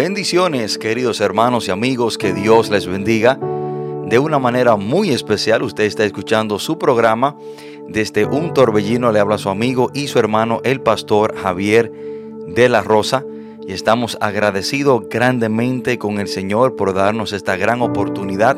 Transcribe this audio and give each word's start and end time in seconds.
Bendiciones, 0.00 0.78
queridos 0.78 1.20
hermanos 1.20 1.66
y 1.66 1.72
amigos, 1.72 2.18
que 2.18 2.32
Dios 2.32 2.70
les 2.70 2.86
bendiga. 2.86 3.36
De 4.06 4.20
una 4.20 4.38
manera 4.38 4.76
muy 4.76 5.10
especial, 5.10 5.64
usted 5.64 5.82
está 5.82 6.04
escuchando 6.04 6.60
su 6.60 6.78
programa. 6.78 7.34
Desde 7.88 8.24
un 8.24 8.54
torbellino 8.54 9.10
le 9.10 9.18
habla 9.18 9.38
su 9.38 9.48
amigo 9.48 9.90
y 9.92 10.06
su 10.06 10.20
hermano, 10.20 10.60
el 10.62 10.80
pastor 10.82 11.34
Javier 11.34 11.90
de 12.46 12.68
la 12.68 12.82
Rosa. 12.82 13.24
Y 13.66 13.72
estamos 13.72 14.16
agradecidos 14.20 15.08
grandemente 15.08 15.98
con 15.98 16.20
el 16.20 16.28
Señor 16.28 16.76
por 16.76 16.94
darnos 16.94 17.32
esta 17.32 17.56
gran 17.56 17.82
oportunidad, 17.82 18.56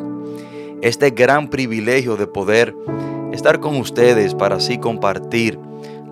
este 0.83 1.09
gran 1.09 1.49
privilegio 1.49 2.19
de 2.19 2.27
poder 2.27 2.77
estar 3.33 3.61
con 3.61 3.79
ustedes 3.79 4.35
para 4.35 4.57
así 4.57 4.77
compartir 4.77 5.59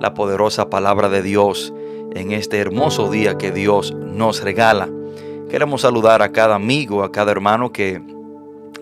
la 0.01 0.15
poderosa 0.15 0.71
palabra 0.71 1.11
de 1.11 1.21
Dios 1.21 1.75
en 2.15 2.33
este 2.33 2.57
hermoso 2.57 3.11
día 3.11 3.37
que 3.37 3.53
Dios 3.53 3.93
nos 3.93 4.43
regala. 4.43 4.89
Queremos 5.49 5.81
saludar 5.81 6.21
a 6.21 6.31
cada 6.31 6.55
amigo, 6.55 7.03
a 7.03 7.11
cada 7.11 7.33
hermano 7.33 7.73
que 7.73 8.03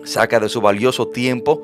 saca 0.03 0.37
de 0.39 0.49
su 0.49 0.59
valioso 0.59 1.07
tiempo 1.07 1.63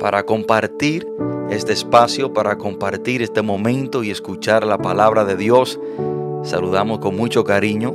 para 0.00 0.24
compartir 0.24 1.06
este 1.50 1.74
espacio, 1.74 2.32
para 2.32 2.56
compartir 2.56 3.20
este 3.20 3.42
momento 3.42 4.02
y 4.02 4.10
escuchar 4.10 4.64
la 4.66 4.78
palabra 4.78 5.26
de 5.26 5.36
Dios. 5.36 5.78
Saludamos 6.44 7.00
con 7.00 7.14
mucho 7.14 7.44
cariño 7.44 7.94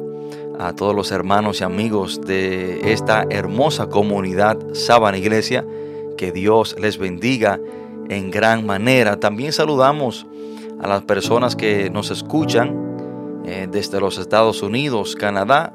a 0.60 0.74
todos 0.74 0.95
los 0.95 1.12
hermanos 1.12 1.62
y 1.62 1.63
amigos 1.63 2.22
de 2.22 2.94
esta 2.94 3.25
hermosa 3.31 3.89
comunidad 3.89 4.60
Sábana 4.74 5.18
Iglesia. 5.18 5.66
Que 6.18 6.31
Dios 6.31 6.75
les 6.80 7.00
bendiga 7.00 7.60
en 8.10 8.30
gran 8.30 8.63
manera. 8.63 9.19
También 9.19 9.54
saludamos 9.54 10.28
a 10.80 10.88
las 10.88 11.01
personas 11.01 11.56
que 11.56 11.89
nos 11.89 12.12
escuchan 12.12 13.42
eh, 13.44 13.68
desde 13.72 14.00
los 14.00 14.19
Estados 14.19 14.62
Unidos, 14.62 15.16
Canadá, 15.16 15.74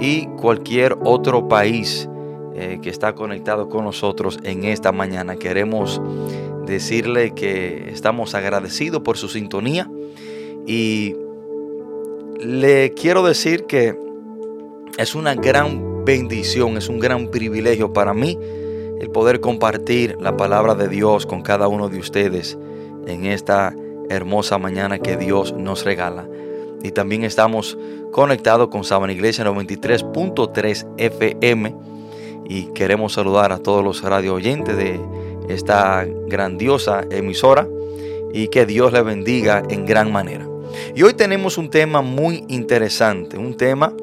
y 0.00 0.26
cualquier 0.26 0.96
otro 1.04 1.48
país 1.48 2.08
eh, 2.54 2.78
que 2.82 2.90
está 2.90 3.14
conectado 3.14 3.68
con 3.68 3.84
nosotros 3.84 4.38
en 4.42 4.64
esta 4.64 4.92
mañana. 4.92 5.36
Queremos 5.36 6.00
decirle 6.66 7.32
que 7.32 7.90
estamos 7.90 8.34
agradecidos 8.34 9.02
por 9.02 9.16
su 9.16 9.28
sintonía 9.28 9.90
y 10.66 11.16
le 12.40 12.92
quiero 12.92 13.24
decir 13.24 13.64
que 13.64 13.96
es 14.98 15.14
una 15.14 15.34
gran 15.34 16.04
bendición, 16.04 16.76
es 16.76 16.88
un 16.88 17.00
gran 17.00 17.28
privilegio 17.28 17.92
para 17.92 18.14
mí 18.14 18.38
el 19.00 19.10
poder 19.10 19.40
compartir 19.40 20.16
la 20.20 20.36
palabra 20.36 20.74
de 20.74 20.88
Dios 20.88 21.26
con 21.26 21.42
cada 21.42 21.68
uno 21.68 21.88
de 21.88 21.98
ustedes 21.98 22.56
en 23.06 23.26
esta 23.26 23.74
hermosa 24.08 24.58
mañana 24.58 24.98
que 24.98 25.16
Dios 25.16 25.52
nos 25.52 25.84
regala. 25.84 26.26
Y 26.84 26.92
también 26.92 27.24
estamos 27.24 27.78
conectados 28.12 28.68
con 28.68 28.84
Sabana 28.84 29.14
Iglesia 29.14 29.42
93.3 29.46 30.86
FM. 30.98 31.74
Y 32.46 32.66
queremos 32.74 33.14
saludar 33.14 33.52
a 33.52 33.58
todos 33.58 33.82
los 33.82 34.02
radio 34.02 34.34
oyentes 34.34 34.76
de 34.76 35.00
esta 35.48 36.06
grandiosa 36.26 37.06
emisora. 37.10 37.66
Y 38.34 38.48
que 38.48 38.66
Dios 38.66 38.92
le 38.92 39.00
bendiga 39.00 39.62
en 39.70 39.86
gran 39.86 40.12
manera. 40.12 40.46
Y 40.94 41.02
hoy 41.02 41.14
tenemos 41.14 41.56
un 41.56 41.70
tema 41.70 42.02
muy 42.02 42.44
interesante. 42.48 43.38
Un 43.38 43.56
tema 43.56 43.94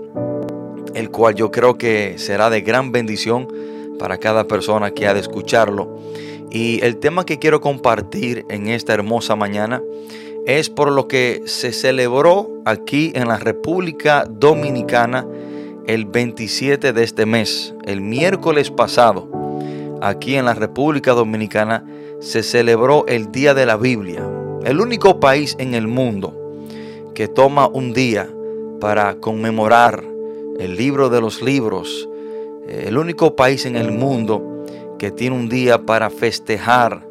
el 0.96 1.12
cual 1.12 1.36
yo 1.36 1.52
creo 1.52 1.78
que 1.78 2.16
será 2.18 2.50
de 2.50 2.62
gran 2.62 2.92
bendición 2.92 3.48
para 4.00 4.18
cada 4.18 4.48
persona 4.48 4.90
que 4.90 5.06
ha 5.06 5.14
de 5.14 5.20
escucharlo. 5.20 6.00
Y 6.50 6.84
el 6.84 6.98
tema 6.98 7.28
que 7.28 7.38
quiero 7.38 7.62
compartir 7.62 8.44
en 8.50 8.70
esta 8.70 8.96
hermosa 8.96 9.36
mañana 9.36 9.84
es 10.46 10.70
por 10.70 10.92
lo 10.92 11.08
que 11.08 11.44
se 11.46 11.72
celebró 11.72 12.50
aquí 12.66 13.12
en 13.16 13.28
la 13.28 13.38
República 13.38 14.26
Dominicana 14.30 15.28
el 15.86 16.06
27 16.06 16.94
de 16.94 17.04
este 17.04 17.26
mes, 17.26 17.74
el 17.86 18.02
miércoles 18.02 18.72
pasado, 18.72 19.30
aquí 20.02 20.36
en 20.36 20.46
la 20.46 20.54
República 20.54 21.12
Dominicana 21.14 21.86
se 22.20 22.44
celebró 22.44 23.06
el 23.08 23.32
Día 23.32 23.54
de 23.54 23.66
la 23.66 23.78
Biblia, 23.78 24.24
el 24.64 24.80
único 24.80 25.20
país 25.20 25.56
en 25.60 25.74
el 25.74 25.88
mundo 25.88 26.38
que 27.14 27.28
toma 27.28 27.68
un 27.68 27.94
día 27.94 28.30
para 28.80 29.16
conmemorar 29.16 30.04
el 30.60 30.76
libro 30.76 31.10
de 31.10 31.22
los 31.22 31.42
libros, 31.42 32.08
el 32.68 32.98
único 32.98 33.36
país 33.36 33.66
en 33.66 33.76
el 33.76 33.92
mundo 33.92 34.66
que 34.98 35.12
tiene 35.12 35.36
un 35.36 35.50
día 35.50 35.80
para 35.80 36.10
festejar 36.10 37.11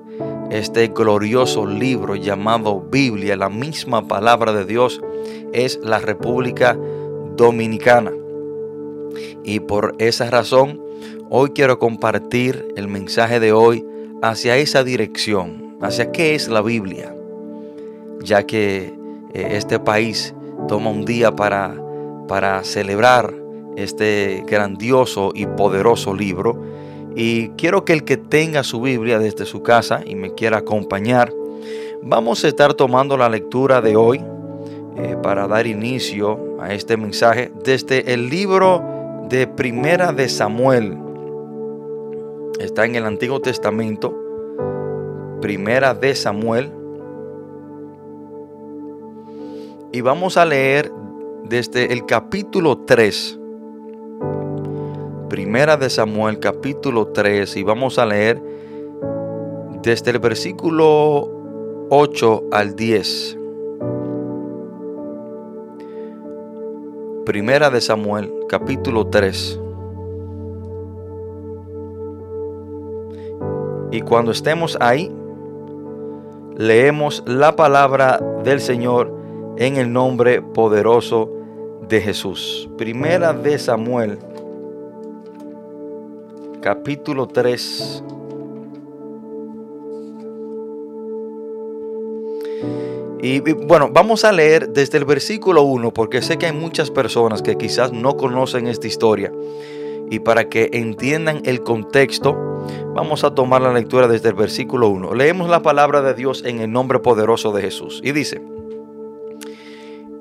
este 0.50 0.88
glorioso 0.88 1.64
libro 1.66 2.16
llamado 2.16 2.80
Biblia, 2.80 3.36
la 3.36 3.48
misma 3.48 4.06
palabra 4.08 4.52
de 4.52 4.64
Dios, 4.64 5.00
es 5.52 5.78
la 5.82 5.98
República 5.98 6.76
Dominicana. 7.36 8.12
Y 9.44 9.60
por 9.60 9.94
esa 9.98 10.28
razón, 10.28 10.80
hoy 11.28 11.50
quiero 11.50 11.78
compartir 11.78 12.68
el 12.76 12.88
mensaje 12.88 13.40
de 13.40 13.52
hoy 13.52 13.86
hacia 14.22 14.56
esa 14.56 14.84
dirección, 14.84 15.76
hacia 15.80 16.10
qué 16.12 16.34
es 16.34 16.48
la 16.48 16.62
Biblia, 16.62 17.14
ya 18.22 18.44
que 18.44 18.92
eh, 19.32 19.48
este 19.52 19.78
país 19.78 20.34
toma 20.68 20.90
un 20.90 21.04
día 21.04 21.34
para, 21.34 21.74
para 22.28 22.64
celebrar 22.64 23.34
este 23.76 24.44
grandioso 24.46 25.30
y 25.34 25.46
poderoso 25.46 26.14
libro 26.14 26.60
y 27.16 27.48
quiero 27.50 27.84
que 27.84 27.92
el 27.92 28.04
que 28.04 28.16
tenga 28.16 28.62
su 28.62 28.80
Biblia 28.80 29.18
desde 29.18 29.46
su 29.46 29.62
casa 29.62 30.02
y 30.04 30.14
me 30.14 30.34
quiera 30.34 30.58
acompañar, 30.58 31.32
vamos 32.02 32.44
a 32.44 32.48
estar 32.48 32.74
tomando 32.74 33.16
la 33.16 33.28
lectura 33.28 33.80
de 33.80 33.96
hoy 33.96 34.20
eh, 34.96 35.16
para 35.22 35.48
dar 35.48 35.66
inicio 35.66 36.56
a 36.60 36.72
este 36.72 36.96
mensaje 36.96 37.50
desde 37.64 38.12
el 38.12 38.28
libro 38.28 38.82
de 39.28 39.46
Primera 39.46 40.12
de 40.12 40.28
Samuel. 40.28 40.96
Está 42.60 42.84
en 42.84 42.94
el 42.94 43.04
Antiguo 43.04 43.40
Testamento, 43.40 44.14
Primera 45.40 45.94
de 45.94 46.14
Samuel. 46.14 46.70
Y 49.92 50.02
vamos 50.02 50.36
a 50.36 50.44
leer 50.44 50.92
desde 51.44 51.92
el 51.92 52.06
capítulo 52.06 52.78
3 52.78 53.39
Primera 55.30 55.76
de 55.76 55.88
Samuel 55.88 56.40
capítulo 56.40 57.06
3 57.06 57.56
y 57.56 57.62
vamos 57.62 58.00
a 58.00 58.04
leer 58.04 58.42
desde 59.80 60.10
el 60.10 60.18
versículo 60.18 61.30
8 61.88 62.44
al 62.50 62.74
10. 62.74 63.38
Primera 67.24 67.70
de 67.70 67.80
Samuel 67.80 68.34
capítulo 68.48 69.06
3. 69.06 69.60
Y 73.92 74.00
cuando 74.00 74.32
estemos 74.32 74.76
ahí, 74.80 75.14
leemos 76.56 77.22
la 77.24 77.54
palabra 77.54 78.20
del 78.42 78.60
Señor 78.60 79.16
en 79.58 79.76
el 79.76 79.92
nombre 79.92 80.42
poderoso 80.42 81.30
de 81.88 82.00
Jesús. 82.00 82.68
Primera 82.76 83.32
de 83.32 83.60
Samuel 83.60 84.18
capítulo 86.60 87.26
3. 87.26 88.04
Y, 93.22 93.40
bueno, 93.40 93.90
vamos 93.92 94.24
a 94.24 94.32
leer 94.32 94.70
desde 94.70 94.96
el 94.98 95.04
versículo 95.04 95.62
1 95.62 95.92
porque 95.92 96.22
sé 96.22 96.38
que 96.38 96.46
hay 96.46 96.52
muchas 96.52 96.90
personas 96.90 97.42
que 97.42 97.56
quizás 97.56 97.92
no 97.92 98.16
conocen 98.16 98.66
esta 98.66 98.86
historia. 98.86 99.32
Y 100.10 100.20
para 100.20 100.48
que 100.48 100.70
entiendan 100.72 101.42
el 101.44 101.62
contexto, 101.62 102.34
vamos 102.94 103.22
a 103.24 103.34
tomar 103.34 103.62
la 103.62 103.72
lectura 103.72 104.08
desde 104.08 104.30
el 104.30 104.34
versículo 104.34 104.88
1. 104.88 105.14
Leemos 105.14 105.50
la 105.50 105.62
palabra 105.62 106.02
de 106.02 106.14
Dios 106.14 106.42
en 106.44 106.60
el 106.60 106.72
nombre 106.72 106.98
poderoso 106.98 107.52
de 107.52 107.62
Jesús. 107.62 108.00
Y 108.02 108.12
dice, 108.12 108.42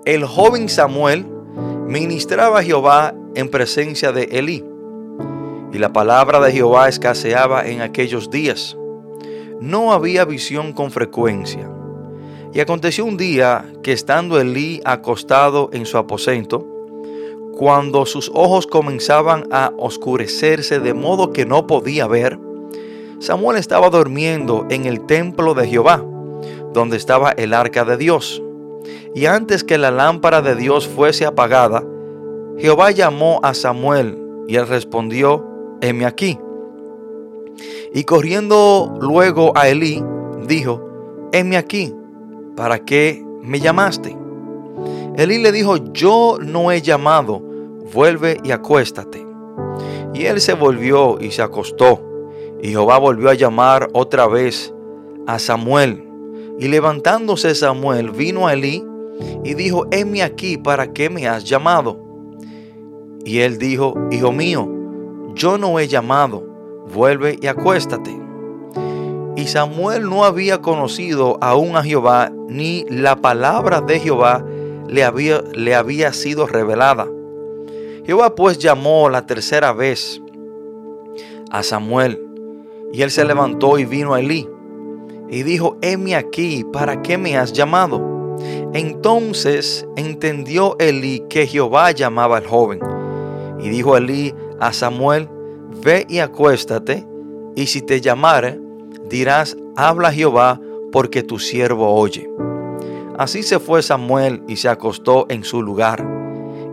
el 0.05 0.25
joven 0.25 0.69
Samuel 0.69 1.25
ministraba 1.87 2.59
a 2.59 2.63
Jehová 2.63 3.15
en 3.33 3.49
presencia 3.49 4.11
de 4.11 4.23
Elí 4.25 4.68
y 5.71 5.77
la 5.77 5.93
palabra 5.93 6.39
de 6.39 6.51
Jehová 6.51 6.89
escaseaba 6.89 7.67
en 7.67 7.81
aquellos 7.81 8.29
días. 8.29 8.77
No 9.59 9.93
había 9.93 10.25
visión 10.25 10.73
con 10.73 10.91
frecuencia. 10.91 11.69
Y 12.53 12.59
aconteció 12.59 13.05
un 13.05 13.17
día 13.17 13.65
que 13.83 13.91
estando 13.91 14.39
Elí 14.39 14.81
acostado 14.85 15.69
en 15.71 15.85
su 15.85 15.97
aposento, 15.97 16.65
cuando 17.53 18.05
sus 18.05 18.31
ojos 18.33 18.65
comenzaban 18.65 19.45
a 19.51 19.71
oscurecerse 19.77 20.79
de 20.79 20.93
modo 20.93 21.31
que 21.31 21.45
no 21.45 21.67
podía 21.67 22.07
ver, 22.07 22.39
Samuel 23.19 23.57
estaba 23.57 23.89
durmiendo 23.89 24.65
en 24.69 24.85
el 24.85 25.05
templo 25.05 25.53
de 25.53 25.67
Jehová, 25.67 26.03
donde 26.73 26.95
estaba 26.95 27.31
el 27.31 27.53
arca 27.53 27.83
de 27.83 27.97
Dios. 27.97 28.41
Y 29.13 29.25
antes 29.25 29.65
que 29.65 29.77
la 29.77 29.91
lámpara 29.91 30.41
de 30.41 30.55
Dios 30.55 30.87
fuese 30.87 31.25
apagada, 31.25 31.83
Jehová 32.57 32.91
llamó 32.91 33.41
a 33.43 33.53
Samuel 33.53 34.17
y 34.47 34.55
él 34.55 34.67
respondió, 34.67 35.48
heme 35.81 36.05
aquí. 36.05 36.39
Y 37.93 38.03
corriendo 38.03 38.95
luego 39.01 39.51
a 39.55 39.67
Elí, 39.67 40.03
dijo, 40.47 41.29
heme 41.31 41.57
aquí, 41.57 41.93
¿para 42.55 42.79
qué 42.79 43.25
me 43.41 43.59
llamaste? 43.59 44.15
Elí 45.15 45.39
le 45.39 45.51
dijo, 45.51 45.77
yo 45.91 46.37
no 46.41 46.71
he 46.71 46.81
llamado, 46.81 47.41
vuelve 47.93 48.37
y 48.43 48.51
acuéstate. 48.51 49.25
Y 50.13 50.25
él 50.25 50.39
se 50.39 50.53
volvió 50.53 51.19
y 51.19 51.31
se 51.31 51.41
acostó. 51.41 52.01
Y 52.61 52.69
Jehová 52.69 52.97
volvió 52.97 53.29
a 53.29 53.33
llamar 53.33 53.89
otra 53.93 54.27
vez 54.27 54.73
a 55.27 55.39
Samuel. 55.39 56.05
Y 56.59 56.67
levantándose 56.67 57.55
Samuel 57.55 58.11
vino 58.11 58.47
a 58.47 58.53
Elí 58.53 58.83
y 59.43 59.53
dijo, 59.53 59.87
heme 59.91 60.23
aquí, 60.23 60.57
¿para 60.57 60.91
qué 60.93 61.09
me 61.09 61.27
has 61.27 61.43
llamado? 61.43 61.99
Y 63.25 63.39
él 63.39 63.57
dijo, 63.57 63.95
Hijo 64.11 64.31
mío, 64.31 64.67
yo 65.39 65.57
no 65.57 65.79
he 65.79 65.87
llamado, 65.87 66.43
vuelve 66.93 67.39
y 67.41 67.47
acuéstate. 67.47 68.11
Y 69.37 69.47
Samuel 69.47 70.09
no 70.09 70.25
había 70.25 70.61
conocido 70.61 71.37
aún 71.39 71.77
a 71.77 71.83
Jehová, 71.83 72.29
ni 72.49 72.83
la 72.89 73.15
palabra 73.15 73.79
de 73.79 74.01
Jehová 74.01 74.45
le 74.89 75.03
había, 75.05 76.11
sido 76.11 76.45
revelada. 76.45 77.07
Jehová 78.05 78.35
pues 78.35 78.57
llamó 78.57 79.07
la 79.07 79.25
tercera 79.25 79.71
vez 79.71 80.21
a 81.51 81.63
Samuel, 81.63 82.21
y 82.91 83.01
él 83.01 83.09
se 83.09 83.23
levantó 83.23 83.79
y 83.79 83.85
vino 83.85 84.13
a 84.13 84.19
Elí, 84.19 84.45
y 85.29 85.43
dijo, 85.43 85.77
heme 85.81 86.17
aquí, 86.17 86.65
¿para 86.65 87.01
qué 87.01 87.17
me 87.17 87.37
has 87.37 87.53
llamado? 87.53 88.35
Entonces 88.73 89.87
entendió 89.95 90.75
Elí 90.79 91.23
que 91.29 91.47
Jehová 91.47 91.91
llamaba 91.91 92.37
al 92.37 92.45
joven, 92.45 92.81
y 93.61 93.69
dijo 93.69 93.95
Elí 93.95 94.33
a 94.59 94.73
Samuel, 94.73 95.29
ve 95.83 96.05
y 96.09 96.19
acuéstate, 96.19 97.05
y 97.55 97.67
si 97.67 97.81
te 97.81 98.01
llamare, 98.01 98.59
dirás, 99.09 99.57
habla 99.75 100.11
Jehová, 100.11 100.59
porque 100.91 101.23
tu 101.23 101.39
siervo 101.39 101.93
oye. 101.93 102.29
Así 103.17 103.43
se 103.43 103.59
fue 103.59 103.81
Samuel 103.81 104.43
y 104.47 104.55
se 104.55 104.69
acostó 104.69 105.25
en 105.29 105.43
su 105.43 105.61
lugar. 105.61 106.07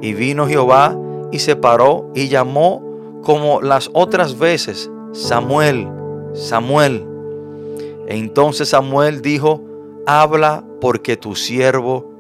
Y 0.01 0.15
vino 0.15 0.47
Jehová 0.47 0.97
y 1.33 1.41
se 1.41 1.57
paró 1.57 2.11
y 2.15 2.29
llamó 2.29 2.83
como 3.23 3.61
las 3.61 3.91
otras 3.93 4.39
veces, 4.39 4.91
Samuel, 5.13 5.89
Samuel. 6.35 7.05
entonces 8.07 8.69
Samuel 8.69 9.23
dijo, 9.23 9.61
habla 10.07 10.65
porque 10.81 11.17
tu 11.17 11.35
siervo 11.35 12.13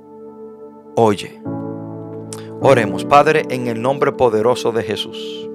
oye. 0.96 1.40
Oremos, 2.60 3.04
Padre, 3.04 3.44
en 3.50 3.68
el 3.68 3.80
nombre 3.80 4.10
poderoso 4.10 4.72
de 4.72 4.82
Jesús. 4.82 5.48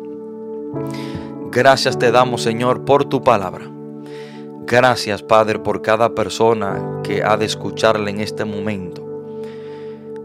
Gracias 1.51 1.99
te 1.99 2.11
damos, 2.11 2.41
Señor, 2.43 2.85
por 2.85 3.05
tu 3.05 3.21
palabra. 3.21 3.69
Gracias, 4.65 5.21
Padre, 5.21 5.59
por 5.59 5.81
cada 5.81 6.15
persona 6.15 7.01
que 7.03 7.23
ha 7.23 7.35
de 7.35 7.45
escucharla 7.45 8.09
en 8.09 8.21
este 8.21 8.45
momento. 8.45 9.05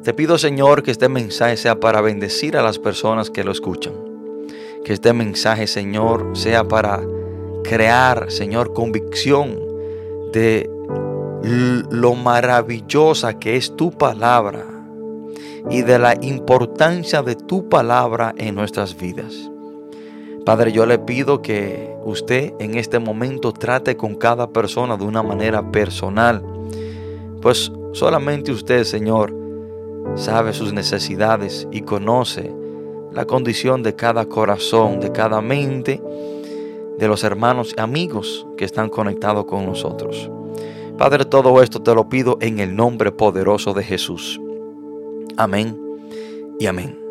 Te 0.05 0.15
pido, 0.15 0.39
Señor, 0.39 0.85
que 0.85 0.93
este 0.93 1.09
mensaje 1.09 1.57
sea 1.57 1.81
para 1.81 2.01
bendecir 2.01 2.57
a 2.57 2.63
las 2.63 2.79
personas 2.79 3.29
que 3.29 3.43
lo 3.43 3.51
escuchan. 3.51 3.95
Que 4.85 4.93
este 4.93 5.13
mensaje, 5.13 5.67
Señor, 5.67 6.37
sea 6.37 6.63
para 6.63 7.03
crear, 7.65 8.31
Señor, 8.31 8.73
convicción 8.73 9.59
de 10.33 10.71
lo 11.43 12.15
maravillosa 12.15 13.39
que 13.41 13.57
es 13.57 13.75
tu 13.75 13.91
palabra 13.91 14.65
y 15.71 15.83
de 15.83 15.99
la 15.99 16.15
importancia 16.23 17.23
de 17.23 17.35
tu 17.35 17.69
palabra 17.69 18.33
en 18.39 18.55
nuestras 18.55 18.97
vidas. 18.97 19.51
Padre, 20.47 20.71
yo 20.71 20.87
le 20.87 21.01
pido 21.01 21.43
que 21.43 21.93
usted 22.05 22.55
en 22.61 22.77
este 22.77 23.01
momento 23.01 23.53
trate 23.53 23.97
con 23.97 24.15
cada 24.15 24.47
persona 24.47 24.97
de 24.97 25.03
una 25.03 25.21
manera 25.21 25.73
personal, 25.73 26.41
pues 27.43 27.73
solamente 27.93 28.53
usted, 28.53 28.85
Señor, 28.85 29.35
sabe 30.15 30.53
sus 30.53 30.73
necesidades 30.73 31.67
y 31.73 31.81
conoce 31.81 32.55
la 33.11 33.25
condición 33.25 33.83
de 33.83 33.97
cada 33.97 34.27
corazón, 34.27 35.01
de 35.01 35.11
cada 35.11 35.41
mente, 35.41 36.01
de 36.97 37.09
los 37.09 37.25
hermanos 37.25 37.75
y 37.77 37.81
amigos 37.81 38.47
que 38.57 38.65
están 38.65 38.89
conectados 38.89 39.47
con 39.47 39.67
nosotros. 39.67 40.31
Padre, 40.97 41.25
todo 41.25 41.61
esto 41.61 41.83
te 41.83 41.93
lo 41.93 42.09
pido 42.09 42.39
en 42.41 42.61
el 42.61 42.77
nombre 42.77 43.11
poderoso 43.11 43.75
de 43.75 43.83
Jesús. 43.83 44.41
Amén 45.37 45.77
y 46.61 46.67
amén. 46.67 47.06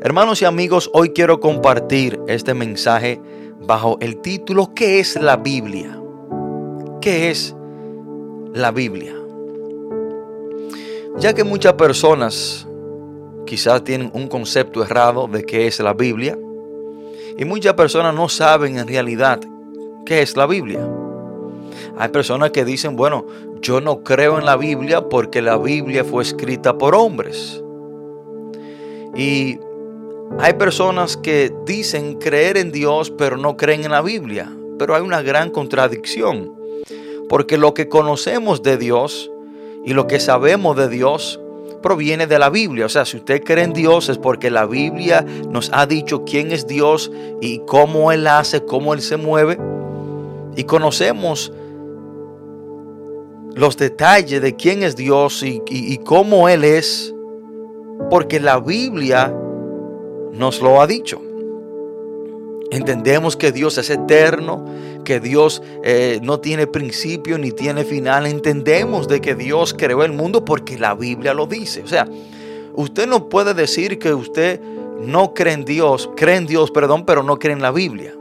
Hermanos 0.00 0.42
y 0.42 0.44
amigos, 0.44 0.90
hoy 0.92 1.10
quiero 1.10 1.40
compartir 1.40 2.20
este 2.28 2.54
mensaje 2.54 3.20
bajo 3.60 3.98
el 4.00 4.18
título 4.18 4.72
¿Qué 4.74 5.00
es 5.00 5.16
la 5.16 5.36
Biblia? 5.36 5.98
¿Qué 7.00 7.30
es 7.30 7.54
la 8.52 8.70
Biblia? 8.70 9.14
Ya 11.18 11.32
que 11.34 11.44
muchas 11.44 11.72
personas 11.74 12.66
quizás 13.46 13.82
tienen 13.84 14.10
un 14.14 14.28
concepto 14.28 14.82
errado 14.82 15.26
de 15.26 15.44
qué 15.44 15.66
es 15.66 15.80
la 15.80 15.92
Biblia 15.92 16.38
y 17.36 17.44
muchas 17.44 17.74
personas 17.74 18.14
no 18.14 18.28
saben 18.28 18.78
en 18.78 18.86
realidad 18.86 19.40
qué 20.06 20.22
es 20.22 20.36
la 20.36 20.46
Biblia. 20.46 20.86
Hay 21.96 22.08
personas 22.10 22.50
que 22.50 22.64
dicen, 22.64 22.96
bueno, 22.96 23.26
yo 23.60 23.80
no 23.80 24.04
creo 24.04 24.38
en 24.38 24.44
la 24.44 24.56
Biblia 24.56 25.08
porque 25.08 25.42
la 25.42 25.56
Biblia 25.56 26.04
fue 26.04 26.22
escrita 26.22 26.76
por 26.78 26.94
hombres. 26.94 27.63
Y 29.14 29.58
hay 30.38 30.54
personas 30.54 31.16
que 31.16 31.52
dicen 31.64 32.14
creer 32.14 32.56
en 32.56 32.72
Dios 32.72 33.12
pero 33.16 33.36
no 33.36 33.56
creen 33.56 33.84
en 33.84 33.92
la 33.92 34.02
Biblia. 34.02 34.50
Pero 34.78 34.94
hay 34.94 35.02
una 35.02 35.22
gran 35.22 35.50
contradicción. 35.50 36.52
Porque 37.28 37.58
lo 37.58 37.74
que 37.74 37.88
conocemos 37.88 38.62
de 38.62 38.76
Dios 38.76 39.30
y 39.84 39.92
lo 39.92 40.06
que 40.06 40.20
sabemos 40.20 40.76
de 40.76 40.88
Dios 40.88 41.40
proviene 41.82 42.26
de 42.26 42.38
la 42.38 42.50
Biblia. 42.50 42.86
O 42.86 42.88
sea, 42.88 43.04
si 43.04 43.18
usted 43.18 43.42
cree 43.44 43.64
en 43.64 43.72
Dios 43.72 44.08
es 44.08 44.18
porque 44.18 44.50
la 44.50 44.66
Biblia 44.66 45.24
nos 45.50 45.70
ha 45.72 45.86
dicho 45.86 46.24
quién 46.24 46.50
es 46.50 46.66
Dios 46.66 47.10
y 47.40 47.58
cómo 47.66 48.10
Él 48.10 48.26
hace, 48.26 48.64
cómo 48.64 48.94
Él 48.94 49.02
se 49.02 49.16
mueve. 49.16 49.58
Y 50.56 50.64
conocemos 50.64 51.52
los 53.54 53.76
detalles 53.76 54.40
de 54.42 54.56
quién 54.56 54.82
es 54.82 54.96
Dios 54.96 55.42
y, 55.42 55.62
y 55.68 55.98
cómo 55.98 56.48
Él 56.48 56.64
es. 56.64 57.13
Porque 58.10 58.40
la 58.40 58.58
Biblia 58.58 59.34
nos 60.32 60.60
lo 60.60 60.80
ha 60.80 60.86
dicho. 60.86 61.20
Entendemos 62.70 63.36
que 63.36 63.52
Dios 63.52 63.78
es 63.78 63.90
eterno, 63.90 64.64
que 65.04 65.20
Dios 65.20 65.62
eh, 65.84 66.18
no 66.22 66.40
tiene 66.40 66.66
principio 66.66 67.38
ni 67.38 67.52
tiene 67.52 67.84
final. 67.84 68.26
Entendemos 68.26 69.06
de 69.06 69.20
que 69.20 69.34
Dios 69.34 69.74
creó 69.74 70.02
el 70.02 70.12
mundo 70.12 70.44
porque 70.44 70.78
la 70.78 70.94
Biblia 70.94 71.34
lo 71.34 71.46
dice. 71.46 71.82
O 71.82 71.86
sea, 71.86 72.08
usted 72.74 73.06
no 73.06 73.28
puede 73.28 73.54
decir 73.54 73.98
que 73.98 74.12
usted 74.14 74.60
no 75.00 75.34
cree 75.34 75.52
en 75.52 75.64
Dios, 75.64 76.10
cree 76.16 76.36
en 76.36 76.46
Dios, 76.46 76.70
perdón, 76.70 77.04
pero 77.04 77.22
no 77.22 77.38
cree 77.38 77.52
en 77.52 77.62
la 77.62 77.70
Biblia. 77.70 78.14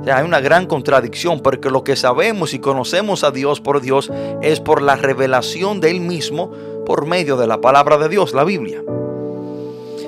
O 0.00 0.04
sea, 0.04 0.18
hay 0.18 0.24
una 0.26 0.40
gran 0.40 0.66
contradicción 0.66 1.40
porque 1.40 1.70
lo 1.70 1.84
que 1.84 1.96
sabemos 1.96 2.52
y 2.52 2.58
conocemos 2.58 3.24
a 3.24 3.30
Dios 3.30 3.62
por 3.62 3.80
Dios 3.80 4.12
es 4.42 4.60
por 4.60 4.82
la 4.82 4.96
revelación 4.96 5.80
de 5.80 5.90
Él 5.90 6.00
mismo 6.00 6.52
por 6.84 7.06
medio 7.06 7.36
de 7.36 7.46
la 7.46 7.60
palabra 7.60 7.98
de 7.98 8.08
Dios, 8.08 8.32
la 8.34 8.44
Biblia. 8.44 8.82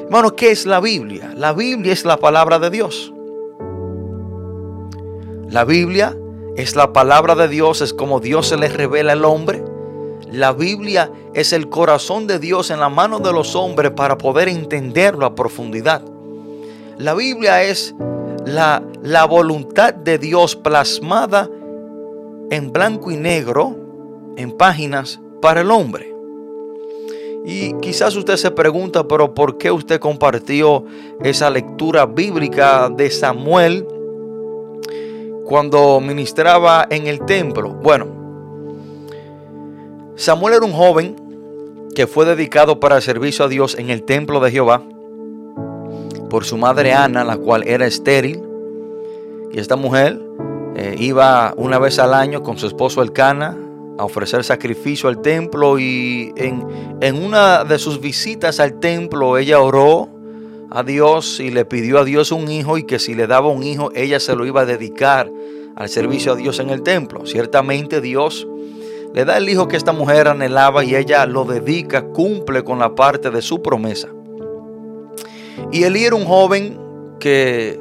Hermano, 0.05 0.37
¿qué 0.37 0.51
es 0.51 0.67
la 0.67 0.81
Biblia? 0.81 1.33
La 1.37 1.53
Biblia 1.53 1.93
es 1.93 2.05
la 2.05 2.19
palabra 2.19 2.59
de 2.59 2.71
Dios. 2.71 3.13
La 5.49 5.65
Biblia 5.65 6.17
es 6.57 6.77
la 6.77 6.93
palabra 6.93 7.35
de 7.35 7.49
Dios, 7.49 7.81
es 7.81 7.93
como 7.93 8.21
Dios 8.21 8.49
se 8.49 8.57
le 8.57 8.69
revela 8.69 9.13
al 9.13 9.25
hombre. 9.25 9.65
La 10.31 10.53
Biblia 10.53 11.11
es 11.35 11.53
el 11.53 11.69
corazón 11.69 12.27
de 12.27 12.39
Dios 12.39 12.71
en 12.71 12.81
la 12.81 12.89
mano 12.89 13.19
de 13.19 13.33
los 13.33 13.55
hombres 13.55 13.93
para 13.93 14.19
poder 14.19 14.49
entenderlo 14.49 15.27
a 15.27 15.35
profundidad. 15.35 16.03
La 16.99 17.15
Biblia 17.15 17.63
es 17.63 17.95
la, 18.45 18.83
la 19.03 19.25
voluntad 19.25 19.95
de 19.95 20.19
Dios 20.19 20.57
plasmada 20.57 21.49
en 22.51 22.73
blanco 22.73 23.11
y 23.11 23.17
negro 23.17 23.77
en 24.37 24.53
páginas 24.53 25.21
para 25.43 25.61
el 25.61 25.71
hombre. 25.71 26.16
Y 27.49 27.75
quizás 27.75 28.17
usted 28.17 28.35
se 28.35 28.51
pregunta, 28.51 29.07
pero 29.07 29.33
¿por 29.33 29.57
qué 29.57 29.71
usted 29.71 30.01
compartió 30.01 30.85
esa 31.23 31.49
lectura 31.49 32.05
bíblica 32.05 32.91
de 32.91 33.09
Samuel 33.09 33.87
cuando 35.45 36.01
ministraba 36.01 36.89
en 36.91 37.07
el 37.07 37.25
templo? 37.25 37.71
Bueno, 37.71 38.09
Samuel 40.17 40.55
era 40.55 40.67
un 40.67 40.73
joven 40.73 41.15
que 41.95 42.09
fue 42.09 42.25
dedicado 42.25 42.81
para 42.81 42.97
el 42.97 43.03
servicio 43.03 43.45
a 43.45 43.49
Dios 43.49 43.77
en 43.79 43.91
el 43.91 44.03
templo 44.03 44.41
de 44.41 44.51
Jehová. 44.51 44.83
por 46.29 46.45
su 46.45 46.57
madre 46.57 46.93
Ana, 46.93 47.23
la 47.23 47.37
cual 47.37 47.63
era 47.69 47.87
estéril. 47.87 48.43
Y 49.53 49.61
esta 49.61 49.77
mujer 49.77 50.21
eh, 50.75 50.97
iba 50.99 51.55
una 51.57 51.79
vez 51.79 52.01
al 52.01 52.13
año 52.13 52.43
con 52.43 52.59
su 52.59 52.67
esposo 52.67 53.03
Elcana 53.03 53.57
a 53.99 54.05
ofrecer 54.05 54.45
sacrificio 54.45 55.09
al 55.09 55.23
templo 55.23 55.79
y 55.79 56.33
en, 56.37 56.67
en 57.01 57.23
una 57.23 57.65
de 57.65 57.79
sus 57.79 58.01
visitas 58.01 58.61
al 58.61 58.79
templo 58.79 59.39
ella 59.39 59.61
oró 59.61 60.09
a 60.71 60.83
Dios 60.83 61.41
y 61.41 61.51
le 61.51 61.65
pidió 61.65 61.99
a 61.99 62.05
Dios 62.05 62.33
un 62.33 62.51
hijo 62.51 62.79
y 62.79 62.85
que 62.85 62.99
si 62.99 63.15
le 63.15 63.27
daba 63.27 63.49
un 63.49 63.63
hijo 63.63 63.91
ella 63.95 64.21
se 64.21 64.37
lo 64.37 64.45
iba 64.45 64.63
a 64.63 64.67
dedicar 64.67 65.31
al 65.77 65.89
servicio 65.89 66.33
a 66.33 66.37
Dios 66.37 66.59
en 66.59 66.71
el 66.71 66.83
templo. 66.83 67.27
Ciertamente 67.27 68.01
Dios 68.01 68.49
le 69.15 69.25
da 69.25 69.37
el 69.37 69.49
hijo 69.49 69.69
que 69.69 69.77
esta 69.77 69.93
mujer 69.93 70.29
anhelaba 70.29 70.85
y 70.85 70.95
ella 70.95 71.25
lo 71.27 71.45
dedica, 71.45 72.03
cumple 72.03 72.65
con 72.65 72.79
la 72.79 72.95
parte 72.95 73.31
de 73.31 73.41
su 73.43 73.63
promesa. 73.63 74.09
Y 75.73 75.85
Elí 75.85 76.05
era 76.05 76.17
un 76.17 76.25
joven 76.25 76.79
que 77.19 77.81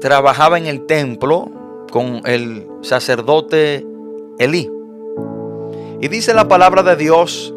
trabajaba 0.00 0.58
en 0.58 0.66
el 0.66 0.86
templo 0.86 1.50
con 1.90 2.22
el 2.24 2.66
sacerdote 2.82 3.86
Elí. 4.38 4.70
Y 6.04 6.08
dice 6.08 6.34
la 6.34 6.48
palabra 6.48 6.82
de 6.82 6.96
Dios 6.96 7.54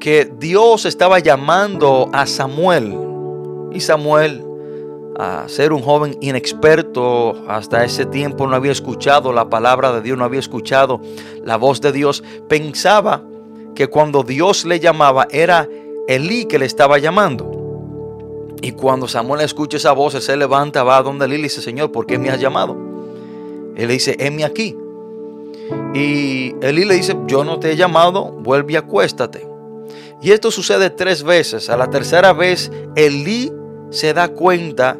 que 0.00 0.30
Dios 0.38 0.84
estaba 0.84 1.18
llamando 1.18 2.10
a 2.12 2.26
Samuel. 2.26 2.94
Y 3.72 3.80
Samuel, 3.80 4.44
a 5.18 5.48
ser 5.48 5.72
un 5.72 5.80
joven 5.80 6.14
inexperto, 6.20 7.42
hasta 7.48 7.82
ese 7.82 8.04
tiempo 8.04 8.46
no 8.46 8.54
había 8.54 8.72
escuchado 8.72 9.32
la 9.32 9.48
palabra 9.48 9.92
de 9.92 10.02
Dios, 10.02 10.18
no 10.18 10.26
había 10.26 10.40
escuchado 10.40 11.00
la 11.42 11.56
voz 11.56 11.80
de 11.80 11.92
Dios, 11.92 12.22
pensaba 12.50 13.24
que 13.74 13.86
cuando 13.86 14.24
Dios 14.24 14.66
le 14.66 14.78
llamaba 14.78 15.26
era 15.30 15.66
Elí 16.06 16.44
que 16.44 16.58
le 16.58 16.66
estaba 16.66 16.98
llamando. 16.98 17.50
Y 18.60 18.72
cuando 18.72 19.08
Samuel 19.08 19.40
escucha 19.40 19.78
esa 19.78 19.92
voz, 19.92 20.22
se 20.22 20.36
levanta, 20.36 20.84
va 20.84 20.98
a 20.98 21.02
donde 21.02 21.24
Elí 21.24 21.36
y 21.36 21.42
dice, 21.44 21.62
Señor, 21.62 21.90
¿por 21.92 22.04
qué 22.04 22.18
me 22.18 22.28
has 22.28 22.38
llamado? 22.38 22.76
Él 23.74 23.88
le 23.88 23.94
dice, 23.94 24.16
heme 24.18 24.44
aquí. 24.44 24.76
Y 25.94 26.54
Elí 26.62 26.84
le 26.84 26.94
dice, 26.94 27.16
yo 27.26 27.44
no 27.44 27.58
te 27.58 27.72
he 27.72 27.76
llamado, 27.76 28.32
vuelve 28.32 28.74
y 28.74 28.76
acuéstate. 28.76 29.46
Y 30.22 30.32
esto 30.32 30.50
sucede 30.50 30.90
tres 30.90 31.22
veces. 31.22 31.70
A 31.70 31.76
la 31.76 31.88
tercera 31.88 32.32
vez, 32.32 32.70
Elí 32.94 33.52
se 33.90 34.12
da 34.12 34.28
cuenta 34.28 34.98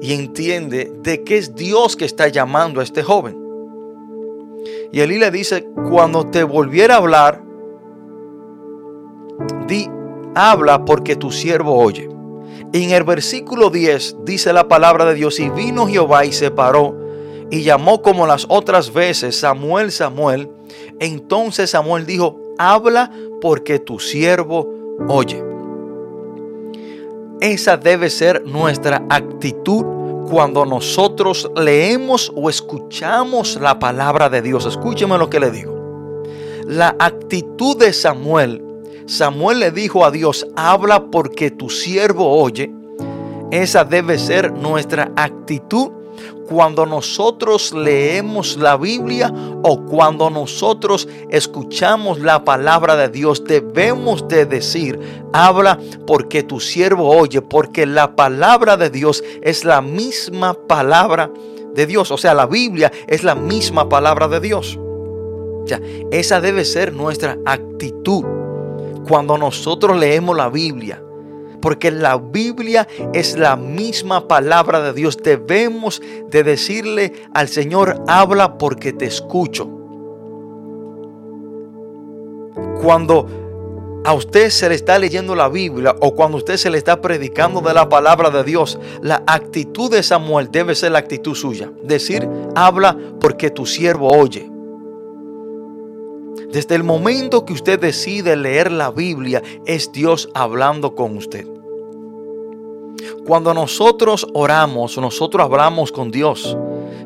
y 0.00 0.12
entiende 0.12 0.92
de 1.02 1.24
que 1.24 1.38
es 1.38 1.54
Dios 1.54 1.96
que 1.96 2.04
está 2.04 2.28
llamando 2.28 2.80
a 2.80 2.84
este 2.84 3.02
joven. 3.02 3.38
Y 4.92 5.00
Elí 5.00 5.18
le 5.18 5.30
dice, 5.30 5.66
cuando 5.88 6.26
te 6.26 6.42
volviera 6.42 6.94
a 6.94 6.98
hablar, 6.98 7.42
di, 9.66 9.88
habla 10.34 10.84
porque 10.84 11.16
tu 11.16 11.30
siervo 11.30 11.76
oye. 11.76 12.08
en 12.72 12.90
el 12.90 13.04
versículo 13.04 13.70
10 13.70 14.16
dice 14.24 14.52
la 14.52 14.68
palabra 14.68 15.04
de 15.06 15.14
Dios, 15.14 15.40
y 15.40 15.48
vino 15.48 15.86
Jehová 15.86 16.24
y 16.24 16.32
se 16.32 16.50
paró 16.50 17.05
y 17.50 17.62
llamó 17.62 18.02
como 18.02 18.26
las 18.26 18.46
otras 18.48 18.92
veces, 18.92 19.38
Samuel, 19.38 19.92
Samuel. 19.92 20.48
Entonces 20.98 21.70
Samuel 21.70 22.06
dijo, 22.06 22.38
habla 22.58 23.10
porque 23.40 23.78
tu 23.78 23.98
siervo 23.98 24.68
oye. 25.08 25.42
Esa 27.40 27.76
debe 27.76 28.10
ser 28.10 28.44
nuestra 28.46 29.04
actitud 29.10 29.84
cuando 30.28 30.64
nosotros 30.64 31.50
leemos 31.54 32.32
o 32.34 32.50
escuchamos 32.50 33.58
la 33.60 33.78
palabra 33.78 34.28
de 34.28 34.42
Dios. 34.42 34.66
Escúcheme 34.66 35.18
lo 35.18 35.30
que 35.30 35.40
le 35.40 35.50
digo. 35.50 35.76
La 36.66 36.96
actitud 36.98 37.76
de 37.76 37.92
Samuel, 37.92 38.64
Samuel 39.06 39.60
le 39.60 39.70
dijo 39.70 40.04
a 40.04 40.10
Dios, 40.10 40.48
habla 40.56 41.06
porque 41.10 41.50
tu 41.50 41.70
siervo 41.70 42.28
oye. 42.40 42.72
Esa 43.52 43.84
debe 43.84 44.18
ser 44.18 44.52
nuestra 44.52 45.12
actitud 45.14 45.92
cuando 46.48 46.86
nosotros 46.86 47.72
leemos 47.72 48.56
la 48.56 48.76
Biblia 48.76 49.32
o 49.62 49.84
cuando 49.84 50.30
nosotros 50.30 51.08
escuchamos 51.30 52.20
la 52.20 52.44
palabra 52.44 52.96
de 52.96 53.08
Dios, 53.08 53.44
debemos 53.44 54.26
de 54.28 54.46
decir, 54.46 54.98
habla 55.32 55.78
porque 56.06 56.42
tu 56.42 56.60
siervo 56.60 57.08
oye, 57.08 57.42
porque 57.42 57.86
la 57.86 58.14
palabra 58.16 58.76
de 58.76 58.90
Dios 58.90 59.22
es 59.42 59.64
la 59.64 59.82
misma 59.82 60.54
palabra 60.54 61.30
de 61.74 61.86
Dios. 61.86 62.10
O 62.10 62.18
sea, 62.18 62.34
la 62.34 62.46
Biblia 62.46 62.92
es 63.06 63.24
la 63.24 63.34
misma 63.34 63.88
palabra 63.88 64.28
de 64.28 64.40
Dios. 64.40 64.78
Ya, 65.66 65.80
esa 66.12 66.40
debe 66.40 66.64
ser 66.64 66.92
nuestra 66.92 67.38
actitud 67.44 68.24
cuando 69.08 69.36
nosotros 69.36 69.96
leemos 69.96 70.36
la 70.36 70.48
Biblia 70.48 71.02
porque 71.66 71.90
la 71.90 72.16
Biblia 72.16 72.86
es 73.12 73.36
la 73.36 73.56
misma 73.56 74.28
palabra 74.28 74.80
de 74.82 74.92
Dios. 74.92 75.16
Debemos 75.16 76.00
de 76.30 76.44
decirle 76.44 77.12
al 77.34 77.48
Señor, 77.48 78.04
habla 78.06 78.56
porque 78.56 78.92
te 78.92 79.06
escucho. 79.06 79.68
Cuando 82.80 83.26
a 84.04 84.12
usted 84.12 84.50
se 84.50 84.68
le 84.68 84.76
está 84.76 84.96
leyendo 84.96 85.34
la 85.34 85.48
Biblia 85.48 85.96
o 85.98 86.14
cuando 86.14 86.36
usted 86.36 86.56
se 86.56 86.70
le 86.70 86.78
está 86.78 87.00
predicando 87.00 87.60
de 87.60 87.74
la 87.74 87.88
palabra 87.88 88.30
de 88.30 88.44
Dios, 88.44 88.78
la 89.02 89.24
actitud 89.26 89.90
de 89.90 90.04
Samuel 90.04 90.48
debe 90.52 90.76
ser 90.76 90.92
la 90.92 91.00
actitud 91.00 91.34
suya. 91.34 91.72
Decir, 91.82 92.28
habla 92.54 92.96
porque 93.20 93.50
tu 93.50 93.66
siervo 93.66 94.16
oye. 94.16 94.48
Desde 96.52 96.76
el 96.76 96.84
momento 96.84 97.44
que 97.44 97.54
usted 97.54 97.80
decide 97.80 98.36
leer 98.36 98.70
la 98.70 98.92
Biblia, 98.92 99.42
es 99.66 99.90
Dios 99.90 100.28
hablando 100.32 100.94
con 100.94 101.16
usted. 101.16 101.55
Cuando 103.26 103.52
nosotros 103.52 104.26
oramos, 104.34 104.96
nosotros 104.98 105.44
hablamos 105.44 105.92
con 105.92 106.10
Dios. 106.10 106.56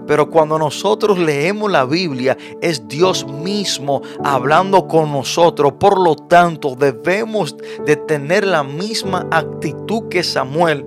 Pero 0.07 0.29
cuando 0.29 0.59
nosotros 0.59 1.19
leemos 1.19 1.71
la 1.71 1.85
Biblia, 1.85 2.37
es 2.61 2.89
Dios 2.89 3.27
mismo 3.27 4.03
hablando 4.25 4.89
con 4.89 5.13
nosotros. 5.13 5.75
Por 5.79 6.01
lo 6.01 6.17
tanto, 6.17 6.75
debemos 6.75 7.57
de 7.87 7.97
tener 7.97 8.47
la 8.47 8.65
misma 8.65 9.29
actitud 9.31 10.09
que 10.09 10.23
Samuel 10.23 10.85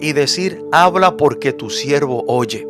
y 0.00 0.12
decir, 0.12 0.64
habla 0.72 1.16
porque 1.16 1.52
tu 1.52 1.70
siervo 1.70 2.24
oye. 2.26 2.66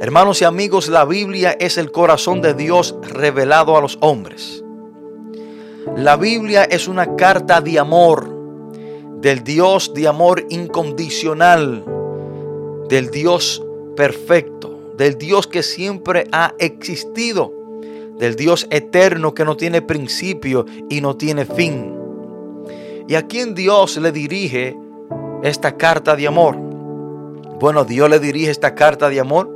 Hermanos 0.00 0.42
y 0.42 0.44
amigos, 0.44 0.88
la 0.88 1.04
Biblia 1.04 1.56
es 1.58 1.76
el 1.76 1.90
corazón 1.90 2.40
de 2.40 2.54
Dios 2.54 2.94
revelado 3.02 3.76
a 3.76 3.80
los 3.80 3.98
hombres. 4.00 4.62
La 5.96 6.16
Biblia 6.16 6.64
es 6.64 6.86
una 6.86 7.16
carta 7.16 7.60
de 7.60 7.78
amor 7.78 8.37
del 9.20 9.42
Dios 9.42 9.92
de 9.94 10.06
amor 10.06 10.44
incondicional, 10.48 11.84
del 12.88 13.10
Dios 13.10 13.64
perfecto, 13.96 14.78
del 14.96 15.18
Dios 15.18 15.46
que 15.46 15.62
siempre 15.62 16.28
ha 16.32 16.54
existido, 16.58 17.52
del 18.18 18.36
Dios 18.36 18.66
eterno 18.70 19.34
que 19.34 19.44
no 19.44 19.56
tiene 19.56 19.82
principio 19.82 20.66
y 20.88 21.00
no 21.00 21.16
tiene 21.16 21.44
fin. 21.44 21.94
¿Y 23.08 23.14
a 23.14 23.26
quién 23.26 23.54
Dios 23.54 23.96
le 23.96 24.12
dirige 24.12 24.76
esta 25.42 25.76
carta 25.76 26.14
de 26.14 26.26
amor? 26.26 26.56
Bueno, 27.60 27.84
Dios 27.84 28.08
le 28.08 28.20
dirige 28.20 28.50
esta 28.50 28.74
carta 28.74 29.08
de 29.08 29.18
amor 29.18 29.50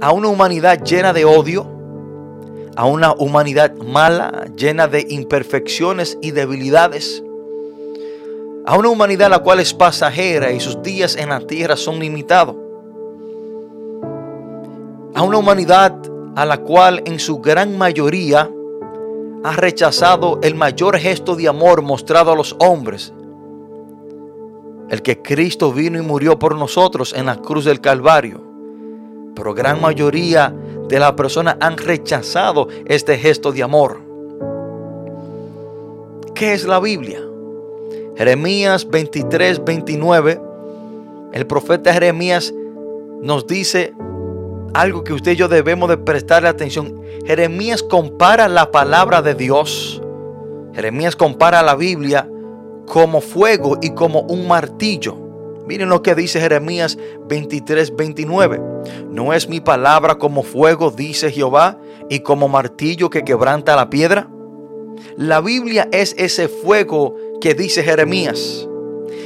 a 0.00 0.12
una 0.12 0.28
humanidad 0.28 0.82
llena 0.82 1.12
de 1.12 1.24
odio, 1.24 1.66
a 2.74 2.86
una 2.86 3.12
humanidad 3.12 3.74
mala, 3.76 4.46
llena 4.56 4.88
de 4.88 5.06
imperfecciones 5.08 6.18
y 6.22 6.30
debilidades, 6.32 7.22
a 8.70 8.78
una 8.78 8.88
humanidad 8.88 9.28
la 9.28 9.40
cual 9.40 9.58
es 9.58 9.74
pasajera 9.74 10.52
y 10.52 10.60
sus 10.60 10.80
días 10.80 11.16
en 11.16 11.30
la 11.30 11.40
tierra 11.40 11.76
son 11.76 11.98
limitados, 11.98 12.54
a 15.12 15.22
una 15.22 15.38
humanidad 15.38 15.92
a 16.36 16.44
la 16.44 16.58
cual 16.58 17.02
en 17.04 17.18
su 17.18 17.40
gran 17.40 17.76
mayoría 17.76 18.48
ha 19.42 19.56
rechazado 19.56 20.38
el 20.44 20.54
mayor 20.54 20.96
gesto 20.98 21.34
de 21.34 21.48
amor 21.48 21.82
mostrado 21.82 22.30
a 22.30 22.36
los 22.36 22.54
hombres, 22.60 23.12
el 24.88 25.02
que 25.02 25.20
Cristo 25.20 25.72
vino 25.72 25.98
y 25.98 26.02
murió 26.02 26.38
por 26.38 26.54
nosotros 26.54 27.12
en 27.12 27.26
la 27.26 27.38
cruz 27.38 27.64
del 27.64 27.80
Calvario 27.80 28.48
pero 29.34 29.54
gran 29.54 29.80
mayoría 29.80 30.54
de 30.86 30.98
las 30.98 31.12
personas 31.12 31.56
han 31.60 31.78
rechazado 31.78 32.68
este 32.84 33.16
gesto 33.16 33.52
de 33.52 33.62
amor. 33.62 34.02
¿Qué 36.34 36.52
es 36.52 36.64
la 36.64 36.78
Biblia? 36.78 37.29
Jeremías 38.20 38.86
23, 38.86 39.64
29, 39.64 40.42
el 41.32 41.46
profeta 41.46 41.90
Jeremías 41.90 42.52
nos 43.22 43.46
dice 43.46 43.94
algo 44.74 45.04
que 45.04 45.14
usted 45.14 45.32
y 45.32 45.36
yo 45.36 45.48
debemos 45.48 45.88
de 45.88 45.96
prestarle 45.96 46.50
atención. 46.50 47.00
Jeremías 47.24 47.82
compara 47.82 48.46
la 48.48 48.70
palabra 48.70 49.22
de 49.22 49.34
Dios. 49.34 50.02
Jeremías 50.74 51.16
compara 51.16 51.62
la 51.62 51.74
Biblia 51.74 52.28
como 52.86 53.22
fuego 53.22 53.78
y 53.80 53.94
como 53.94 54.20
un 54.20 54.46
martillo. 54.46 55.16
Miren 55.66 55.88
lo 55.88 56.02
que 56.02 56.14
dice 56.14 56.42
Jeremías 56.42 56.98
23, 57.26 57.96
29. 57.96 58.60
¿No 59.08 59.32
es 59.32 59.48
mi 59.48 59.60
palabra 59.60 60.16
como 60.16 60.42
fuego, 60.42 60.90
dice 60.90 61.32
Jehová, 61.32 61.78
y 62.10 62.20
como 62.20 62.48
martillo 62.48 63.08
que 63.08 63.24
quebranta 63.24 63.76
la 63.76 63.88
piedra? 63.88 64.28
La 65.16 65.40
Biblia 65.40 65.88
es 65.92 66.14
ese 66.18 66.48
fuego 66.48 67.16
que 67.40 67.54
dice 67.54 67.82
Jeremías. 67.82 68.66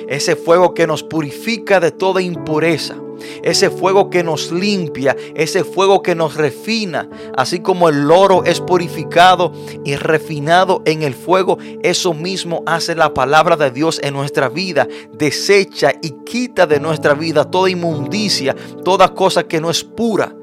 ese 0.09 0.37
fuego 0.37 0.75
que 0.75 0.87
nos 0.87 1.03
purifica 1.03 1.81
de 1.81 1.91
toda 1.91 2.21
impureza, 2.21 2.97
ese 3.43 3.71
fuego 3.71 4.11
que 4.11 4.23
nos 4.23 4.53
limpia, 4.53 5.17
ese 5.35 5.65
fuego 5.65 6.03
que 6.03 6.15
nos 6.15 6.35
refina, 6.35 7.09
así 7.37 7.61
como 7.61 7.89
el 7.89 8.11
oro 8.11 8.45
es 8.45 8.61
purificado 8.61 9.53
y 9.85 9.97
refinado 9.97 10.83
en 10.85 11.03
el 11.03 11.15
fuego, 11.15 11.59
eso 11.83 12.15
mismo 12.15 12.63
hace 12.67 12.95
la 12.95 13.15
palabra 13.15 13.57
de 13.57 13.71
Dios 13.71 14.01
en 14.03 14.15
nuestra 14.15 14.49
vida, 14.49 14.89
desecha 15.13 15.93
y 16.03 16.11
quita 16.25 16.67
de 16.67 16.81
nuestra 16.81 17.15
vida 17.15 17.51
toda 17.51 17.71
inmundicia, 17.71 18.55
toda 18.85 19.15
cosa 19.15 19.45
que 19.45 19.61
no 19.61 19.71
es 19.71 19.85
pura. 19.85 20.35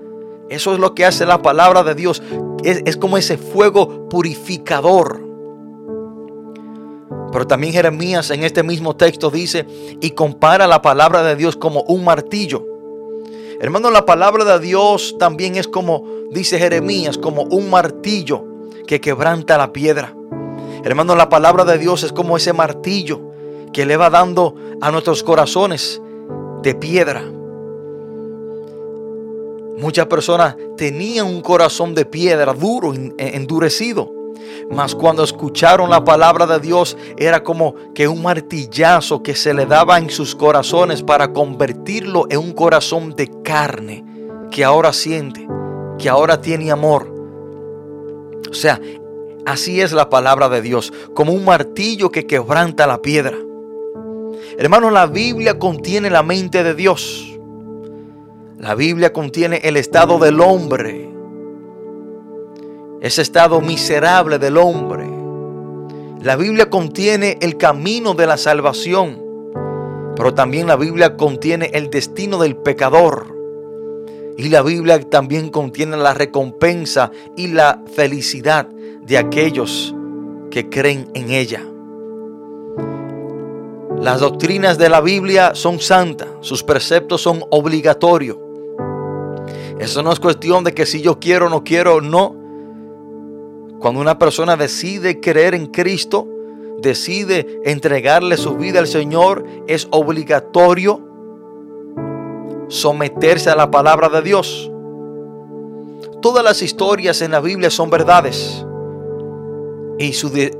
Eso 0.51 0.73
es 0.73 0.79
lo 0.79 0.93
que 0.93 1.05
hace 1.05 1.25
la 1.25 1.41
palabra 1.41 1.81
de 1.81 1.95
Dios. 1.95 2.21
Es, 2.61 2.97
como 2.97 3.17
ese 3.17 3.37
fuego 3.37 4.09
purificador. 4.09 5.25
Pero 7.31 7.47
también 7.47 7.71
Jeremías 7.71 8.31
en 8.31 8.43
este 8.43 8.61
mismo 8.61 8.97
texto 8.97 9.31
dice 9.31 9.65
y 10.01 10.11
compara 10.11 10.67
la 10.67 10.81
palabra 10.81 11.23
de 11.23 11.37
Dios 11.37 11.55
como 11.55 11.83
un 11.83 12.03
martillo. 12.03 12.65
Hermano, 13.61 13.91
la 13.91 14.05
palabra 14.05 14.43
de 14.43 14.59
Dios 14.59 15.15
también 15.17 15.55
es 15.55 15.69
como, 15.69 16.03
dice 16.31 16.59
Jeremías, 16.59 17.17
como 17.17 17.43
un 17.43 17.69
martillo 17.69 18.43
que 18.85 18.99
quebranta 18.99 19.57
la 19.57 19.71
piedra. 19.71 20.13
Hermano, 20.83 21.15
la 21.15 21.29
palabra 21.29 21.63
de 21.63 21.77
Dios 21.77 22.03
es 22.03 22.11
como 22.11 22.35
ese 22.35 22.51
martillo 22.51 23.21
que 23.71 23.85
le 23.85 23.95
va 23.95 24.09
dando 24.09 24.55
a 24.81 24.91
nuestros 24.91 25.23
corazones 25.23 26.01
de 26.61 26.75
piedra. 26.75 27.23
Muchas 29.77 30.05
personas 30.07 30.55
tenían 30.77 31.27
un 31.27 31.41
corazón 31.41 31.95
de 31.95 32.05
piedra 32.05 32.53
duro, 32.53 32.93
endurecido. 33.17 34.11
Mas 34.69 34.95
cuando 34.95 35.23
escucharon 35.23 35.89
la 35.89 36.03
palabra 36.03 36.45
de 36.45 36.59
Dios 36.59 36.97
era 37.17 37.43
como 37.43 37.75
que 37.93 38.07
un 38.07 38.21
martillazo 38.21 39.21
que 39.21 39.35
se 39.35 39.53
le 39.53 39.65
daba 39.65 39.97
en 39.97 40.09
sus 40.09 40.35
corazones 40.35 41.03
para 41.03 41.33
convertirlo 41.33 42.25
en 42.29 42.39
un 42.39 42.51
corazón 42.53 43.15
de 43.15 43.29
carne 43.43 44.05
que 44.51 44.63
ahora 44.63 44.93
siente, 44.93 45.47
que 45.97 46.09
ahora 46.09 46.41
tiene 46.41 46.71
amor. 46.71 47.07
O 48.49 48.53
sea, 48.53 48.79
así 49.45 49.81
es 49.81 49.93
la 49.93 50.09
palabra 50.09 50.49
de 50.49 50.61
Dios, 50.61 50.91
como 51.13 51.33
un 51.33 51.45
martillo 51.45 52.11
que 52.11 52.25
quebranta 52.25 52.87
la 52.87 53.01
piedra. 53.01 53.37
Hermano, 54.57 54.91
la 54.91 55.05
Biblia 55.05 55.57
contiene 55.57 56.09
la 56.09 56.23
mente 56.23 56.63
de 56.63 56.75
Dios. 56.75 57.39
La 58.61 58.75
Biblia 58.75 59.11
contiene 59.11 59.57
el 59.63 59.75
estado 59.75 60.19
del 60.19 60.39
hombre 60.39 61.11
ese 63.01 63.23
estado 63.23 63.59
miserable 63.61 64.37
del 64.37 64.57
hombre. 64.57 65.09
La 66.21 66.35
Biblia 66.35 66.69
contiene 66.69 67.39
el 67.41 67.57
camino 67.57 68.13
de 68.13 68.27
la 68.27 68.37
salvación, 68.37 69.19
pero 70.15 70.35
también 70.35 70.67
la 70.67 70.75
Biblia 70.75 71.17
contiene 71.17 71.71
el 71.73 71.89
destino 71.89 72.37
del 72.37 72.55
pecador. 72.55 73.35
Y 74.37 74.49
la 74.49 74.61
Biblia 74.61 74.99
también 75.09 75.49
contiene 75.49 75.97
la 75.97 76.13
recompensa 76.13 77.11
y 77.35 77.47
la 77.47 77.81
felicidad 77.95 78.67
de 78.67 79.17
aquellos 79.17 79.95
que 80.51 80.69
creen 80.69 81.09
en 81.15 81.31
ella. 81.31 81.65
Las 83.99 84.19
doctrinas 84.19 84.77
de 84.77 84.89
la 84.89 85.01
Biblia 85.01 85.55
son 85.55 85.79
santas, 85.79 86.27
sus 86.41 86.63
preceptos 86.63 87.21
son 87.21 87.43
obligatorios. 87.49 88.50
Eso 89.81 90.03
no 90.03 90.11
es 90.11 90.19
cuestión 90.19 90.63
de 90.63 90.75
que 90.75 90.85
si 90.85 91.01
yo 91.01 91.19
quiero 91.19 91.47
o 91.47 91.49
no 91.49 91.63
quiero, 91.63 92.01
no. 92.01 92.35
Cuando 93.79 93.99
una 93.99 94.19
persona 94.19 94.55
decide 94.55 95.19
creer 95.19 95.55
en 95.55 95.65
Cristo, 95.65 96.27
decide 96.79 97.59
entregarle 97.65 98.37
su 98.37 98.55
vida 98.57 98.77
al 98.77 98.85
Señor, 98.85 99.43
es 99.67 99.87
obligatorio 99.89 101.01
someterse 102.67 103.49
a 103.49 103.55
la 103.55 103.71
palabra 103.71 104.07
de 104.09 104.21
Dios. 104.21 104.71
Todas 106.21 106.43
las 106.43 106.61
historias 106.61 107.23
en 107.23 107.31
la 107.31 107.39
Biblia 107.39 107.71
son 107.71 107.89
verdades 107.89 108.63
y, 109.97 110.13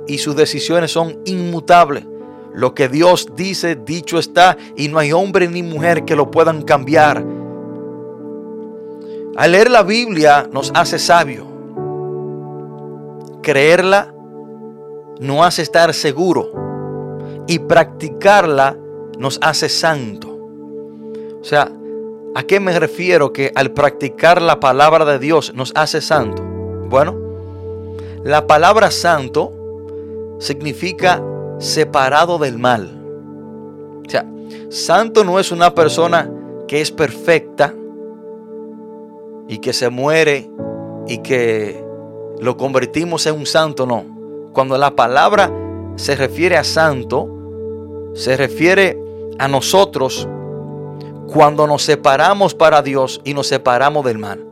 y 0.08 0.18
sus 0.18 0.36
decisiones 0.36 0.92
son 0.92 1.20
inmutables. 1.26 2.08
Lo 2.56 2.74
que 2.74 2.90
Dios 2.90 3.28
dice, 3.36 3.76
dicho 3.76 4.18
está, 4.18 4.58
y 4.76 4.88
no 4.88 4.98
hay 4.98 5.12
hombre 5.12 5.48
ni 5.48 5.62
mujer 5.62 6.06
que 6.06 6.16
lo 6.16 6.32
puedan 6.32 6.64
cambiar. 6.64 7.24
Al 9.38 9.54
leer 9.54 9.72
la 9.72 9.84
Biblia 9.84 10.50
nos 10.52 10.72
hace 10.76 11.00
sabios. 11.00 11.48
Creerla 13.41 14.13
nos 15.20 15.46
hace 15.46 15.62
estar 15.62 15.94
seguro 15.94 16.52
y 17.48 17.60
practicarla 17.60 18.78
nos 19.17 19.39
hace 19.41 19.70
santo. 19.70 20.28
O 21.39 21.44
sea, 21.44 21.72
¿a 22.36 22.44
qué 22.44 22.60
me 22.60 22.78
refiero 22.78 23.32
que 23.32 23.52
al 23.56 23.72
practicar 23.72 24.41
la 24.41 24.60
palabra 24.60 25.06
de 25.06 25.17
Dios 25.17 25.54
nos 25.56 25.72
hace 25.76 26.02
santo? 26.02 26.44
Bueno, 26.44 27.17
la 28.24 28.48
palabra 28.48 28.91
santo 28.91 29.54
significa 30.39 31.24
separado 31.60 32.38
del 32.38 32.58
mal. 32.58 32.89
O 34.06 34.10
sea, 34.10 34.26
santo 34.70 35.24
no 35.24 35.39
es 35.39 35.52
una 35.52 35.74
persona 35.74 36.30
que 36.67 36.82
es 36.82 36.91
perfecta 36.91 37.74
y 39.52 39.60
que 39.60 39.74
se 39.74 39.90
muere 39.90 40.50
y 41.08 41.18
que 41.18 41.84
lo 42.40 42.56
convertimos 42.56 43.26
en 43.26 43.36
un 43.36 43.46
santo, 43.46 43.86
no. 43.86 44.06
Cuando 44.54 44.78
la 44.78 44.96
palabra 44.96 45.52
se 45.98 46.16
refiere 46.16 46.56
a 46.56 46.64
santo, 46.64 47.28
se 48.16 48.38
refiere 48.38 48.98
a 49.40 49.50
nosotros 49.50 50.26
cuando 51.28 51.68
nos 51.68 51.84
separamos 51.84 52.56
para 52.56 52.82
Dios 52.82 53.20
y 53.26 53.34
nos 53.34 53.48
separamos 53.48 54.06
del 54.06 54.20
mal. 54.20 54.48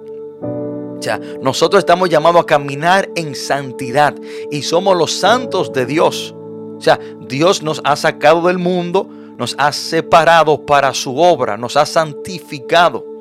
O 0.97 1.01
sea, 1.01 1.17
nosotros 1.41 1.79
estamos 1.79 2.09
llamados 2.09 2.41
a 2.41 2.45
caminar 2.45 3.09
en 3.15 3.35
santidad 3.35 4.13
y 4.51 4.63
somos 4.63 4.97
los 4.97 5.13
santos 5.13 5.71
de 5.71 5.85
Dios. 5.85 6.35
O 6.77 6.81
sea, 6.81 6.99
Dios 7.21 7.63
nos 7.63 7.79
ha 7.85 7.95
sacado 7.95 8.47
del 8.47 8.57
mundo, 8.57 9.07
nos 9.37 9.55
ha 9.59 9.71
separado 9.71 10.65
para 10.65 10.93
su 10.93 11.17
obra, 11.17 11.55
nos 11.55 11.77
ha 11.77 11.85
santificado. 11.85 13.18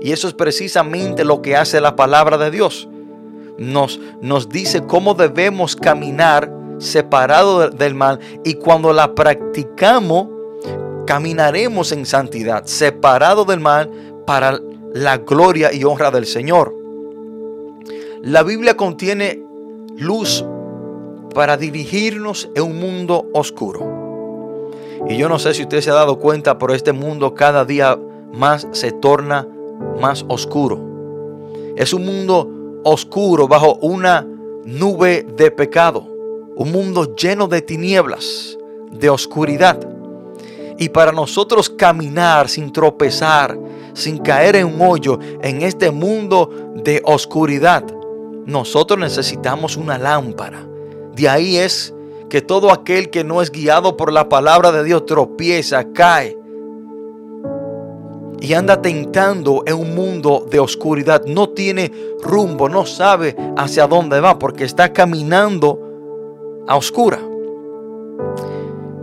Y 0.00 0.12
eso 0.12 0.28
es 0.28 0.34
precisamente 0.34 1.24
lo 1.24 1.42
que 1.42 1.56
hace 1.56 1.80
la 1.80 1.96
palabra 1.96 2.38
de 2.38 2.50
Dios 2.50 2.88
nos, 3.58 4.00
nos 4.22 4.48
dice 4.48 4.86
cómo 4.86 5.14
debemos 5.14 5.76
caminar 5.76 6.50
separado 6.78 7.68
del 7.68 7.94
mal 7.94 8.20
y 8.44 8.54
cuando 8.54 8.92
la 8.92 9.14
practicamos, 9.14 10.28
caminaremos 11.06 11.92
en 11.92 12.06
santidad, 12.06 12.64
separado 12.64 13.44
del 13.44 13.60
mal 13.60 13.90
para 14.26 14.60
la 14.94 15.18
gloria 15.18 15.72
y 15.72 15.84
honra 15.84 16.10
del 16.10 16.26
Señor. 16.26 16.74
La 18.22 18.42
Biblia 18.42 18.76
contiene 18.76 19.42
luz 19.96 20.44
para 21.34 21.56
dirigirnos 21.56 22.48
en 22.54 22.62
un 22.62 22.78
mundo 22.78 23.26
oscuro. 23.32 23.98
Y 25.08 25.16
yo 25.16 25.28
no 25.28 25.38
sé 25.38 25.54
si 25.54 25.62
usted 25.62 25.80
se 25.80 25.90
ha 25.90 25.94
dado 25.94 26.18
cuenta, 26.18 26.58
pero 26.58 26.74
este 26.74 26.92
mundo 26.92 27.34
cada 27.34 27.64
día 27.64 27.98
más 28.32 28.68
se 28.72 28.92
torna 28.92 29.48
más 30.00 30.24
oscuro. 30.28 30.80
Es 31.76 31.92
un 31.92 32.04
mundo 32.04 32.80
oscuro, 32.84 33.48
bajo 33.48 33.74
una 33.76 34.26
nube 34.64 35.26
de 35.36 35.50
pecado, 35.50 36.06
un 36.56 36.72
mundo 36.72 37.14
lleno 37.14 37.48
de 37.48 37.62
tinieblas, 37.62 38.58
de 38.90 39.10
oscuridad. 39.10 39.78
Y 40.78 40.90
para 40.90 41.12
nosotros 41.12 41.68
caminar 41.68 42.48
sin 42.48 42.72
tropezar, 42.72 43.58
sin 43.94 44.18
caer 44.18 44.56
en 44.56 44.66
un 44.66 44.80
hoyo 44.80 45.18
en 45.42 45.62
este 45.62 45.90
mundo 45.90 46.50
de 46.76 47.02
oscuridad, 47.04 47.84
nosotros 48.46 48.98
necesitamos 48.98 49.76
una 49.76 49.98
lámpara. 49.98 50.66
De 51.14 51.28
ahí 51.28 51.56
es 51.56 51.92
que 52.28 52.40
todo 52.40 52.70
aquel 52.72 53.10
que 53.10 53.24
no 53.24 53.42
es 53.42 53.50
guiado 53.50 53.96
por 53.96 54.12
la 54.12 54.28
palabra 54.28 54.70
de 54.70 54.84
Dios 54.84 55.04
tropieza, 55.04 55.92
cae 55.92 56.37
y 58.40 58.54
anda 58.54 58.80
tentando 58.80 59.62
en 59.66 59.74
un 59.74 59.94
mundo 59.94 60.46
de 60.50 60.60
oscuridad. 60.60 61.24
No 61.26 61.50
tiene 61.50 61.92
rumbo, 62.22 62.68
no 62.68 62.86
sabe 62.86 63.36
hacia 63.56 63.86
dónde 63.86 64.20
va 64.20 64.38
porque 64.38 64.64
está 64.64 64.92
caminando 64.92 66.64
a 66.66 66.76
oscura. 66.76 67.18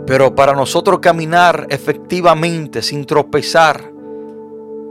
Pero 0.06 0.36
para 0.36 0.54
nosotros 0.54 1.00
caminar 1.00 1.68
efectivamente, 1.70 2.82
sin 2.82 3.06
tropezar, 3.06 3.92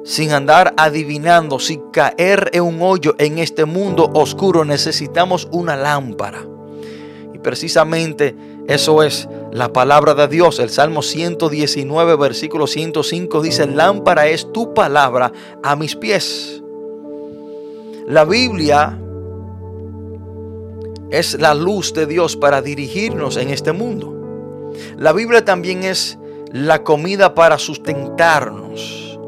sin 0.04 0.32
andar 0.32 0.74
adivinando, 0.76 1.58
sin 1.58 1.90
caer 1.90 2.50
en 2.52 2.62
un 2.62 2.82
hoyo 2.82 3.14
en 3.18 3.38
este 3.38 3.64
mundo 3.64 4.10
oscuro, 4.12 4.64
necesitamos 4.64 5.48
una 5.52 5.76
lámpara. 5.76 6.44
Y 7.32 7.38
precisamente 7.38 8.34
eso 8.66 9.02
es 9.02 9.28
la 9.54 9.72
palabra 9.72 10.14
de 10.14 10.26
Dios. 10.26 10.58
El 10.58 10.68
Salmo 10.68 11.00
119, 11.00 12.16
versículo 12.16 12.66
105 12.66 13.40
dice, 13.40 13.68
lámpara 13.68 14.26
es 14.26 14.52
tu 14.52 14.74
palabra 14.74 15.32
a 15.62 15.76
mis 15.76 15.94
pies. 15.94 16.60
La 18.08 18.24
Biblia 18.24 18.98
es 21.10 21.40
la 21.40 21.54
luz 21.54 21.94
de 21.94 22.06
Dios 22.06 22.36
para 22.36 22.62
dirigirnos 22.62 23.36
en 23.36 23.50
este 23.50 23.70
mundo. 23.70 24.72
La 24.98 25.12
Biblia 25.12 25.44
también 25.44 25.84
es 25.84 26.18
la 26.52 26.82
comida 26.82 27.36
para 27.36 27.56
sustentarnos. 27.56 29.20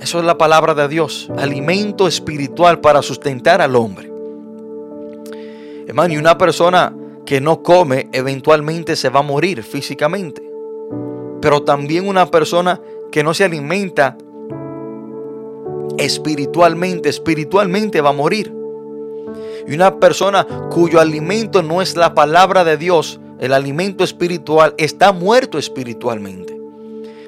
Eso 0.00 0.18
es 0.20 0.24
la 0.24 0.38
palabra 0.38 0.72
de 0.72 0.88
Dios, 0.88 1.30
alimento 1.36 2.08
espiritual 2.08 2.80
para 2.80 3.02
sustentar 3.02 3.60
al 3.60 3.76
hombre. 3.76 4.10
Hermano, 5.86 6.14
y 6.14 6.16
una 6.16 6.38
persona 6.38 6.94
que 7.26 7.40
no 7.40 7.62
come 7.62 8.08
eventualmente 8.12 8.96
se 8.96 9.10
va 9.10 9.20
a 9.20 9.24
morir 9.24 9.62
físicamente. 9.62 10.42
Pero 11.42 11.62
también 11.62 12.08
una 12.08 12.30
persona 12.30 12.80
que 13.10 13.22
no 13.22 13.34
se 13.34 13.44
alimenta 13.44 14.16
espiritualmente, 15.98 17.08
espiritualmente 17.08 18.00
va 18.00 18.10
a 18.10 18.14
morir. 18.14 18.54
Y 19.66 19.74
una 19.74 19.98
persona 19.98 20.46
cuyo 20.70 21.00
alimento 21.00 21.62
no 21.62 21.82
es 21.82 21.96
la 21.96 22.14
palabra 22.14 22.64
de 22.64 22.76
Dios, 22.76 23.20
el 23.40 23.52
alimento 23.52 24.04
espiritual, 24.04 24.74
está 24.78 25.12
muerto 25.12 25.58
espiritualmente. 25.58 26.58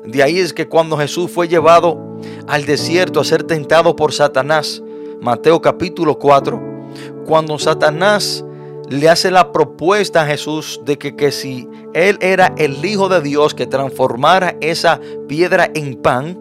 De 0.05 0.23
ahí 0.23 0.39
es 0.39 0.55
que 0.55 0.69
cuando 0.69 0.97
Jesús 0.97 1.31
fue 1.31 1.49
llevado 1.49 2.19
al 2.47 2.65
desierto 2.65 3.21
a 3.21 3.25
ser 3.25 3.43
tentado 3.43 3.97
por 3.97 4.13
Satanás, 4.13 4.83
Mateo 5.21 5.61
capítulo 5.61 6.19
4, 6.19 6.63
cuando 7.27 7.59
Satanás 7.59 8.45
le 8.91 9.09
hace 9.09 9.31
la 9.31 9.53
propuesta 9.53 10.23
a 10.23 10.27
Jesús 10.27 10.81
de 10.85 10.99
que, 10.99 11.15
que 11.15 11.31
si 11.33 11.69
él 11.95 12.19
era 12.21 12.53
el 12.57 12.85
Hijo 12.85 13.09
de 13.09 13.21
Dios 13.21 13.55
que 13.55 13.67
transformara 13.67 14.57
esa 14.61 15.01
piedra 15.29 15.71
en 15.75 15.97
pan, 15.97 16.39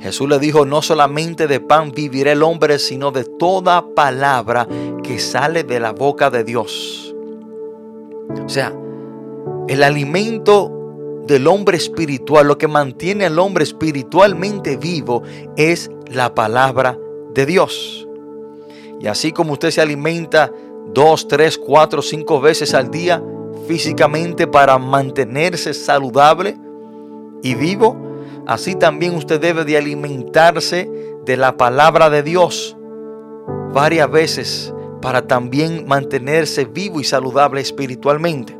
Jesús 0.00 0.28
le 0.28 0.38
dijo, 0.38 0.66
no 0.66 0.82
solamente 0.82 1.46
de 1.46 1.60
pan 1.60 1.92
vivirá 1.92 2.32
el 2.32 2.42
hombre, 2.42 2.78
sino 2.78 3.10
de 3.10 3.24
toda 3.24 3.94
palabra 3.94 4.68
que 5.02 5.18
sale 5.18 5.64
de 5.64 5.80
la 5.80 5.92
boca 5.92 6.30
de 6.30 6.44
Dios. 6.44 7.14
O 8.44 8.48
sea, 8.48 8.74
el 9.68 9.82
alimento 9.82 10.72
del 11.26 11.46
hombre 11.46 11.76
espiritual, 11.76 12.46
lo 12.46 12.58
que 12.58 12.68
mantiene 12.68 13.24
al 13.24 13.38
hombre 13.38 13.64
espiritualmente 13.64 14.76
vivo, 14.76 15.22
es 15.56 15.90
la 16.06 16.34
palabra 16.34 16.98
de 17.34 17.46
Dios. 17.46 18.06
Y 19.00 19.08
así 19.08 19.32
como 19.32 19.54
usted 19.54 19.70
se 19.70 19.80
alimenta 19.80 20.52
dos, 20.96 21.28
tres, 21.28 21.58
cuatro, 21.58 22.00
cinco 22.00 22.40
veces 22.40 22.72
al 22.72 22.90
día 22.90 23.22
físicamente 23.68 24.46
para 24.46 24.78
mantenerse 24.78 25.74
saludable 25.74 26.56
y 27.42 27.54
vivo, 27.54 28.16
así 28.46 28.74
también 28.74 29.14
usted 29.14 29.38
debe 29.38 29.66
de 29.66 29.76
alimentarse 29.76 30.90
de 31.26 31.36
la 31.36 31.58
palabra 31.58 32.08
de 32.08 32.22
Dios 32.22 32.78
varias 33.74 34.10
veces 34.10 34.72
para 35.02 35.26
también 35.26 35.86
mantenerse 35.86 36.64
vivo 36.64 36.98
y 36.98 37.04
saludable 37.04 37.60
espiritualmente. 37.60 38.58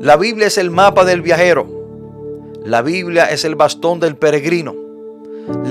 La 0.00 0.18
Biblia 0.18 0.48
es 0.48 0.58
el 0.58 0.70
mapa 0.70 1.06
del 1.06 1.22
viajero. 1.22 1.66
La 2.62 2.82
Biblia 2.82 3.24
es 3.24 3.46
el 3.46 3.54
bastón 3.54 4.00
del 4.00 4.16
peregrino. 4.16 4.74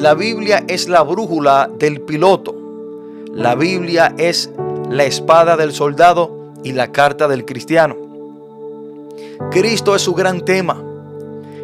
La 0.02 0.15
Biblia 0.15 0.63
es 0.67 0.89
la 0.89 1.04
brújula 1.04 1.69
del 1.78 2.02
piloto. 2.02 2.59
La 3.33 3.55
Biblia 3.55 4.13
es 4.17 4.49
la 4.89 5.05
espada 5.05 5.55
del 5.55 5.71
soldado 5.71 6.53
y 6.63 6.73
la 6.73 6.91
carta 6.91 7.27
del 7.27 7.45
cristiano. 7.45 7.95
Cristo 9.51 9.95
es 9.95 10.01
su 10.01 10.13
gran 10.13 10.43
tema. 10.43 10.81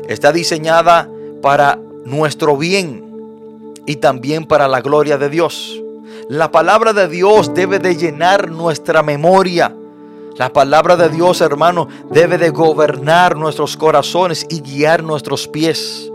Está 0.07 0.31
diseñada 0.31 1.09
para 1.41 1.79
nuestro 2.05 2.55
bien 2.55 3.03
y 3.85 3.97
también 3.97 4.45
para 4.45 4.67
la 4.67 4.81
gloria 4.81 5.17
de 5.17 5.29
Dios. 5.29 5.81
La 6.29 6.51
palabra 6.51 6.93
de 6.93 7.07
Dios 7.07 7.53
debe 7.53 7.79
de 7.79 7.95
llenar 7.95 8.51
nuestra 8.51 9.03
memoria. 9.03 9.75
La 10.37 10.53
palabra 10.53 10.95
de 10.95 11.09
Dios, 11.09 11.41
hermano, 11.41 11.87
debe 12.11 12.37
de 12.37 12.49
gobernar 12.49 13.35
nuestros 13.35 13.75
corazones 13.75 14.45
y 14.49 14.61
guiar 14.61 15.03
nuestros 15.03 15.47
pies. 15.47 16.11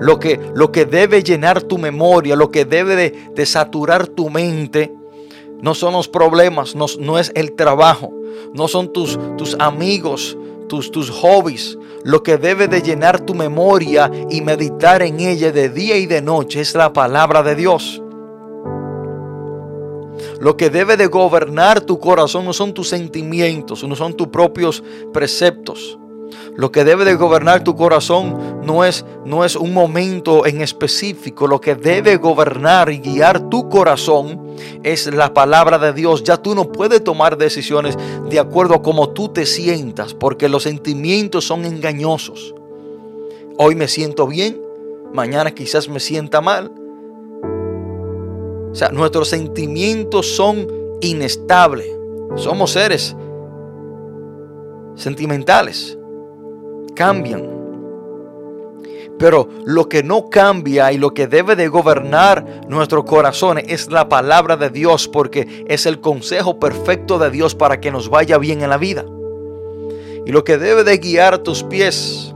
Lo 0.00 0.18
que, 0.18 0.40
lo 0.54 0.72
que 0.72 0.84
debe 0.84 1.22
llenar 1.22 1.62
tu 1.62 1.78
memoria, 1.78 2.36
lo 2.36 2.50
que 2.50 2.64
debe 2.64 3.12
de, 3.34 3.46
saturar 3.46 4.06
tu 4.06 4.30
mente, 4.30 4.92
no 5.60 5.74
son 5.74 5.94
los 5.94 6.08
problemas, 6.08 6.74
no, 6.74 6.86
no, 6.98 7.18
es 7.18 7.32
el 7.34 7.52
trabajo, 7.52 8.12
no 8.52 8.68
son 8.68 8.92
tus, 8.92 9.18
tus 9.36 9.56
amigos, 9.58 10.36
tus, 10.68 10.90
tus 10.90 11.10
hobbies. 11.10 11.78
Lo 12.02 12.22
que 12.22 12.36
debe 12.36 12.68
de 12.68 12.82
llenar 12.82 13.20
tu 13.20 13.34
memoria 13.34 14.10
y 14.28 14.42
meditar 14.42 15.02
en 15.02 15.20
ella 15.20 15.52
de 15.52 15.70
día 15.70 15.96
y 15.96 16.06
de 16.06 16.20
noche 16.20 16.60
es 16.60 16.74
la 16.74 16.92
palabra 16.92 17.42
de 17.42 17.54
Dios. 17.54 18.02
Lo 20.40 20.56
que 20.56 20.70
debe 20.70 20.96
de 20.96 21.06
gobernar 21.06 21.80
tu 21.80 21.98
corazón 21.98 22.44
no 22.44 22.52
son 22.52 22.74
tus 22.74 22.88
sentimientos, 22.88 23.82
no 23.84 23.96
son 23.96 24.14
tus 24.14 24.28
propios 24.28 24.82
preceptos. 25.12 25.98
Lo 26.56 26.70
que 26.70 26.84
debe 26.84 27.04
de 27.04 27.16
gobernar 27.16 27.64
tu 27.64 27.74
corazón 27.74 28.62
no 28.64 28.84
es, 28.84 29.04
no 29.24 29.44
es 29.44 29.56
un 29.56 29.72
momento 29.72 30.46
en 30.46 30.60
específico. 30.60 31.48
Lo 31.48 31.60
que 31.60 31.74
debe 31.74 32.16
gobernar 32.16 32.90
y 32.90 32.98
guiar 32.98 33.48
tu 33.48 33.68
corazón 33.68 34.54
es 34.82 35.12
la 35.12 35.34
palabra 35.34 35.78
de 35.78 35.92
Dios. 35.92 36.22
Ya 36.22 36.36
tú 36.36 36.54
no 36.54 36.70
puedes 36.70 37.02
tomar 37.02 37.36
decisiones 37.36 37.98
de 38.28 38.38
acuerdo 38.38 38.74
a 38.74 38.82
cómo 38.82 39.10
tú 39.10 39.28
te 39.30 39.46
sientas, 39.46 40.14
porque 40.14 40.48
los 40.48 40.62
sentimientos 40.62 41.44
son 41.44 41.64
engañosos. 41.64 42.54
Hoy 43.58 43.74
me 43.74 43.88
siento 43.88 44.26
bien, 44.26 44.60
mañana 45.12 45.52
quizás 45.52 45.88
me 45.88 45.98
sienta 45.98 46.40
mal. 46.40 46.70
O 48.70 48.74
sea, 48.76 48.90
nuestros 48.90 49.28
sentimientos 49.28 50.26
son 50.26 50.68
inestables. 51.00 51.88
Somos 52.36 52.72
seres 52.72 53.16
sentimentales 54.96 55.98
cambian. 56.94 57.54
Pero 59.18 59.48
lo 59.64 59.88
que 59.88 60.02
no 60.02 60.28
cambia 60.28 60.92
y 60.92 60.98
lo 60.98 61.14
que 61.14 61.26
debe 61.26 61.54
de 61.54 61.68
gobernar 61.68 62.62
nuestros 62.68 63.04
corazones 63.04 63.64
es 63.68 63.90
la 63.90 64.08
palabra 64.08 64.56
de 64.56 64.70
Dios 64.70 65.08
porque 65.08 65.64
es 65.68 65.86
el 65.86 66.00
consejo 66.00 66.58
perfecto 66.58 67.18
de 67.18 67.30
Dios 67.30 67.54
para 67.54 67.80
que 67.80 67.90
nos 67.90 68.08
vaya 68.08 68.38
bien 68.38 68.62
en 68.62 68.70
la 68.70 68.76
vida. 68.76 69.04
Y 70.26 70.32
lo 70.32 70.42
que 70.42 70.58
debe 70.58 70.84
de 70.84 70.98
guiar 70.98 71.38
tus 71.38 71.62
pies 71.62 72.34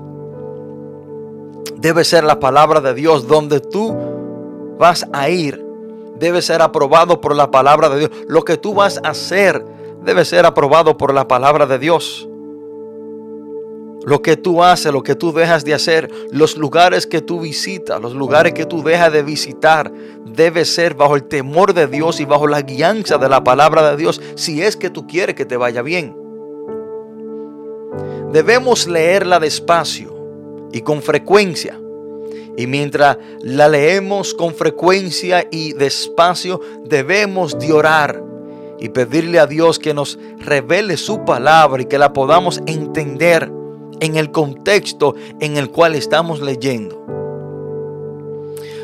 debe 1.76 2.04
ser 2.04 2.22
la 2.22 2.38
palabra 2.38 2.80
de 2.80 2.94
Dios. 2.94 3.26
Donde 3.26 3.60
tú 3.60 3.96
vas 4.78 5.06
a 5.12 5.28
ir 5.30 5.64
debe 6.18 6.42
ser 6.42 6.62
aprobado 6.62 7.20
por 7.20 7.34
la 7.34 7.50
palabra 7.50 7.88
de 7.88 7.98
Dios. 7.98 8.10
Lo 8.28 8.44
que 8.44 8.56
tú 8.56 8.74
vas 8.74 9.00
a 9.02 9.10
hacer 9.10 9.64
debe 10.04 10.24
ser 10.24 10.46
aprobado 10.46 10.96
por 10.96 11.14
la 11.14 11.26
palabra 11.26 11.66
de 11.66 11.78
Dios. 11.78 12.27
Lo 14.08 14.22
que 14.22 14.38
tú 14.38 14.64
haces, 14.64 14.90
lo 14.90 15.02
que 15.02 15.14
tú 15.14 15.34
dejas 15.34 15.66
de 15.66 15.74
hacer, 15.74 16.10
los 16.32 16.56
lugares 16.56 17.06
que 17.06 17.20
tú 17.20 17.40
visitas, 17.40 18.00
los 18.00 18.14
lugares 18.14 18.54
que 18.54 18.64
tú 18.64 18.82
dejas 18.82 19.12
de 19.12 19.22
visitar, 19.22 19.92
debe 20.24 20.64
ser 20.64 20.94
bajo 20.94 21.14
el 21.14 21.24
temor 21.24 21.74
de 21.74 21.86
Dios 21.86 22.18
y 22.18 22.24
bajo 22.24 22.46
la 22.46 22.62
guianza 22.62 23.18
de 23.18 23.28
la 23.28 23.44
palabra 23.44 23.90
de 23.90 23.98
Dios, 23.98 24.22
si 24.34 24.62
es 24.62 24.78
que 24.78 24.88
tú 24.88 25.06
quieres 25.06 25.34
que 25.34 25.44
te 25.44 25.58
vaya 25.58 25.82
bien. 25.82 26.16
Debemos 28.32 28.88
leerla 28.88 29.40
despacio 29.40 30.16
y 30.72 30.80
con 30.80 31.02
frecuencia. 31.02 31.78
Y 32.56 32.66
mientras 32.66 33.18
la 33.42 33.68
leemos 33.68 34.32
con 34.32 34.54
frecuencia 34.54 35.46
y 35.50 35.74
despacio, 35.74 36.62
debemos 36.86 37.58
de 37.58 37.74
orar 37.74 38.24
y 38.80 38.88
pedirle 38.88 39.38
a 39.38 39.46
Dios 39.46 39.78
que 39.78 39.92
nos 39.92 40.18
revele 40.38 40.96
su 40.96 41.26
palabra 41.26 41.82
y 41.82 41.84
que 41.84 41.98
la 41.98 42.14
podamos 42.14 42.62
entender 42.64 43.58
en 44.00 44.16
el 44.16 44.30
contexto 44.30 45.14
en 45.40 45.56
el 45.56 45.70
cual 45.70 45.94
estamos 45.94 46.40
leyendo. 46.40 47.04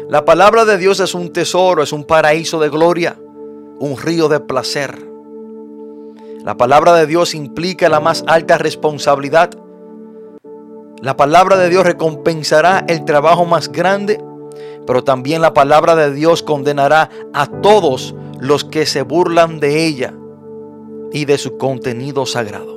La 0.09 0.25
palabra 0.25 0.65
de 0.65 0.77
Dios 0.79 1.01
es 1.01 1.15
un 1.15 1.33
tesoro, 1.33 1.83
es 1.83 1.93
un 1.93 2.05
paraíso 2.05 2.61
de 2.61 2.69
gloria, 2.69 3.17
un 3.79 3.97
río 3.97 4.29
de 4.29 4.41
placer. 4.41 4.97
La 6.45 6.57
palabra 6.57 6.95
de 6.95 7.07
Dios 7.07 7.35
implica 7.35 7.89
la 7.89 8.01
más 8.01 8.23
alta 8.27 8.59
responsabilidad. 8.59 9.51
La 11.01 11.17
palabra 11.17 11.57
de 11.57 11.71
Dios 11.71 11.85
recompensará 11.85 12.85
el 12.87 13.05
trabajo 13.07 13.47
más 13.47 13.73
grande, 13.73 14.23
pero 14.87 15.03
también 15.03 15.41
la 15.41 15.55
palabra 15.55 15.97
de 15.97 16.13
Dios 16.13 16.43
condenará 16.43 17.09
a 17.33 17.47
todos 17.47 18.15
los 18.41 18.65
que 18.65 18.85
se 18.85 19.03
burlan 19.03 19.59
de 19.59 19.87
ella 19.87 20.13
y 21.13 21.25
de 21.25 21.39
su 21.39 21.57
contenido 21.57 22.27
sagrado. 22.27 22.74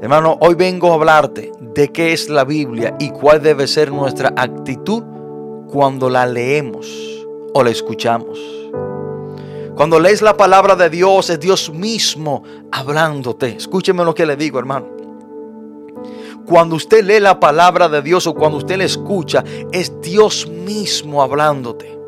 Hermano, 0.00 0.38
hoy 0.40 0.54
vengo 0.54 0.92
a 0.92 0.94
hablarte 0.94 1.50
de 1.60 1.88
qué 1.88 2.12
es 2.12 2.28
la 2.28 2.44
Biblia 2.44 2.94
y 3.00 3.10
cuál 3.10 3.42
debe 3.42 3.66
ser 3.66 3.90
nuestra 3.90 4.32
actitud 4.36 5.02
cuando 5.66 6.08
la 6.08 6.24
leemos 6.24 6.86
o 7.52 7.64
la 7.64 7.70
escuchamos. 7.70 8.38
Cuando 9.74 9.98
lees 9.98 10.22
la 10.22 10.36
palabra 10.36 10.76
de 10.76 10.88
Dios, 10.88 11.30
es 11.30 11.40
Dios 11.40 11.70
mismo 11.70 12.44
hablándote. 12.70 13.56
Escúcheme 13.56 14.04
lo 14.04 14.14
que 14.14 14.24
le 14.24 14.36
digo, 14.36 14.60
hermano. 14.60 14.86
Cuando 16.46 16.76
usted 16.76 17.04
lee 17.04 17.18
la 17.18 17.40
palabra 17.40 17.88
de 17.88 18.00
Dios 18.00 18.28
o 18.28 18.34
cuando 18.34 18.58
usted 18.58 18.78
la 18.78 18.84
escucha, 18.84 19.42
es 19.72 20.00
Dios 20.00 20.46
mismo 20.48 21.24
hablándote. 21.24 21.98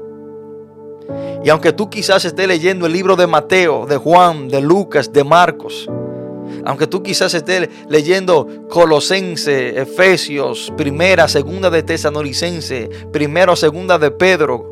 Y 1.42 1.48
aunque 1.48 1.72
tú 1.72 1.90
quizás 1.90 2.24
estés 2.24 2.46
leyendo 2.46 2.86
el 2.86 2.92
libro 2.92 3.16
de 3.16 3.26
Mateo, 3.26 3.84
de 3.86 3.96
Juan, 3.96 4.48
de 4.48 4.60
Lucas, 4.60 5.12
de 5.12 5.24
Marcos, 5.24 5.88
aunque 6.64 6.86
tú 6.86 7.02
quizás 7.02 7.34
estés 7.34 7.68
leyendo 7.88 8.46
Colosense, 8.68 9.80
Efesios, 9.80 10.72
primera, 10.76 11.28
segunda 11.28 11.70
de 11.70 11.82
Tesanolicense, 11.82 12.88
primera 13.12 13.52
o 13.52 13.56
segunda 13.56 13.98
de 13.98 14.10
Pedro, 14.10 14.70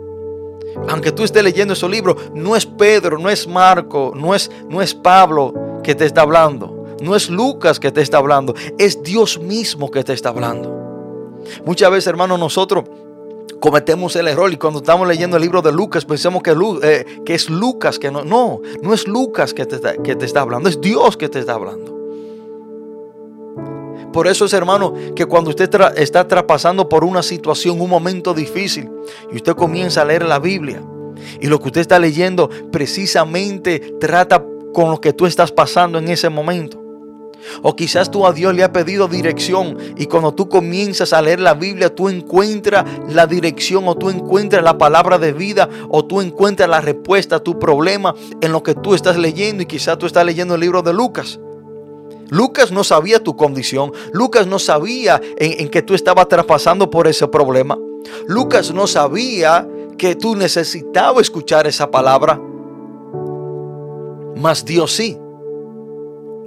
aunque 0.89 1.13
tú 1.13 1.25
estés 1.25 1.43
leyendo 1.43 1.75
esos 1.75 1.91
libros, 1.91 2.17
no 2.35 2.57
es 2.57 2.67
Pedro, 2.67 3.19
no 3.19 3.31
es 3.31 3.47
Marco, 3.47 4.13
no 4.15 4.35
es, 4.35 4.51
no 4.69 4.81
es 4.81 4.95
Pablo 4.95 5.81
que 5.83 5.95
te 5.95 6.07
está 6.07 6.23
hablando. 6.23 6.79
No 7.01 7.15
es 7.15 7.31
Lucas 7.31 7.79
que 7.79 7.93
te 7.93 8.01
está 8.01 8.19
hablando, 8.19 8.55
es 8.77 9.03
Dios 9.03 9.39
mismo 9.39 9.91
que 9.91 10.03
te 10.03 10.13
está 10.13 10.31
hablando. 10.31 11.39
Muchas 11.65 11.91
veces, 11.91 12.09
hermanos, 12.09 12.39
nosotros 12.41 12.85
cometemos 13.61 14.17
el 14.17 14.29
error 14.29 14.53
y 14.53 14.57
cuando 14.57 14.81
estamos 14.81 15.07
leyendo 15.07 15.37
el 15.37 15.43
libro 15.43 15.63
de 15.63 15.73
Lucas 15.73 16.05
pensamos 16.05 16.43
que, 16.43 16.55
eh, 16.83 17.05
que 17.25 17.35
es 17.35 17.51
Lucas 17.51 17.99
que 17.99 18.11
no, 18.11 18.25
no, 18.25 18.61
no 18.83 18.95
es 18.95 19.07
Lucas 19.07 19.55
que 19.55 19.67
te, 19.67 19.77
está, 19.77 19.97
que 19.97 20.17
te 20.17 20.25
está 20.25 20.41
hablando, 20.41 20.69
es 20.69 20.81
Dios 20.81 21.17
que 21.17 21.29
te 21.29 21.41
está 21.41 21.55
hablando. 21.55 21.97
Por 24.13 24.27
eso 24.27 24.47
es 24.47 24.53
hermano 24.53 24.95
que 25.15 25.27
cuando 25.27 25.51
usted 25.51 25.71
está 25.97 26.27
traspasando 26.27 26.89
por 26.89 27.05
una 27.05 27.23
situación, 27.23 27.81
un 27.81 27.91
momento 27.91 28.33
difícil 28.33 28.91
y 29.31 29.37
usted 29.37 29.55
comienza 29.55 30.03
a 30.03 30.05
leer 30.05 30.25
la 30.25 30.39
Biblia 30.39 30.83
y 31.41 31.47
lo 31.47 31.59
que 31.59 31.67
usted 31.67 31.83
está 31.83 31.99
leyendo 31.99 32.49
precisamente 32.73 33.95
trata 34.01 34.45
con 34.73 34.91
lo 34.91 35.01
que 35.01 35.13
tú 35.13 35.27
estás 35.27 35.53
pasando 35.53 35.99
en 35.99 36.09
ese 36.09 36.29
momento. 36.29 36.88
O 37.63 37.77
quizás 37.77 38.11
tú 38.11 38.27
a 38.27 38.33
Dios 38.33 38.55
le 38.55 38.63
has 38.63 38.71
pedido 38.71 39.09
dirección 39.09 39.77
y 39.97 40.07
cuando 40.07 40.33
tú 40.33 40.49
comienzas 40.49 41.13
a 41.13 41.23
leer 41.23 41.41
la 41.41 41.55
Biblia, 41.55 41.95
tú 41.95 42.09
encuentras 42.09 42.85
la 43.09 43.27
dirección 43.27 43.89
o 43.89 43.97
tú 43.97 44.11
encuentras 44.11 44.63
la 44.63 44.79
palabra 44.79 45.19
de 45.19 45.33
vida 45.33 45.69
o 45.89 46.05
tú 46.05 46.21
encuentras 46.21 46.69
la 46.69 46.81
respuesta 46.81 47.37
a 47.37 47.41
tu 47.41 47.59
problema 47.59 48.15
en 48.41 48.53
lo 48.53 48.63
que 48.63 48.75
tú 48.75 48.95
estás 48.95 49.17
leyendo 49.17 49.63
y 49.63 49.67
quizás 49.67 49.99
tú 49.99 50.07
estás 50.07 50.25
leyendo 50.25 50.55
el 50.55 50.61
libro 50.61 50.83
de 50.83 50.93
Lucas. 50.93 51.39
Lucas 52.31 52.71
no 52.71 52.85
sabía 52.85 53.23
tu 53.23 53.37
condición. 53.37 53.93
Lucas 54.13 54.47
no 54.47 54.59
sabía 54.59 55.21
en, 55.39 55.61
en 55.61 55.69
que 55.71 55.83
tú 55.83 55.95
estabas 55.95 56.29
traspasando 56.29 56.91
por 56.91 57.07
ese 57.07 57.27
problema. 57.27 57.79
Lucas 58.27 58.73
no 58.73 58.87
sabía 58.87 59.67
que 59.97 60.15
tú 60.15 60.37
necesitabas 60.37 61.23
escuchar 61.23 61.67
esa 61.67 61.91
palabra. 61.91 62.41
Mas 64.37 64.65
Dios 64.65 64.93
sí. 64.93 65.19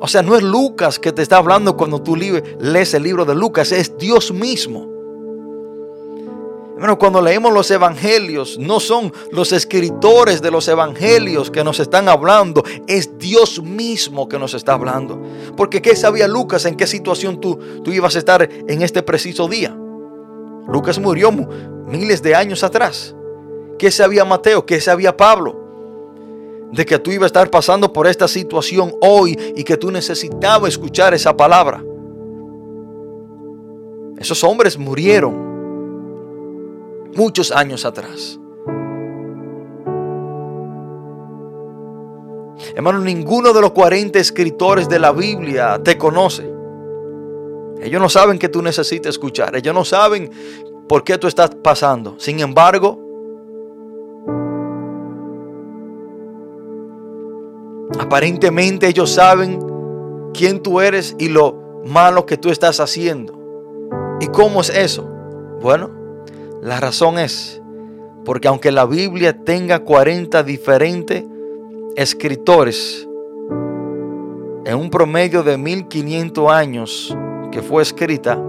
O 0.04 0.08
sea, 0.08 0.24
no 0.24 0.36
es 0.36 0.42
Lucas 0.42 0.98
que 0.98 1.12
te 1.12 1.22
está 1.22 1.38
hablando 1.38 1.78
cuando 1.78 2.02
tú 2.02 2.16
lees 2.16 2.94
el 2.96 3.04
libro 3.04 3.24
de 3.24 3.36
Lucas, 3.36 3.72
es 3.72 4.00
Dios 4.00 4.34
mismo. 4.34 4.88
Bueno, 6.76 6.98
cuando 6.98 7.22
leemos 7.22 7.54
los 7.54 7.70
evangelios, 7.70 8.58
no 8.58 8.80
son 8.80 9.14
los 9.32 9.52
escritores 9.52 10.42
de 10.42 10.50
los 10.50 10.68
evangelios 10.68 11.52
que 11.52 11.64
nos 11.64 11.80
están 11.80 12.10
hablando, 12.10 12.64
es 12.88 13.20
Dios 13.20 13.62
mismo 13.62 14.28
que 14.28 14.40
nos 14.40 14.56
está 14.56 14.74
hablando. 14.74 15.22
Porque 15.56 15.84
¿qué 15.84 15.96
sabía 15.96 16.28
Lucas 16.28 16.66
en 16.66 16.76
qué 16.76 16.88
situación 16.88 17.40
tú, 17.40 17.60
tú 17.84 17.92
ibas 17.92 18.16
a 18.16 18.20
estar 18.20 18.42
en 18.42 18.82
este 18.82 19.04
preciso 19.04 19.48
día? 19.48 19.78
Lucas 20.68 20.98
murió 20.98 21.32
miles 21.32 22.24
de 22.24 22.34
años 22.34 22.64
atrás. 22.64 23.16
¿Qué 23.78 23.92
sabía 23.92 24.26
Mateo? 24.26 24.66
¿Qué 24.66 24.82
sabía 24.82 25.16
Pablo? 25.16 25.61
De 26.72 26.86
que 26.86 27.00
tú 27.00 27.12
ibas 27.12 27.24
a 27.24 27.28
estar 27.28 27.50
pasando 27.50 27.92
por 27.92 28.08
esta 28.08 28.28
situación 28.28 28.94
hoy 29.02 29.38
y 29.56 29.64
que 29.64 29.78
tú 29.78 29.92
necesitabas 29.92 30.70
escuchar 30.70 31.14
esa 31.14 31.36
palabra. 31.36 31.84
Esos 34.18 34.44
hombres 34.44 34.78
murieron 34.78 35.52
muchos 37.16 37.52
años 37.52 37.86
atrás. 37.86 38.40
Hermano, 42.76 43.00
ninguno 43.00 43.52
de 43.52 43.62
los 43.62 43.72
40 43.72 44.20
escritores 44.20 44.88
de 44.88 45.00
la 45.00 45.12
Biblia 45.12 45.82
te 45.84 45.98
conoce. 45.98 46.50
Ellos 47.82 48.00
no 48.00 48.10
saben 48.10 48.38
que 48.38 48.48
tú 48.48 48.62
necesitas 48.62 49.10
escuchar. 49.10 49.56
Ellos 49.56 49.74
no 49.74 49.84
saben 49.84 50.32
por 50.88 51.04
qué 51.04 51.18
tú 51.18 51.28
estás 51.28 51.50
pasando. 51.56 52.16
Sin 52.20 52.40
embargo, 52.40 53.11
Aparentemente 58.02 58.88
ellos 58.88 59.12
saben 59.12 59.60
quién 60.34 60.64
tú 60.64 60.82
eres 60.82 61.16
y 61.20 61.30
lo 61.30 61.84
malo 61.86 62.26
que 62.26 62.36
tú 62.36 62.50
estás 62.50 62.80
haciendo. 62.80 63.38
¿Y 64.20 64.26
cómo 64.26 64.62
es 64.62 64.70
eso? 64.72 65.08
Bueno, 65.62 65.92
la 66.64 66.80
razón 66.80 67.20
es 67.20 67.62
porque 68.26 68.48
aunque 68.48 68.72
la 68.72 68.88
Biblia 68.88 69.44
tenga 69.44 69.84
40 69.84 70.42
diferentes 70.42 71.24
escritores, 71.96 73.08
en 74.66 74.76
un 74.76 74.90
promedio 74.90 75.44
de 75.44 75.60
1500 75.60 76.52
años 76.52 77.16
que 77.52 77.62
fue 77.62 77.84
escrita, 77.84 78.42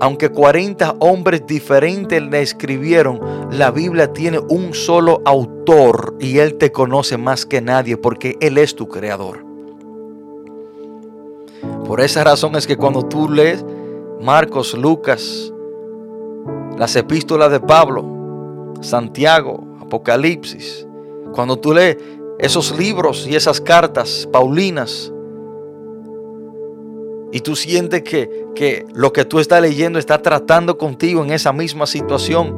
aunque 0.00 0.28
40 0.28 0.96
hombres 0.98 1.46
diferentes 1.46 2.20
le 2.22 2.42
escribieron, 2.42 3.20
la 3.50 3.70
Biblia 3.70 4.12
tiene 4.12 4.38
un 4.38 4.74
solo 4.74 5.22
autor 5.24 6.16
y 6.20 6.38
Él 6.38 6.56
te 6.56 6.72
conoce 6.72 7.16
más 7.16 7.46
que 7.46 7.60
nadie 7.60 7.96
porque 7.96 8.36
Él 8.40 8.58
es 8.58 8.74
tu 8.74 8.88
creador. 8.88 9.44
Por 11.86 12.00
esa 12.00 12.24
razón 12.24 12.56
es 12.56 12.66
que 12.66 12.76
cuando 12.76 13.04
tú 13.06 13.28
lees 13.28 13.64
Marcos, 14.20 14.74
Lucas, 14.74 15.52
las 16.78 16.96
epístolas 16.96 17.50
de 17.50 17.60
Pablo, 17.60 18.74
Santiago, 18.80 19.64
Apocalipsis, 19.80 20.86
cuando 21.32 21.58
tú 21.58 21.72
lees 21.72 21.98
esos 22.38 22.76
libros 22.76 23.26
y 23.26 23.36
esas 23.36 23.60
cartas 23.60 24.28
paulinas, 24.32 25.12
y 27.34 27.40
tú 27.40 27.56
sientes 27.56 28.04
que, 28.04 28.46
que 28.54 28.86
lo 28.94 29.12
que 29.12 29.24
tú 29.24 29.40
estás 29.40 29.60
leyendo 29.60 29.98
está 29.98 30.22
tratando 30.22 30.78
contigo 30.78 31.24
en 31.24 31.32
esa 31.32 31.52
misma 31.52 31.84
situación. 31.84 32.56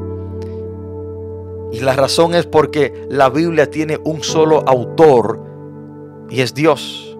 Y 1.72 1.80
la 1.80 1.94
razón 1.94 2.34
es 2.34 2.44
porque 2.44 2.92
la 3.08 3.30
Biblia 3.30 3.70
tiene 3.70 3.98
un 4.04 4.22
solo 4.22 4.62
autor 4.68 5.40
y 6.28 6.42
es 6.42 6.52
Dios. 6.52 7.16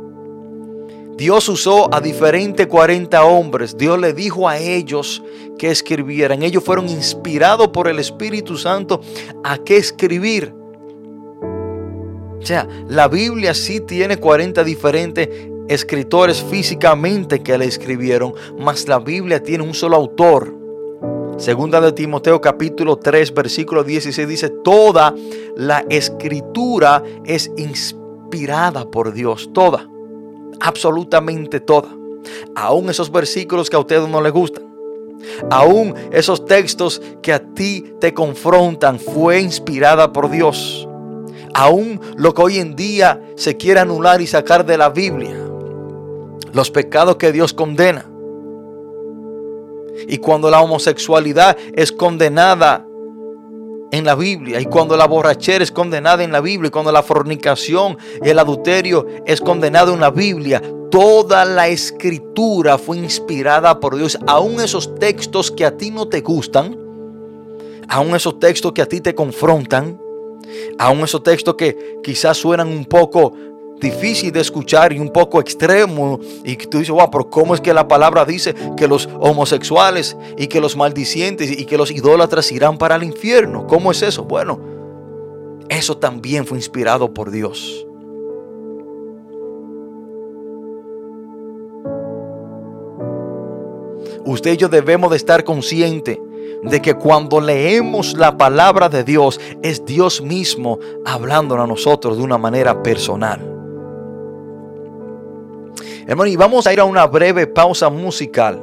Dios 1.16 1.48
usó 1.48 1.94
a 1.94 2.02
diferentes 2.02 2.66
40 2.66 3.24
hombres. 3.24 3.78
Dios 3.78 3.98
le 3.98 4.12
dijo 4.12 4.50
a 4.50 4.58
ellos 4.58 5.22
que 5.58 5.70
escribieran. 5.70 6.42
Ellos 6.42 6.62
fueron 6.62 6.90
inspirados 6.90 7.68
por 7.68 7.88
el 7.88 7.98
Espíritu 7.98 8.58
Santo 8.58 9.00
a 9.42 9.56
que 9.56 9.78
escribir. 9.78 10.52
O 12.38 12.44
sea, 12.44 12.68
la 12.86 13.08
Biblia 13.08 13.54
sí 13.54 13.80
tiene 13.80 14.18
40 14.18 14.62
diferentes 14.62 15.55
escritores 15.68 16.42
físicamente 16.42 17.42
que 17.42 17.58
le 17.58 17.66
escribieron, 17.66 18.34
mas 18.58 18.88
la 18.88 18.98
Biblia 18.98 19.42
tiene 19.42 19.64
un 19.64 19.74
solo 19.74 19.96
autor. 19.96 20.54
Segunda 21.38 21.80
de 21.80 21.92
Timoteo 21.92 22.40
capítulo 22.40 22.96
3 22.96 23.34
versículo 23.34 23.84
16 23.84 24.26
dice, 24.26 24.48
toda 24.48 25.14
la 25.54 25.84
escritura 25.90 27.02
es 27.24 27.50
inspirada 27.56 28.90
por 28.90 29.12
Dios, 29.12 29.50
toda, 29.52 29.88
absolutamente 30.60 31.60
toda. 31.60 31.88
Aún 32.54 32.88
esos 32.88 33.12
versículos 33.12 33.68
que 33.68 33.76
a 33.76 33.80
ustedes 33.80 34.08
no 34.08 34.22
les 34.22 34.32
gustan, 34.32 34.64
aún 35.50 35.94
esos 36.10 36.44
textos 36.46 37.02
que 37.22 37.32
a 37.32 37.40
ti 37.40 37.84
te 38.00 38.14
confrontan, 38.14 38.98
fue 38.98 39.40
inspirada 39.40 40.12
por 40.12 40.30
Dios. 40.30 40.88
Aún 41.54 42.00
lo 42.16 42.34
que 42.34 42.42
hoy 42.42 42.58
en 42.58 42.76
día 42.76 43.22
se 43.36 43.56
quiere 43.56 43.80
anular 43.80 44.20
y 44.20 44.26
sacar 44.26 44.66
de 44.66 44.76
la 44.76 44.90
Biblia, 44.90 45.45
los 46.56 46.70
pecados 46.70 47.16
que 47.16 47.32
Dios 47.32 47.52
condena. 47.52 48.06
Y 50.08 50.16
cuando 50.18 50.50
la 50.50 50.62
homosexualidad 50.62 51.56
es 51.74 51.92
condenada 51.92 52.86
en 53.92 54.04
la 54.04 54.14
Biblia, 54.14 54.58
y 54.58 54.64
cuando 54.64 54.96
la 54.96 55.06
borrachera 55.06 55.62
es 55.62 55.70
condenada 55.70 56.24
en 56.24 56.32
la 56.32 56.40
Biblia, 56.40 56.68
y 56.68 56.70
cuando 56.70 56.92
la 56.92 57.02
fornicación 57.02 57.98
y 58.24 58.30
el 58.30 58.38
adulterio 58.38 59.06
es 59.26 59.42
condenado 59.42 59.92
en 59.92 60.00
la 60.00 60.10
Biblia, 60.10 60.62
toda 60.90 61.44
la 61.44 61.68
escritura 61.68 62.78
fue 62.78 62.96
inspirada 62.96 63.78
por 63.78 63.94
Dios. 63.94 64.18
Aún 64.26 64.58
esos 64.58 64.94
textos 64.94 65.50
que 65.50 65.66
a 65.66 65.76
ti 65.76 65.90
no 65.90 66.08
te 66.08 66.22
gustan, 66.22 66.74
aún 67.86 68.16
esos 68.16 68.40
textos 68.40 68.72
que 68.72 68.80
a 68.80 68.86
ti 68.86 69.02
te 69.02 69.14
confrontan, 69.14 70.00
aún 70.78 71.00
esos 71.00 71.22
textos 71.22 71.54
que 71.56 71.98
quizás 72.02 72.38
suenan 72.38 72.68
un 72.68 72.86
poco 72.86 73.34
difícil 73.80 74.32
de 74.32 74.40
escuchar 74.40 74.92
y 74.92 74.98
un 74.98 75.10
poco 75.10 75.40
extremo. 75.40 76.18
Y 76.44 76.56
tú 76.56 76.78
dices, 76.78 76.92
wow, 76.92 77.10
pero 77.10 77.30
¿cómo 77.30 77.54
es 77.54 77.60
que 77.60 77.74
la 77.74 77.88
palabra 77.88 78.24
dice 78.24 78.54
que 78.76 78.88
los 78.88 79.08
homosexuales 79.20 80.16
y 80.36 80.46
que 80.46 80.60
los 80.60 80.76
maldicientes 80.76 81.50
y 81.50 81.64
que 81.64 81.76
los 81.76 81.90
idólatras 81.90 82.50
irán 82.52 82.78
para 82.78 82.96
el 82.96 83.02
infierno? 83.02 83.66
¿Cómo 83.66 83.90
es 83.90 84.02
eso? 84.02 84.24
Bueno, 84.24 84.58
eso 85.68 85.96
también 85.96 86.46
fue 86.46 86.58
inspirado 86.58 87.12
por 87.12 87.30
Dios. 87.30 87.86
Usted 94.24 94.54
y 94.54 94.56
yo 94.56 94.68
debemos 94.68 95.10
de 95.10 95.16
estar 95.16 95.44
conscientes 95.44 96.18
de 96.64 96.82
que 96.82 96.94
cuando 96.94 97.40
leemos 97.40 98.14
la 98.16 98.36
palabra 98.36 98.88
de 98.88 99.04
Dios 99.04 99.40
es 99.62 99.84
Dios 99.84 100.20
mismo 100.20 100.80
hablando 101.04 101.60
a 101.60 101.66
nosotros 101.66 102.16
de 102.16 102.24
una 102.24 102.36
manera 102.36 102.82
personal. 102.82 103.55
Hermano, 106.06 106.30
y 106.30 106.36
vamos 106.36 106.66
a 106.66 106.72
ir 106.72 106.80
a 106.80 106.84
una 106.84 107.06
breve 107.06 107.46
pausa 107.46 107.90
musical. 107.90 108.62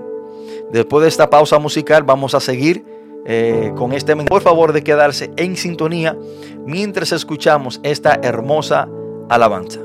Después 0.71 1.03
de 1.03 1.09
esta 1.09 1.29
pausa 1.29 1.59
musical 1.59 2.03
vamos 2.03 2.33
a 2.35 2.39
seguir 2.39 2.85
eh, 3.25 3.71
con 3.75 3.93
este. 3.93 4.15
Por 4.15 4.41
favor 4.41 4.73
de 4.73 4.83
quedarse 4.83 5.31
en 5.35 5.55
sintonía 5.55 6.17
mientras 6.65 7.11
escuchamos 7.11 7.79
esta 7.83 8.19
hermosa 8.21 8.87
alabanza. 9.29 9.79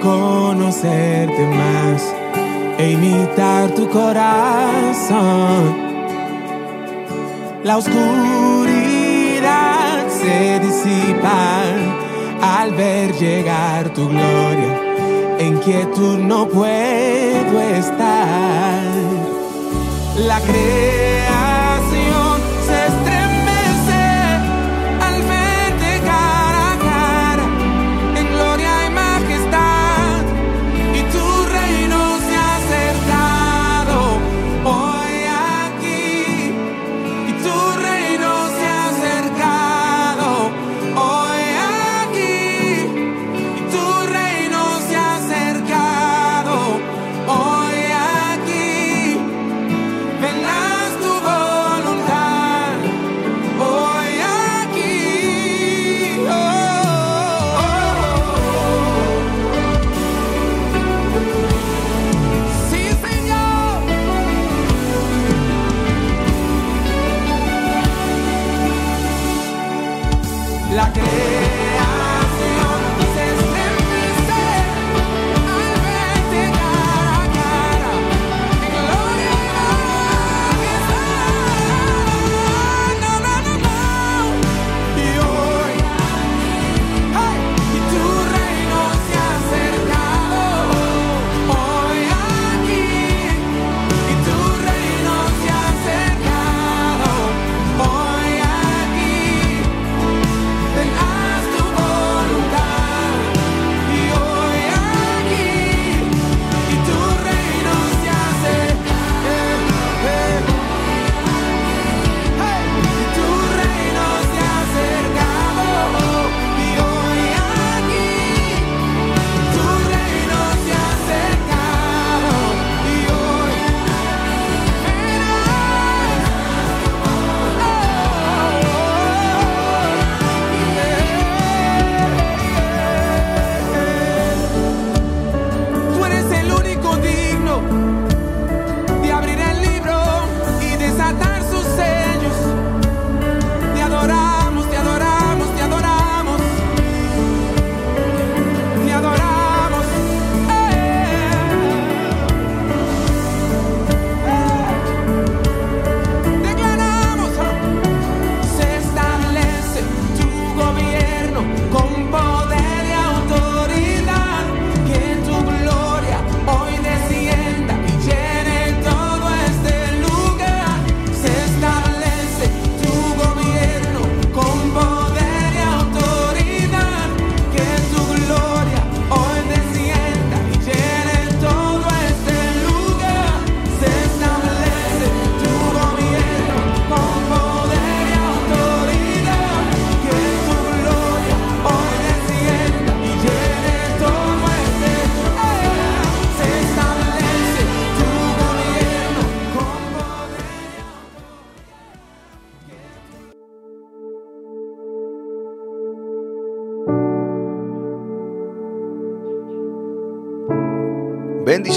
Conocerte 0.00 1.46
más 1.46 2.14
e 2.78 2.92
imitar 2.92 3.70
tu 3.74 3.88
corazón. 3.88 5.76
La 7.64 7.76
oscuridad 7.76 7.98
se 10.08 10.60
disipa 10.60 11.62
al 12.40 12.72
ver 12.72 13.12
llegar 13.14 13.92
tu 13.92 14.08
gloria. 14.08 14.80
En 15.38 15.58
quietud 15.58 16.18
no 16.18 16.48
puedo 16.48 17.60
estar. 17.60 18.82
La 20.16 20.40
creación 20.40 21.37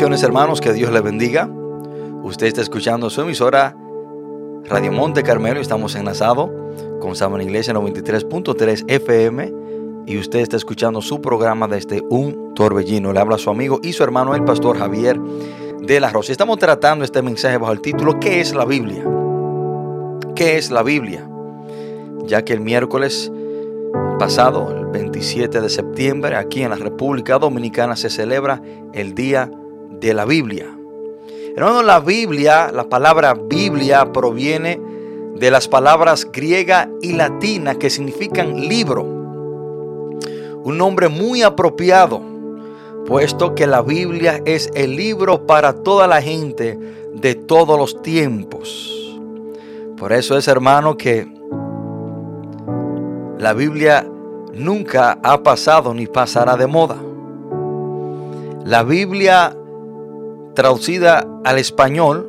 Hermanos, 0.02 0.62
que 0.62 0.74
Dios 0.74 0.92
les 0.92 1.04
bendiga. 1.04 1.48
Usted 2.24 2.48
está 2.48 2.62
escuchando 2.62 3.12
su 3.12 3.22
emisora 3.22 3.78
Radio 4.68 4.92
Monte 4.92 5.22
Carmelo. 5.22 5.62
Estamos 5.62 5.94
enlazados 5.94 6.50
con 7.00 7.16
Saman 7.16 7.42
Iglesia 7.42 7.76
93.3 7.76 8.86
FM. 8.88 9.54
Y 10.08 10.18
usted 10.18 10.40
está 10.40 10.58
escuchando 10.58 11.04
su 11.04 11.22
programa 11.22 11.68
desde 11.68 12.02
un 12.10 12.56
torbellino. 12.56 13.14
Le 13.14 13.20
habla 13.20 13.38
su 13.38 13.52
amigo 13.52 13.80
y 13.84 13.94
su 13.94 14.02
hermano, 14.02 14.34
el 14.34 14.44
pastor 14.44 14.80
Javier 14.80 15.20
de 15.20 16.00
la 16.00 16.10
Rosa. 16.10 16.32
Estamos 16.32 16.58
tratando 16.58 17.06
este 17.06 17.22
mensaje 17.22 17.58
bajo 17.60 17.72
el 17.72 17.82
título 17.82 18.20
¿Qué 18.20 18.42
es 18.42 18.56
la 18.56 18.66
Biblia? 18.66 19.06
¿Qué 20.36 20.58
es 20.58 20.72
la 20.72 20.82
Biblia? 20.82 21.30
Ya 22.26 22.44
que 22.44 22.54
el 22.54 22.62
miércoles 22.62 23.32
pasado, 24.18 24.76
el 24.76 24.88
27 24.88 25.62
de 25.62 25.70
septiembre, 25.70 26.38
aquí 26.38 26.64
en 26.64 26.72
la 26.72 26.76
República 26.76 27.38
Dominicana 27.38 27.96
se 27.96 28.10
celebra 28.10 28.64
el 28.94 29.14
Día 29.14 29.52
de 30.00 30.14
la 30.14 30.26
Biblia. 30.26 30.68
Hermano, 31.56 31.84
la 31.84 32.00
Biblia, 32.00 32.72
la 32.72 32.88
palabra 32.88 33.34
Biblia 33.34 34.12
proviene 34.12 34.80
de 35.36 35.52
las 35.52 35.68
palabras 35.68 36.32
griega 36.32 36.90
y 37.02 37.14
latina 37.14 37.76
que 37.76 37.90
significan 37.90 38.62
libro. 38.62 39.04
un 40.64 40.78
nombre 40.78 41.08
muy 41.08 41.42
apropiado, 41.42 42.22
puesto 43.08 43.56
que 43.56 43.66
la 43.66 43.82
Biblia 43.82 44.42
es 44.46 44.70
el 44.76 44.96
libro 44.96 45.48
para 45.48 45.74
toda 45.74 46.08
la 46.08 46.22
gente 46.22 46.78
de 47.16 47.36
todos 47.36 47.78
los 47.78 48.02
tiempos. 48.04 49.20
Por 49.98 50.14
eso 50.14 50.38
es, 50.38 50.48
hermano, 50.48 50.98
que 50.98 51.28
la 53.40 53.54
Biblia 53.54 54.08
nunca 54.54 55.18
ha 55.24 55.42
pasado 55.42 55.94
ni 55.94 56.06
pasará 56.06 56.56
de 56.58 56.68
moda. 56.68 56.98
La 58.64 58.84
Biblia 58.84 59.58
traducida 60.54 61.28
al 61.44 61.58
español 61.58 62.28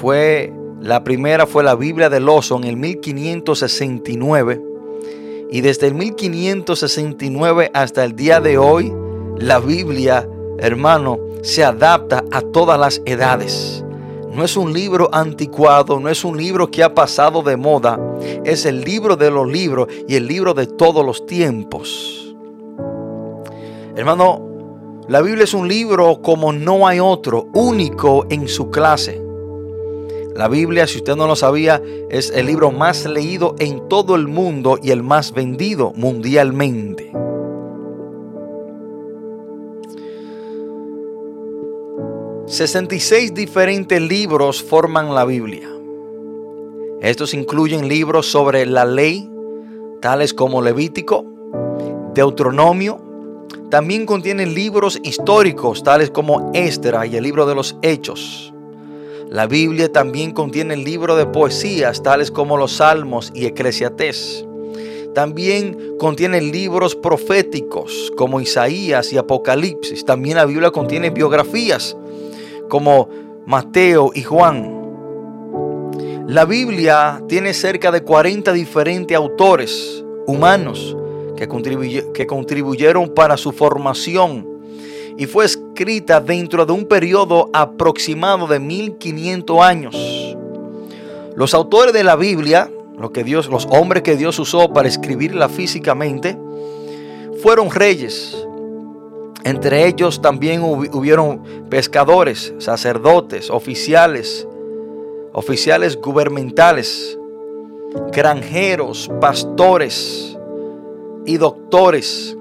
fue 0.00 0.52
la 0.80 1.04
primera 1.04 1.46
fue 1.46 1.64
la 1.64 1.74
Biblia 1.74 2.08
del 2.08 2.28
oso 2.28 2.56
en 2.56 2.64
el 2.64 2.76
1569 2.76 4.62
y 5.50 5.60
desde 5.60 5.86
el 5.86 5.94
1569 5.94 7.70
hasta 7.72 8.04
el 8.04 8.16
día 8.16 8.40
de 8.40 8.58
hoy 8.58 8.92
la 9.38 9.58
Biblia, 9.58 10.28
hermano, 10.58 11.18
se 11.42 11.62
adapta 11.62 12.24
a 12.32 12.40
todas 12.40 12.78
las 12.78 13.02
edades. 13.04 13.84
No 14.32 14.44
es 14.44 14.56
un 14.56 14.72
libro 14.72 15.08
anticuado, 15.12 16.00
no 16.00 16.08
es 16.08 16.24
un 16.24 16.36
libro 16.36 16.70
que 16.70 16.82
ha 16.82 16.94
pasado 16.94 17.42
de 17.42 17.56
moda, 17.56 17.98
es 18.44 18.66
el 18.66 18.82
libro 18.82 19.16
de 19.16 19.30
los 19.30 19.46
libros 19.50 19.88
y 20.08 20.16
el 20.16 20.26
libro 20.26 20.52
de 20.52 20.66
todos 20.66 21.04
los 21.04 21.24
tiempos. 21.26 22.34
Hermano, 23.94 24.55
la 25.08 25.22
Biblia 25.22 25.44
es 25.44 25.54
un 25.54 25.68
libro 25.68 26.20
como 26.20 26.52
no 26.52 26.88
hay 26.88 26.98
otro, 26.98 27.46
único 27.54 28.26
en 28.28 28.48
su 28.48 28.70
clase. 28.70 29.22
La 30.34 30.48
Biblia, 30.48 30.86
si 30.86 30.98
usted 30.98 31.14
no 31.14 31.26
lo 31.26 31.36
sabía, 31.36 31.80
es 32.10 32.30
el 32.30 32.46
libro 32.46 32.72
más 32.72 33.06
leído 33.06 33.54
en 33.58 33.88
todo 33.88 34.16
el 34.16 34.26
mundo 34.26 34.78
y 34.82 34.90
el 34.90 35.02
más 35.02 35.32
vendido 35.32 35.92
mundialmente. 35.94 37.12
...66 42.48 43.32
diferentes 43.32 44.00
libros 44.00 44.62
forman 44.62 45.14
la 45.14 45.24
Biblia. 45.24 45.68
Estos 47.00 47.34
incluyen 47.34 47.88
libros 47.88 48.30
sobre 48.30 48.64
la 48.66 48.84
ley, 48.84 49.28
tales 50.00 50.32
como 50.32 50.62
Levítico, 50.62 51.24
Deuteronomio. 52.14 53.05
También 53.70 54.06
contienen 54.06 54.54
libros 54.54 55.00
históricos, 55.02 55.82
tales 55.82 56.10
como 56.10 56.52
Esdra 56.54 57.04
y 57.04 57.16
el 57.16 57.24
libro 57.24 57.46
de 57.46 57.54
los 57.56 57.76
Hechos. 57.82 58.52
La 59.28 59.48
Biblia 59.48 59.90
también 59.90 60.30
contiene 60.30 60.76
libros 60.76 61.18
de 61.18 61.26
poesías, 61.26 62.00
tales 62.00 62.30
como 62.30 62.56
los 62.56 62.76
Salmos 62.76 63.32
y 63.34 63.46
Eclesiastés. 63.46 64.46
También 65.16 65.96
contiene 65.98 66.40
libros 66.40 66.94
proféticos 66.94 68.12
como 68.16 68.40
Isaías 68.40 69.12
y 69.12 69.18
Apocalipsis. 69.18 70.04
También 70.04 70.36
la 70.36 70.46
Biblia 70.46 70.70
contiene 70.70 71.10
biografías 71.10 71.96
como 72.68 73.08
Mateo 73.46 74.12
y 74.14 74.22
Juan. 74.22 74.76
La 76.28 76.44
Biblia 76.44 77.20
tiene 77.26 77.52
cerca 77.52 77.90
de 77.90 78.02
40 78.02 78.52
diferentes 78.52 79.16
autores 79.16 80.04
humanos 80.26 80.96
que, 81.36 82.26
contribuyeron 82.26 83.10
para 83.10 83.36
su 83.36 83.52
formación 83.52 84.46
y 85.18 85.26
fue 85.26 85.44
escrita 85.44 86.20
dentro 86.20 86.66
de 86.66 86.72
un 86.72 86.86
periodo 86.86 87.48
aproximado 87.52 88.46
de 88.46 88.58
1500 88.58 89.60
años. 89.62 90.36
Los 91.34 91.54
autores 91.54 91.92
de 91.92 92.04
la 92.04 92.16
Biblia, 92.16 92.70
lo 92.98 93.12
que 93.12 93.24
Dios, 93.24 93.48
los 93.48 93.66
hombres 93.70 94.02
que 94.02 94.16
Dios 94.16 94.38
usó 94.38 94.72
para 94.72 94.88
escribirla 94.88 95.48
físicamente, 95.48 96.36
fueron 97.42 97.70
reyes. 97.70 98.36
Entre 99.44 99.86
ellos 99.86 100.20
también 100.20 100.62
hubieron 100.62 101.42
pescadores, 101.70 102.52
sacerdotes, 102.58 103.50
oficiales, 103.50 104.46
oficiales 105.32 106.00
gubernamentales, 106.00 107.16
granjeros, 108.12 109.10
pastores 109.20 110.35
y 111.26 111.36
doctores. 111.36 112.36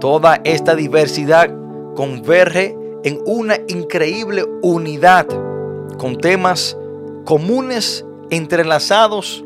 Toda 0.00 0.40
esta 0.44 0.74
diversidad 0.74 1.50
converge 1.94 2.76
en 3.04 3.20
una 3.26 3.56
increíble 3.68 4.44
unidad 4.62 5.26
con 5.98 6.18
temas 6.18 6.76
comunes 7.24 8.04
entrelazados 8.30 9.44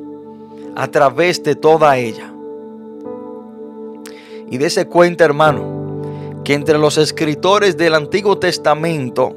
a 0.76 0.88
través 0.88 1.42
de 1.42 1.54
toda 1.56 1.96
ella. 1.98 2.32
Y 4.50 4.56
dése 4.56 4.86
cuenta, 4.86 5.24
hermano, 5.24 6.42
que 6.44 6.54
entre 6.54 6.78
los 6.78 6.96
escritores 6.96 7.76
del 7.76 7.94
Antiguo 7.94 8.38
Testamento 8.38 9.34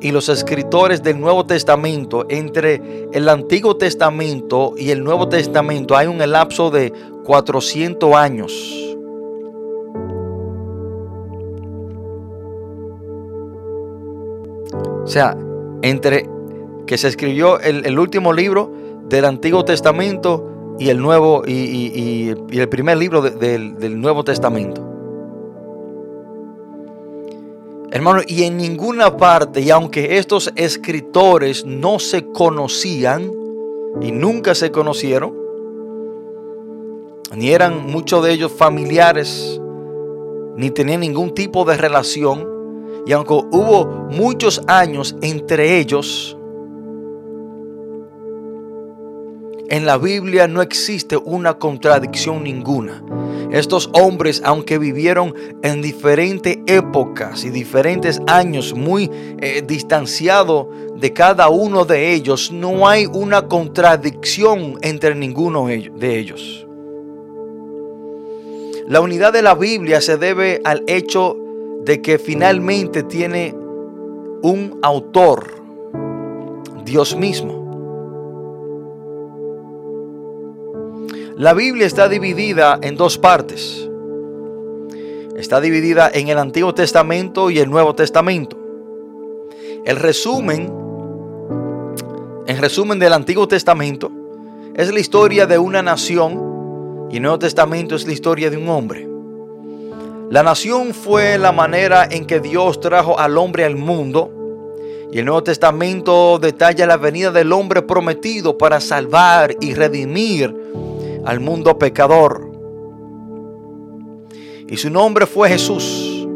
y 0.00 0.10
los 0.10 0.28
escritores 0.28 1.02
del 1.02 1.20
Nuevo 1.20 1.46
Testamento, 1.46 2.26
entre 2.28 3.08
el 3.12 3.28
Antiguo 3.28 3.76
Testamento 3.76 4.74
y 4.76 4.90
el 4.90 5.04
Nuevo 5.04 5.28
Testamento 5.28 5.96
hay 5.96 6.06
un 6.06 6.18
lapso 6.30 6.70
de 6.70 6.92
400 7.28 8.14
años. 8.14 8.96
O 15.04 15.06
sea, 15.06 15.36
entre 15.82 16.26
que 16.86 16.96
se 16.96 17.08
escribió 17.08 17.60
el, 17.60 17.98
último 17.98 18.32
libro 18.32 18.72
del 19.10 19.26
Antiguo 19.26 19.62
Testamento 19.62 20.76
y 20.78 20.88
el 20.88 21.02
nuevo 21.02 21.42
y, 21.46 22.30
el 22.30 22.68
primer 22.70 22.96
libro 22.96 23.20
del 23.20 24.00
Nuevo 24.00 24.24
Testamento. 24.24 24.82
Hermano, 27.90 28.22
y 28.26 28.44
en 28.44 28.56
ninguna 28.56 29.18
parte, 29.18 29.60
y 29.60 29.68
aunque 29.68 30.16
estos 30.16 30.50
escritores 30.56 31.66
no 31.66 31.98
se 31.98 32.24
conocían 32.32 33.30
y 34.00 34.12
nunca 34.12 34.54
se 34.54 34.70
conocieron, 34.70 35.47
ni 37.34 37.50
eran 37.50 37.86
muchos 37.86 38.24
de 38.24 38.32
ellos 38.32 38.52
familiares, 38.52 39.60
ni 40.56 40.70
tenían 40.70 41.00
ningún 41.00 41.34
tipo 41.34 41.64
de 41.64 41.76
relación, 41.76 42.46
y 43.06 43.12
aunque 43.12 43.32
hubo 43.32 43.86
muchos 44.10 44.60
años 44.66 45.16
entre 45.22 45.78
ellos, 45.78 46.36
en 49.70 49.84
la 49.84 49.98
Biblia 49.98 50.48
no 50.48 50.62
existe 50.62 51.16
una 51.16 51.58
contradicción 51.58 52.42
ninguna. 52.42 53.02
Estos 53.50 53.90
hombres, 53.92 54.42
aunque 54.44 54.78
vivieron 54.78 55.34
en 55.62 55.82
diferentes 55.82 56.58
épocas 56.66 57.44
y 57.44 57.50
diferentes 57.50 58.20
años 58.26 58.74
muy 58.74 59.10
eh, 59.40 59.62
distanciados 59.66 60.66
de 60.96 61.12
cada 61.12 61.48
uno 61.48 61.84
de 61.84 62.12
ellos, 62.12 62.50
no 62.50 62.88
hay 62.88 63.06
una 63.06 63.46
contradicción 63.46 64.78
entre 64.82 65.14
ninguno 65.14 65.66
de 65.66 66.18
ellos. 66.18 66.67
La 68.88 69.02
unidad 69.02 69.34
de 69.34 69.42
la 69.42 69.54
Biblia 69.54 70.00
se 70.00 70.16
debe 70.16 70.62
al 70.64 70.82
hecho 70.86 71.36
de 71.84 72.00
que 72.00 72.18
finalmente 72.18 73.02
tiene 73.02 73.54
un 74.40 74.78
autor, 74.80 75.62
Dios 76.86 77.14
mismo. 77.14 77.68
La 81.36 81.52
Biblia 81.52 81.86
está 81.86 82.08
dividida 82.08 82.78
en 82.80 82.96
dos 82.96 83.18
partes. 83.18 83.86
Está 85.36 85.60
dividida 85.60 86.10
en 86.10 86.28
el 86.28 86.38
Antiguo 86.38 86.72
Testamento 86.72 87.50
y 87.50 87.58
el 87.58 87.68
Nuevo 87.68 87.94
Testamento. 87.94 88.56
El 89.84 89.96
resumen, 89.96 90.72
en 92.46 92.56
resumen 92.58 92.98
del 92.98 93.12
Antiguo 93.12 93.46
Testamento, 93.46 94.10
es 94.74 94.90
la 94.90 94.98
historia 94.98 95.46
de 95.46 95.58
una 95.58 95.82
nación 95.82 96.47
y 97.10 97.16
el 97.16 97.22
Nuevo 97.22 97.38
Testamento 97.38 97.94
es 97.94 98.06
la 98.06 98.12
historia 98.12 98.50
de 98.50 98.56
un 98.56 98.68
hombre. 98.68 99.08
La 100.30 100.42
nación 100.42 100.92
fue 100.92 101.38
la 101.38 101.52
manera 101.52 102.06
en 102.10 102.26
que 102.26 102.38
Dios 102.38 102.80
trajo 102.80 103.18
al 103.18 103.38
hombre 103.38 103.64
al 103.64 103.76
mundo. 103.76 104.30
Y 105.10 105.18
el 105.18 105.24
Nuevo 105.24 105.42
Testamento 105.42 106.38
detalla 106.38 106.86
la 106.86 106.98
venida 106.98 107.30
del 107.30 107.50
hombre 107.52 107.80
prometido 107.80 108.58
para 108.58 108.78
salvar 108.80 109.56
y 109.58 109.72
redimir 109.72 110.54
al 111.24 111.40
mundo 111.40 111.78
pecador. 111.78 112.46
Y 114.68 114.76
su 114.76 114.90
nombre 114.90 115.24
fue 115.24 115.48
Jesús. 115.48 116.28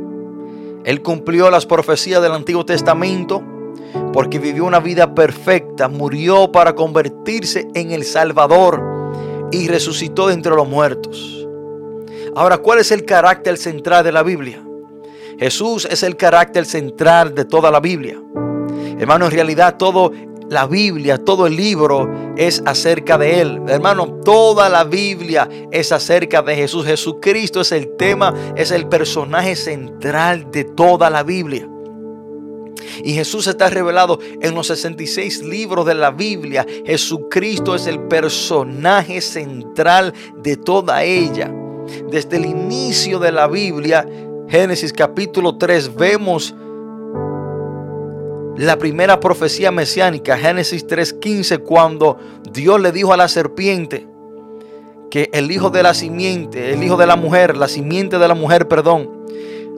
Él 0.85 1.03
cumplió 1.03 1.51
las 1.51 1.67
profecías 1.67 2.23
del 2.23 2.33
Antiguo 2.33 2.65
Testamento 2.65 3.43
porque 4.15 4.39
vivió 4.39 4.65
una 4.65 4.81
vida 4.81 5.15
perfecta, 5.15 5.89
murió 5.89 6.51
para 6.51 6.75
convertirse 6.75 7.69
en 7.75 7.91
el 7.91 8.05
Salvador 8.05 9.02
y 9.53 9.69
resucitó 9.69 10.29
de 10.29 10.35
entre 10.35 10.55
los 10.55 10.67
muertos. 10.67 11.47
Ahora, 12.35 12.59
¿cuál 12.59 12.81
es 12.81 12.91
el 12.91 13.05
carácter 13.05 13.59
central 13.59 14.03
de 14.03 14.11
la 14.11 14.23
Biblia? 14.23 14.63
Jesús 15.39 15.87
es 15.91 16.03
el 16.03 16.17
carácter 16.17 16.65
central 16.65 17.35
de 17.35 17.45
toda 17.45 17.71
la 17.71 17.81
Biblia. 17.81 18.21
Hermano, 18.99 19.27
en 19.27 19.31
realidad 19.33 19.77
todo 19.77 20.13
la 20.49 20.67
Biblia, 20.67 21.19
todo 21.19 21.47
el 21.47 21.57
libro 21.57 22.35
es 22.37 22.63
acerca 22.67 23.19
de 23.19 23.41
Él. 23.41 23.63
Hermano, 23.69 24.21
toda 24.25 24.69
la 24.69 24.85
Biblia 24.85 25.49
es 25.71 25.93
acerca 25.93 26.43
de 26.43 26.55
Jesús. 26.55 26.87
Jesucristo 26.87 27.63
es 27.63 27.73
el 27.73 27.97
tema, 27.97 28.35
es 28.55 28.71
el 28.71 28.87
personaje 28.87 29.57
central 29.57 30.51
de 30.51 30.65
toda 30.65 31.09
la 31.11 31.23
Biblia. 31.23 31.69
Y 33.05 33.15
Jesús 33.15 33.47
está 33.47 33.69
revelado 33.69 34.19
en 34.41 34.55
los 34.55 34.67
66 34.69 35.43
libros 35.43 35.87
de 35.87 35.95
la 35.95 36.11
Biblia. 36.11 36.67
Jesucristo 36.85 37.75
es 37.75 37.87
el 37.87 38.01
personaje 38.01 39.21
central 39.21 40.13
de 40.43 40.57
toda 40.57 41.03
ella. 41.05 41.53
Desde 42.11 42.37
el 42.37 42.47
inicio 42.47 43.19
de 43.19 43.33
la 43.33 43.49
Biblia, 43.49 44.07
Génesis 44.49 44.93
capítulo 44.93 45.57
3, 45.57 45.95
vemos 45.95 46.55
la 48.57 48.79
primera 48.79 49.19
profecía 49.19 49.71
mesiánica, 49.71 50.37
Génesis 50.37 50.87
3:15, 50.87 51.59
cuando 51.59 52.19
Dios 52.53 52.81
le 52.81 52.93
dijo 52.93 53.13
a 53.13 53.17
la 53.17 53.29
serpiente 53.29 54.07
que 55.11 55.31
el 55.33 55.51
hijo 55.51 55.71
de 55.71 55.83
la 55.83 55.95
simiente, 55.95 56.73
el 56.73 56.83
hijo 56.83 56.97
de 56.97 57.07
la 57.07 57.17
mujer, 57.17 57.57
la 57.57 57.69
simiente 57.69 58.19
de 58.19 58.29
la 58.29 58.35
mujer, 58.35 58.69
perdón, 58.69 59.11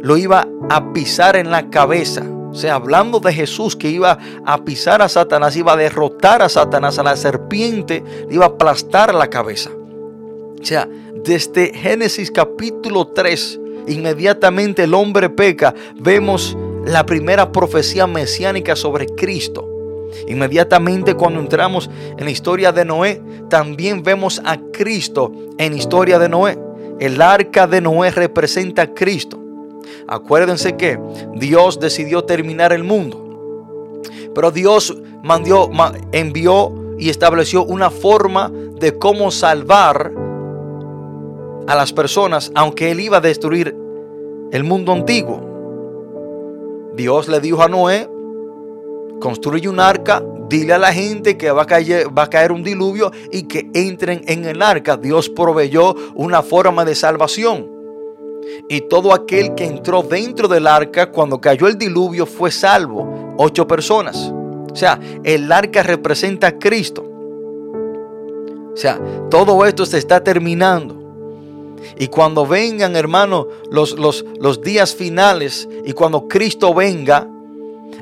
lo 0.00 0.16
iba 0.16 0.46
a 0.70 0.92
pisar 0.92 1.36
en 1.36 1.50
la 1.50 1.70
cabeza. 1.70 2.22
O 2.54 2.56
sea, 2.56 2.76
hablando 2.76 3.18
de 3.18 3.32
Jesús 3.32 3.74
que 3.74 3.88
iba 3.88 4.16
a 4.46 4.64
pisar 4.64 5.02
a 5.02 5.08
Satanás, 5.08 5.56
iba 5.56 5.72
a 5.72 5.76
derrotar 5.76 6.40
a 6.40 6.48
Satanás, 6.48 7.00
a 7.00 7.02
la 7.02 7.16
serpiente, 7.16 8.04
le 8.28 8.34
iba 8.36 8.44
a 8.44 8.50
aplastar 8.50 9.12
la 9.12 9.28
cabeza. 9.28 9.70
O 9.72 10.64
sea, 10.64 10.88
desde 11.24 11.74
Génesis 11.74 12.30
capítulo 12.30 13.08
3, 13.08 13.58
inmediatamente 13.88 14.84
el 14.84 14.94
hombre 14.94 15.30
peca, 15.30 15.74
vemos 15.96 16.56
la 16.86 17.04
primera 17.04 17.50
profecía 17.50 18.06
mesiánica 18.06 18.76
sobre 18.76 19.06
Cristo. 19.06 19.68
Inmediatamente 20.28 21.14
cuando 21.14 21.40
entramos 21.40 21.90
en 22.16 22.24
la 22.24 22.30
historia 22.30 22.70
de 22.70 22.84
Noé, 22.84 23.20
también 23.50 24.04
vemos 24.04 24.40
a 24.44 24.58
Cristo 24.72 25.32
en 25.58 25.72
la 25.72 25.78
historia 25.78 26.20
de 26.20 26.28
Noé. 26.28 26.56
El 27.00 27.20
arca 27.20 27.66
de 27.66 27.80
Noé 27.80 28.12
representa 28.12 28.82
a 28.82 28.94
Cristo. 28.94 29.43
Acuérdense 30.06 30.76
que 30.76 30.98
Dios 31.34 31.80
decidió 31.80 32.24
terminar 32.24 32.72
el 32.72 32.84
mundo. 32.84 34.02
Pero 34.34 34.50
Dios 34.50 34.96
mandó, 35.22 35.70
envió 36.12 36.72
y 36.98 37.10
estableció 37.10 37.64
una 37.64 37.90
forma 37.90 38.50
de 38.50 38.98
cómo 38.98 39.30
salvar 39.30 40.12
a 41.66 41.74
las 41.74 41.92
personas, 41.92 42.52
aunque 42.54 42.90
Él 42.90 43.00
iba 43.00 43.18
a 43.18 43.20
destruir 43.20 43.74
el 44.52 44.64
mundo 44.64 44.92
antiguo. 44.92 45.54
Dios 46.94 47.28
le 47.28 47.40
dijo 47.40 47.62
a 47.62 47.68
Noé, 47.68 48.08
construye 49.20 49.68
un 49.68 49.80
arca, 49.80 50.22
dile 50.48 50.74
a 50.74 50.78
la 50.78 50.92
gente 50.92 51.36
que 51.36 51.50
va 51.50 51.62
a, 51.62 51.66
caer, 51.66 52.16
va 52.16 52.24
a 52.24 52.30
caer 52.30 52.52
un 52.52 52.62
diluvio 52.62 53.10
y 53.32 53.44
que 53.44 53.70
entren 53.74 54.22
en 54.26 54.44
el 54.44 54.62
arca. 54.62 54.96
Dios 54.96 55.28
proveyó 55.28 55.94
una 56.14 56.42
forma 56.42 56.84
de 56.84 56.94
salvación. 56.94 57.73
Y 58.68 58.82
todo 58.82 59.12
aquel 59.12 59.54
que 59.54 59.64
entró 59.64 60.02
dentro 60.02 60.48
del 60.48 60.66
arca 60.66 61.10
cuando 61.10 61.40
cayó 61.40 61.68
el 61.68 61.78
diluvio 61.78 62.26
fue 62.26 62.50
salvo. 62.50 63.34
Ocho 63.36 63.66
personas. 63.66 64.32
O 64.72 64.76
sea, 64.76 64.98
el 65.22 65.50
arca 65.52 65.82
representa 65.82 66.48
a 66.48 66.58
Cristo. 66.58 67.04
O 68.72 68.76
sea, 68.76 69.00
todo 69.30 69.64
esto 69.66 69.86
se 69.86 69.98
está 69.98 70.22
terminando. 70.24 71.04
Y 71.98 72.08
cuando 72.08 72.46
vengan, 72.46 72.96
hermano, 72.96 73.46
los, 73.70 73.98
los, 73.98 74.24
los 74.40 74.60
días 74.62 74.94
finales 74.94 75.68
y 75.84 75.92
cuando 75.92 76.26
Cristo 76.26 76.74
venga, 76.74 77.28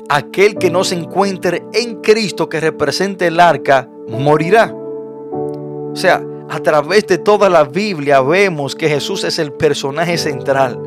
aquel 0.09 0.57
que 0.57 0.71
no 0.71 0.83
se 0.83 0.95
encuentre 0.95 1.63
en 1.73 2.01
Cristo 2.01 2.49
que 2.49 2.59
represente 2.59 3.27
el 3.27 3.39
arca, 3.39 3.87
morirá. 4.07 4.73
O 4.73 5.95
sea, 5.95 6.23
a 6.53 6.59
través 6.59 7.07
de 7.07 7.17
toda 7.17 7.49
la 7.49 7.63
Biblia 7.63 8.21
vemos 8.21 8.75
que 8.75 8.87
Jesús 8.87 9.23
es 9.23 9.39
el 9.39 9.53
personaje 9.53 10.19
central. 10.19 10.79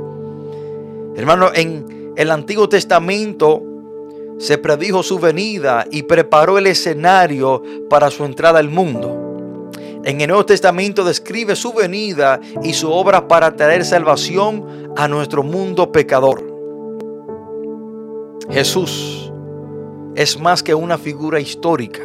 Hermano, 1.16 1.50
en 1.52 2.12
el 2.16 2.30
Antiguo 2.30 2.68
Testamento 2.68 3.64
se 4.38 4.58
predijo 4.58 5.02
su 5.02 5.18
venida 5.18 5.84
y 5.90 6.04
preparó 6.04 6.56
el 6.58 6.68
escenario 6.68 7.64
para 7.90 8.12
su 8.12 8.24
entrada 8.24 8.60
al 8.60 8.68
mundo. 8.68 9.72
En 10.04 10.20
el 10.20 10.28
Nuevo 10.28 10.46
Testamento 10.46 11.02
describe 11.02 11.56
su 11.56 11.72
venida 11.72 12.40
y 12.62 12.72
su 12.72 12.92
obra 12.92 13.26
para 13.26 13.56
traer 13.56 13.84
salvación 13.84 14.92
a 14.96 15.08
nuestro 15.08 15.42
mundo 15.42 15.90
pecador. 15.90 16.44
Jesús 18.50 19.32
es 20.14 20.38
más 20.38 20.62
que 20.62 20.76
una 20.76 20.96
figura 20.96 21.40
histórica. 21.40 22.02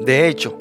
De 0.00 0.28
hecho, 0.28 0.58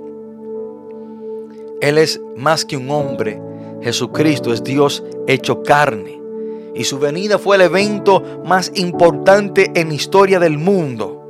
Él 1.81 1.97
es 1.97 2.19
más 2.35 2.65
que 2.65 2.77
un 2.77 2.89
hombre. 2.89 3.41
Jesucristo 3.81 4.53
es 4.53 4.63
Dios 4.63 5.03
hecho 5.27 5.63
carne. 5.63 6.21
Y 6.73 6.83
su 6.83 6.99
venida 6.99 7.37
fue 7.37 7.55
el 7.55 7.63
evento 7.63 8.21
más 8.45 8.71
importante 8.75 9.71
en 9.75 9.89
la 9.89 9.93
historia 9.93 10.39
del 10.39 10.57
mundo. 10.57 11.21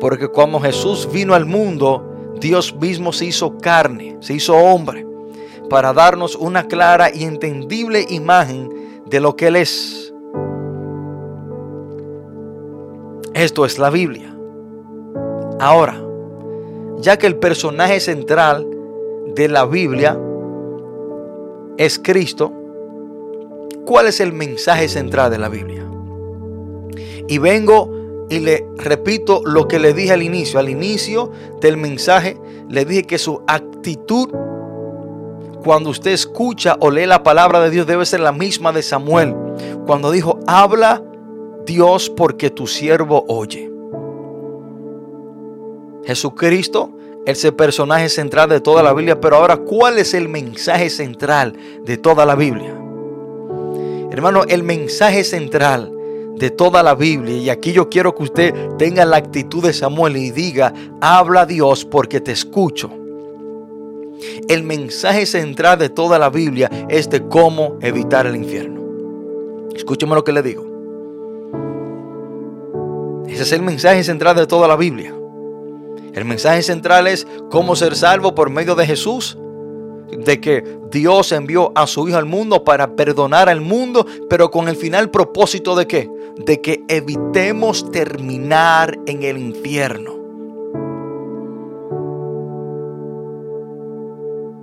Porque 0.00 0.28
cuando 0.28 0.60
Jesús 0.60 1.08
vino 1.12 1.34
al 1.34 1.46
mundo, 1.46 2.34
Dios 2.40 2.74
mismo 2.74 3.12
se 3.12 3.26
hizo 3.26 3.56
carne, 3.58 4.16
se 4.20 4.34
hizo 4.34 4.56
hombre, 4.56 5.06
para 5.70 5.92
darnos 5.92 6.34
una 6.34 6.66
clara 6.66 7.14
y 7.14 7.24
entendible 7.24 8.04
imagen 8.10 8.68
de 9.06 9.20
lo 9.20 9.36
que 9.36 9.46
Él 9.46 9.56
es. 9.56 10.12
Esto 13.32 13.64
es 13.64 13.78
la 13.78 13.90
Biblia. 13.90 14.36
Ahora, 15.58 16.02
ya 17.02 17.18
que 17.18 17.26
el 17.26 17.36
personaje 17.36 18.00
central 18.00 18.66
de 19.34 19.48
la 19.48 19.66
Biblia 19.66 20.18
es 21.76 21.98
Cristo, 21.98 22.52
¿cuál 23.84 24.06
es 24.06 24.20
el 24.20 24.32
mensaje 24.32 24.88
central 24.88 25.30
de 25.30 25.38
la 25.38 25.48
Biblia? 25.48 25.84
Y 27.28 27.38
vengo 27.38 27.90
y 28.30 28.38
le 28.38 28.66
repito 28.76 29.42
lo 29.44 29.66
que 29.68 29.78
le 29.78 29.92
dije 29.92 30.12
al 30.12 30.22
inicio. 30.22 30.58
Al 30.60 30.68
inicio 30.68 31.32
del 31.60 31.76
mensaje 31.76 32.38
le 32.68 32.84
dije 32.84 33.02
que 33.02 33.18
su 33.18 33.42
actitud 33.46 34.30
cuando 35.64 35.90
usted 35.90 36.12
escucha 36.12 36.76
o 36.80 36.90
lee 36.90 37.06
la 37.06 37.22
palabra 37.22 37.60
de 37.60 37.70
Dios 37.70 37.86
debe 37.86 38.06
ser 38.06 38.20
la 38.20 38.32
misma 38.32 38.72
de 38.72 38.82
Samuel. 38.82 39.34
Cuando 39.86 40.10
dijo, 40.10 40.38
habla 40.46 41.02
Dios 41.66 42.10
porque 42.10 42.50
tu 42.50 42.66
siervo 42.66 43.24
oye. 43.28 43.71
Jesucristo 46.04 46.90
es 47.24 47.44
el 47.44 47.54
personaje 47.54 48.08
central 48.08 48.48
de 48.48 48.60
toda 48.60 48.82
la 48.82 48.92
Biblia, 48.92 49.20
pero 49.20 49.36
ahora, 49.36 49.56
¿cuál 49.58 49.98
es 49.98 50.14
el 50.14 50.28
mensaje 50.28 50.90
central 50.90 51.54
de 51.84 51.96
toda 51.96 52.26
la 52.26 52.34
Biblia? 52.34 52.74
Hermano, 54.10 54.42
el 54.48 54.62
mensaje 54.62 55.24
central 55.24 55.92
de 56.36 56.50
toda 56.50 56.82
la 56.82 56.94
Biblia. 56.94 57.36
Y 57.36 57.50
aquí 57.50 57.72
yo 57.72 57.88
quiero 57.88 58.14
que 58.14 58.24
usted 58.24 58.54
tenga 58.76 59.04
la 59.04 59.16
actitud 59.16 59.62
de 59.62 59.72
Samuel 59.72 60.16
y 60.16 60.30
diga, 60.30 60.72
habla 61.00 61.46
Dios 61.46 61.84
porque 61.84 62.20
te 62.20 62.32
escucho. 62.32 62.90
El 64.48 64.62
mensaje 64.64 65.24
central 65.26 65.78
de 65.78 65.88
toda 65.88 66.18
la 66.18 66.30
Biblia 66.30 66.70
es 66.88 67.08
de 67.10 67.26
cómo 67.28 67.78
evitar 67.80 68.26
el 68.26 68.36
infierno. 68.36 68.82
Escúcheme 69.74 70.14
lo 70.14 70.24
que 70.24 70.32
le 70.32 70.42
digo. 70.42 70.66
Ese 73.28 73.42
es 73.42 73.52
el 73.52 73.62
mensaje 73.62 74.04
central 74.04 74.36
de 74.36 74.46
toda 74.46 74.68
la 74.68 74.76
Biblia. 74.76 75.14
El 76.14 76.24
mensaje 76.24 76.62
central 76.62 77.06
es 77.06 77.26
cómo 77.50 77.76
ser 77.76 77.96
salvo 77.96 78.34
por 78.34 78.50
medio 78.50 78.74
de 78.74 78.86
Jesús 78.86 79.38
de 80.18 80.40
que 80.40 80.78
Dios 80.90 81.32
envió 81.32 81.72
a 81.74 81.86
su 81.86 82.08
Hijo 82.08 82.18
al 82.18 82.26
mundo 82.26 82.64
para 82.64 82.94
perdonar 82.94 83.48
al 83.48 83.60
mundo, 83.60 84.06
pero 84.28 84.50
con 84.50 84.68
el 84.68 84.76
final 84.76 85.10
propósito 85.10 85.74
de 85.74 85.86
qué? 85.86 86.10
De 86.36 86.60
que 86.60 86.84
evitemos 86.88 87.90
terminar 87.90 88.98
en 89.06 89.22
el 89.22 89.38
infierno. 89.38 90.21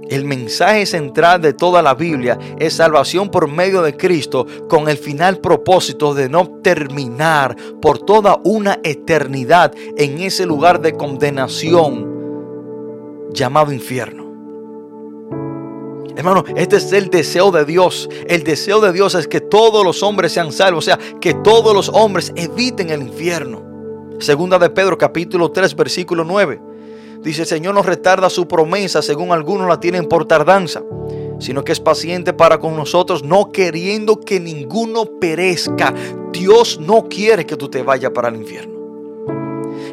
El 0.10 0.26
mensaje 0.26 0.88
central 0.88 1.40
de 1.40 1.54
toda 1.54 1.84
la 1.84 1.94
Biblia 1.94 2.40
es 2.58 2.74
salvación 2.74 3.30
por 3.30 3.48
medio 3.48 3.84
de 3.84 3.96
Cristo 3.96 4.48
con 4.68 4.90
el 4.90 4.98
final 4.98 5.38
propósito 5.38 6.16
de 6.16 6.28
no 6.28 6.50
terminar 6.64 7.56
por 7.80 8.00
toda 8.00 8.40
una 8.44 8.80
eternidad 8.84 9.72
en 9.98 10.20
ese 10.20 10.48
lugar 10.48 10.82
de 10.82 10.94
condenación 10.94 12.10
llamado 13.32 13.72
infierno. 13.72 14.28
Hermano, 16.16 16.44
este 16.56 16.78
es 16.78 16.92
el 16.92 17.12
deseo 17.12 17.52
de 17.52 17.64
Dios. 17.64 18.10
El 18.28 18.44
deseo 18.44 18.82
de 18.82 18.92
Dios 18.92 19.14
es 19.14 19.28
que 19.28 19.42
todos 19.42 19.86
los 19.86 20.02
hombres 20.02 20.34
sean 20.34 20.52
salvos, 20.52 20.86
o 20.86 20.86
sea, 20.86 21.00
que 21.22 21.36
todos 21.36 21.74
los 21.74 21.88
hombres 21.90 22.34
eviten 22.36 22.90
el 22.90 23.04
infierno. 23.04 23.64
Segunda 24.20 24.58
de 24.58 24.72
Pedro 24.72 24.98
capítulo 24.98 25.52
3 25.52 25.76
versículo 25.76 26.24
9. 26.24 26.69
Dice, 27.22 27.42
el 27.42 27.48
Señor 27.48 27.76
no 27.76 27.82
retarda 27.82 28.30
su 28.30 28.48
promesa, 28.48 29.02
según 29.02 29.32
algunos 29.32 29.68
la 29.68 29.80
tienen 29.80 30.08
por 30.08 30.26
tardanza, 30.26 30.84
sino 31.40 31.64
que 31.64 31.74
es 31.74 31.80
paciente 31.80 32.32
para 32.32 32.60
con 32.60 32.78
nosotros, 32.78 33.24
no 33.24 33.52
queriendo 33.52 34.22
que 34.22 34.40
ninguno 34.40 35.06
perezca. 35.20 35.94
Dios 36.32 36.80
no 36.80 37.10
quiere 37.10 37.46
que 37.46 37.58
tú 37.58 37.70
te 37.70 37.84
vayas 37.84 38.12
para 38.12 38.30
el 38.30 38.38
infierno. 38.38 38.80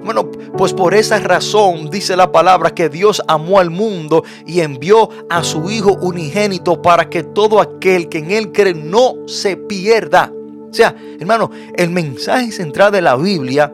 Bueno, 0.04 0.30
pues 0.56 0.72
por 0.72 0.94
esa 0.94 1.18
razón 1.18 1.90
dice 1.90 2.16
la 2.16 2.30
palabra 2.30 2.72
que 2.72 2.88
Dios 2.88 3.20
amó 3.26 3.58
al 3.58 3.70
mundo 3.70 4.22
y 4.46 4.60
envió 4.60 5.08
a 5.28 5.42
su 5.42 5.68
Hijo 5.68 5.94
unigénito 6.00 6.80
para 6.80 7.10
que 7.10 7.24
todo 7.24 7.60
aquel 7.60 8.08
que 8.08 8.18
en 8.18 8.30
Él 8.30 8.52
cree 8.52 8.72
no 8.72 9.14
se 9.26 9.56
pierda. 9.56 10.32
O 10.70 10.72
sea, 10.72 10.94
hermano, 11.18 11.50
el 11.74 11.90
mensaje 11.90 12.52
central 12.52 12.92
de 12.92 13.02
la 13.02 13.16
Biblia 13.16 13.72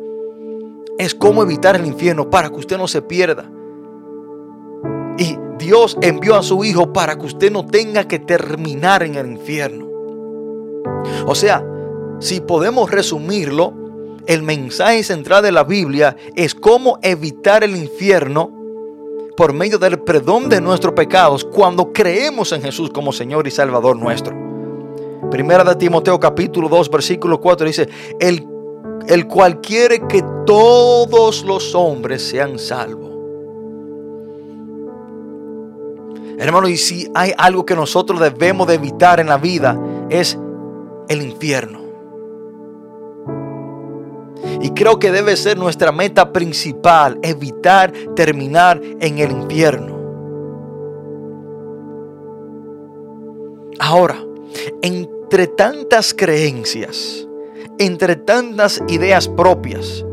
es 0.99 1.15
cómo 1.15 1.43
evitar 1.43 1.77
el 1.77 1.87
infierno 1.87 2.31
para 2.31 2.51
que 2.51 2.57
usted 2.57 2.79
no 2.79 2.89
se 2.89 3.03
pierda. 3.03 3.51
Y 5.19 5.37
Dios 5.59 5.97
envió 6.01 6.37
a 6.37 6.43
su 6.43 6.65
Hijo 6.65 6.93
para 6.93 7.17
que 7.17 7.27
usted 7.27 7.51
no 7.53 7.67
tenga 7.67 8.05
que 8.05 8.19
terminar 8.19 9.03
en 9.03 9.15
el 9.17 9.33
infierno. 9.33 9.89
O 11.27 11.35
sea, 11.35 11.65
si 12.21 12.41
podemos 12.41 12.91
resumirlo, 12.91 13.75
el 14.27 14.43
mensaje 14.43 15.03
central 15.03 15.43
de 15.43 15.53
la 15.53 15.65
Biblia 15.65 16.17
es 16.37 16.55
cómo 16.55 16.99
evitar 17.03 17.65
el 17.65 17.77
infierno 17.77 18.53
por 19.37 19.53
medio 19.53 19.79
del 19.79 19.99
perdón 19.99 20.49
de 20.49 20.61
nuestros 20.61 20.95
pecados 20.95 21.45
cuando 21.45 21.93
creemos 21.93 22.53
en 22.53 22.63
Jesús 22.63 22.91
como 22.91 23.13
Señor 23.13 23.47
y 23.47 23.51
Salvador 23.51 23.97
nuestro. 23.97 24.37
Primera 25.31 25.65
de 25.65 25.75
Timoteo 25.77 26.21
capítulo 26.21 26.69
2 26.69 26.91
versículo 26.91 27.41
4 27.41 27.67
dice, 27.67 27.89
el, 28.21 28.47
el 29.09 29.27
cual 29.27 29.61
quiere 29.61 30.07
que 30.07 30.25
todos 30.47 31.45
los 31.45 31.75
hombres 31.75 32.23
sean 32.23 32.59
salvos. 32.59 33.11
Hermano, 36.39 36.69
y 36.69 36.77
si 36.77 37.09
hay 37.15 37.33
algo 37.39 37.65
que 37.65 37.77
nosotros 37.77 38.19
debemos 38.19 38.67
de 38.67 38.75
evitar 38.75 39.21
en 39.21 39.29
la 39.29 39.39
vida 39.39 39.79
es 40.11 40.37
el 41.09 41.23
infierno. 41.23 41.81
Y 44.61 44.71
creo 44.71 44.99
que 44.99 45.13
debe 45.13 45.37
ser 45.37 45.57
nuestra 45.57 45.93
meta 45.93 46.33
principal, 46.33 47.19
evitar 47.23 47.93
terminar 48.17 48.81
en 49.01 49.19
el 49.19 49.31
infierno. 49.31 49.93
Ahora, 53.79 54.17
entre 54.83 55.47
tantas 55.49 56.15
creencias, 56.15 57.27
entre 57.79 58.17
tantas 58.17 58.83
ideas 58.89 59.29
propias, 59.29 60.05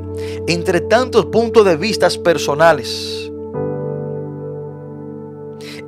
entre 0.47 0.82
tantos 0.82 1.26
puntos 1.28 1.66
de 1.66 1.78
vista 1.78 2.07
personales, 2.24 3.32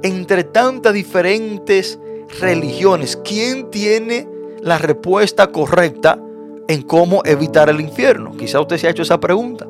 entre 0.03 0.43
tantas 0.43 0.93
diferentes 0.93 1.99
religiones, 2.39 3.17
¿quién 3.23 3.69
tiene 3.69 4.27
la 4.61 4.77
respuesta 4.77 5.47
correcta 5.47 6.19
en 6.67 6.81
cómo 6.83 7.21
evitar 7.25 7.69
el 7.69 7.81
infierno? 7.81 8.35
Quizá 8.37 8.59
usted 8.59 8.77
se 8.77 8.87
ha 8.87 8.91
hecho 8.91 9.03
esa 9.03 9.19
pregunta. 9.19 9.67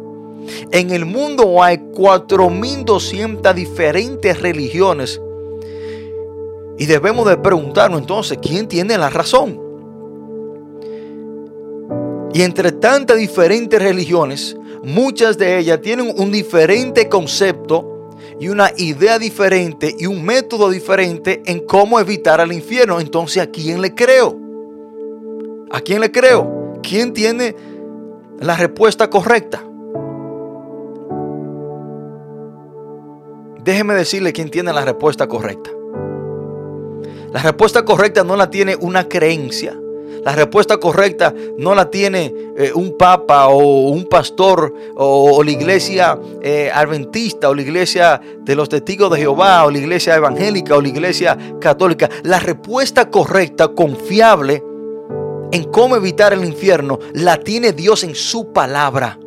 En 0.72 0.91
el 0.91 1.06
mundo 1.06 1.62
hay 1.62 1.78
4.200 1.78 3.54
diferentes 3.54 4.41
religiones 4.41 5.22
y 6.78 6.86
debemos 6.86 7.28
de 7.28 7.38
preguntarnos 7.38 8.02
entonces, 8.02 8.39
¿quién 8.41 8.68
tiene 8.68 8.97
la 8.97 9.10
razón? 9.10 9.70
Y 12.34 12.44
entre 12.44 12.72
tantas 12.72 13.18
diferentes 13.18 13.82
religiones, 13.82 14.56
muchas 14.84 15.38
de 15.38 15.58
ellas 15.58 15.82
tienen 15.82 16.14
un 16.18 16.32
diferente 16.32 17.10
concepto 17.10 18.10
y 18.40 18.48
una 18.48 18.72
idea 18.78 19.20
diferente 19.20 19.96
y 19.98 20.06
un 20.06 20.24
método 20.24 20.70
diferente 20.70 21.44
en 21.46 21.66
cómo 21.66 22.00
evitar 22.00 22.40
el 22.40 22.54
infierno. 22.54 23.00
Entonces, 23.00 23.44
¿a 23.44 23.48
quién 23.48 23.82
le 23.82 23.94
creo? 23.94 24.38
¿A 25.72 25.82
quién 25.82 26.02
le 26.02 26.12
creo? 26.12 26.80
¿Quién 26.82 27.14
tiene 27.14 27.56
la 28.40 28.56
respuesta 28.56 29.10
correcta? 29.10 29.64
Déjeme 33.64 33.94
decirle 33.94 34.34
quién 34.34 34.50
tiene 34.50 34.74
la 34.74 34.84
respuesta 34.84 35.28
correcta. 35.28 35.70
La 37.32 37.44
respuesta 37.44 37.86
correcta 37.86 38.24
no 38.24 38.36
la 38.36 38.50
tiene 38.50 38.76
una 38.76 39.08
creencia. 39.08 39.78
La 40.24 40.34
respuesta 40.34 40.78
correcta 40.78 41.34
no 41.57 41.74
la 41.74 41.89
tiene 41.89 42.34
eh, 42.55 42.72
un 42.76 42.95
papa 42.95 43.47
o 43.47 43.89
un 43.89 44.05
pastor 44.05 44.72
o, 44.95 45.43
la 45.43 45.49
iglesia 45.49 46.19
eh, 46.43 46.69
adventista 46.72 47.49
o 47.49 47.55
la 47.55 47.63
iglesia 47.63 48.22
de 48.39 48.55
los 48.55 48.69
testigos 48.69 49.09
de 49.11 49.17
Jehová 49.17 49.65
o 49.65 49.72
la 49.72 49.80
iglesia 49.80 50.15
evangélica 50.15 50.78
o 50.78 50.82
la 50.82 50.89
iglesia 50.89 51.38
católica. 51.59 52.07
La 52.22 52.39
respuesta 52.39 53.09
correcta, 53.09 53.69
confiable 53.69 54.63
en 55.51 55.63
cómo 55.72 55.95
evitar 55.95 56.34
el 56.34 56.45
infierno, 56.45 56.99
la 57.13 57.38
tiene 57.38 57.74
Dios 57.74 58.03
en 58.03 58.13
su 58.13 58.53
palabra. 58.53 59.17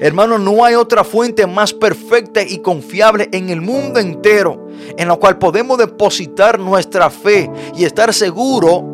Hermano, 0.00 0.38
no 0.38 0.64
hay 0.64 0.74
otra 0.74 1.04
fuente 1.04 1.46
más 1.46 1.72
perfecta 1.72 2.42
y 2.42 2.58
confiable 2.58 3.28
en 3.32 3.50
el 3.50 3.60
mundo 3.60 4.00
entero 4.00 4.66
en 4.96 5.08
la 5.08 5.16
cual 5.16 5.38
podemos 5.38 5.78
depositar 5.78 6.58
nuestra 6.58 7.10
fe 7.10 7.50
y 7.76 7.84
estar 7.84 8.12
seguro 8.12 8.91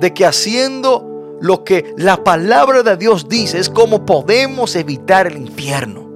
de 0.00 0.12
que 0.12 0.26
haciendo 0.26 1.38
lo 1.40 1.64
que 1.64 1.94
la 1.96 2.22
palabra 2.24 2.82
de 2.82 2.96
Dios 2.96 3.28
dice 3.28 3.58
es 3.58 3.68
como 3.68 4.06
podemos 4.06 4.76
evitar 4.76 5.26
el 5.26 5.36
infierno. 5.36 6.06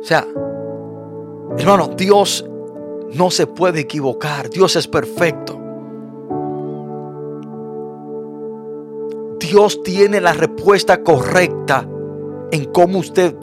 O 0.00 0.06
sea, 0.06 0.26
hermano, 1.56 1.88
Dios 1.96 2.44
no 3.14 3.30
se 3.30 3.46
puede 3.46 3.80
equivocar. 3.80 4.50
Dios 4.50 4.76
es 4.76 4.86
perfecto. 4.86 5.60
Dios 9.38 9.82
tiene 9.82 10.20
la 10.20 10.32
respuesta 10.32 11.02
correcta 11.02 11.88
en 12.50 12.64
cómo 12.66 12.98
usted 12.98 13.34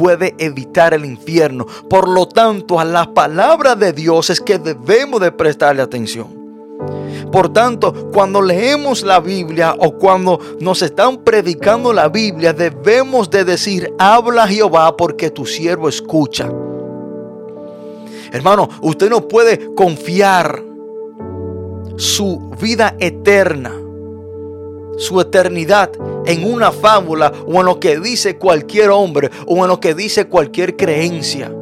puede 0.00 0.34
evitar 0.38 0.94
el 0.94 1.04
infierno. 1.04 1.66
Por 1.90 2.08
lo 2.08 2.26
tanto, 2.26 2.80
a 2.80 2.86
la 2.86 3.12
palabra 3.12 3.76
de 3.76 3.92
Dios 3.92 4.30
es 4.30 4.40
que 4.40 4.58
debemos 4.58 5.20
de 5.20 5.30
prestarle 5.30 5.82
atención. 5.82 6.28
Por 7.30 7.52
tanto, 7.52 8.10
cuando 8.10 8.40
leemos 8.40 9.02
la 9.02 9.20
Biblia 9.20 9.76
o 9.78 9.92
cuando 9.98 10.40
nos 10.58 10.80
están 10.80 11.18
predicando 11.18 11.92
la 11.92 12.08
Biblia, 12.08 12.54
debemos 12.54 13.28
de 13.28 13.44
decir, 13.44 13.92
habla 13.98 14.48
Jehová 14.48 14.96
porque 14.96 15.30
tu 15.30 15.44
siervo 15.44 15.86
escucha. 15.86 16.50
Hermano, 18.32 18.70
usted 18.80 19.10
no 19.10 19.28
puede 19.28 19.74
confiar 19.74 20.62
su 21.96 22.50
vida 22.58 22.96
eterna, 22.98 23.74
su 25.00 25.20
eternidad 25.20 25.90
en 26.26 26.44
una 26.44 26.70
fábula 26.70 27.32
o 27.46 27.58
en 27.60 27.66
lo 27.66 27.80
que 27.80 27.98
dice 27.98 28.36
cualquier 28.36 28.90
hombre 28.90 29.30
o 29.46 29.62
en 29.62 29.68
lo 29.68 29.80
que 29.80 29.94
dice 29.94 30.26
cualquier 30.26 30.76
creencia. 30.76 31.52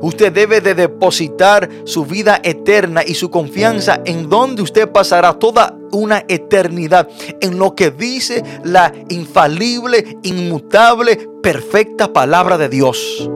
Usted 0.00 0.32
debe 0.32 0.60
de 0.60 0.74
depositar 0.74 1.68
su 1.84 2.04
vida 2.04 2.40
eterna 2.42 3.02
y 3.06 3.14
su 3.14 3.30
confianza 3.30 4.00
en 4.04 4.28
donde 4.28 4.62
usted 4.62 4.90
pasará 4.90 5.38
toda 5.38 5.76
una 5.92 6.24
eternidad, 6.28 7.08
en 7.40 7.58
lo 7.58 7.74
que 7.74 7.90
dice 7.90 8.44
la 8.64 8.92
infalible, 9.08 10.18
inmutable, 10.22 11.28
perfecta 11.42 12.12
palabra 12.12 12.58
de 12.58 12.68
Dios. 12.68 13.30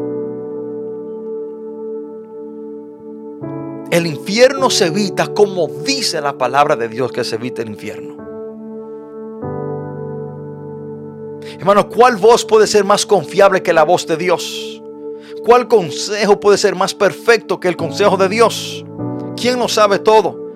El 3.91 4.07
infierno 4.07 4.71
se 4.71 4.87
evita 4.87 5.29
como 5.29 5.69
dice 5.69 6.21
la 6.21 6.37
palabra 6.37 6.77
de 6.77 6.89
Dios 6.89 7.13
que 7.13 7.25
se 7.25 7.37
evita 7.37 7.63
el 7.63 7.69
infierno. 7.69 8.32
Hermano, 11.59 11.89
¿cuál 11.89 12.17
voz 12.17 12.45
puede 12.45 12.67
ser 12.67 12.85
más 12.85 13.07
confiable 13.07 13.63
que 13.63 13.73
la 13.73 13.85
voz 13.85 14.07
de 14.07 14.17
Dios? 14.17 14.83
¿Cuál 15.45 15.67
consejo 15.67 16.39
puede 16.39 16.57
ser 16.57 16.75
más 16.77 16.95
perfecto 16.95 17.59
que 17.59 17.69
el 17.69 17.77
consejo 17.77 18.17
de 18.17 18.29
Dios? 18.29 18.85
¿Quién 19.37 19.59
lo 19.59 19.69
sabe 19.69 19.99
todo? 19.99 20.53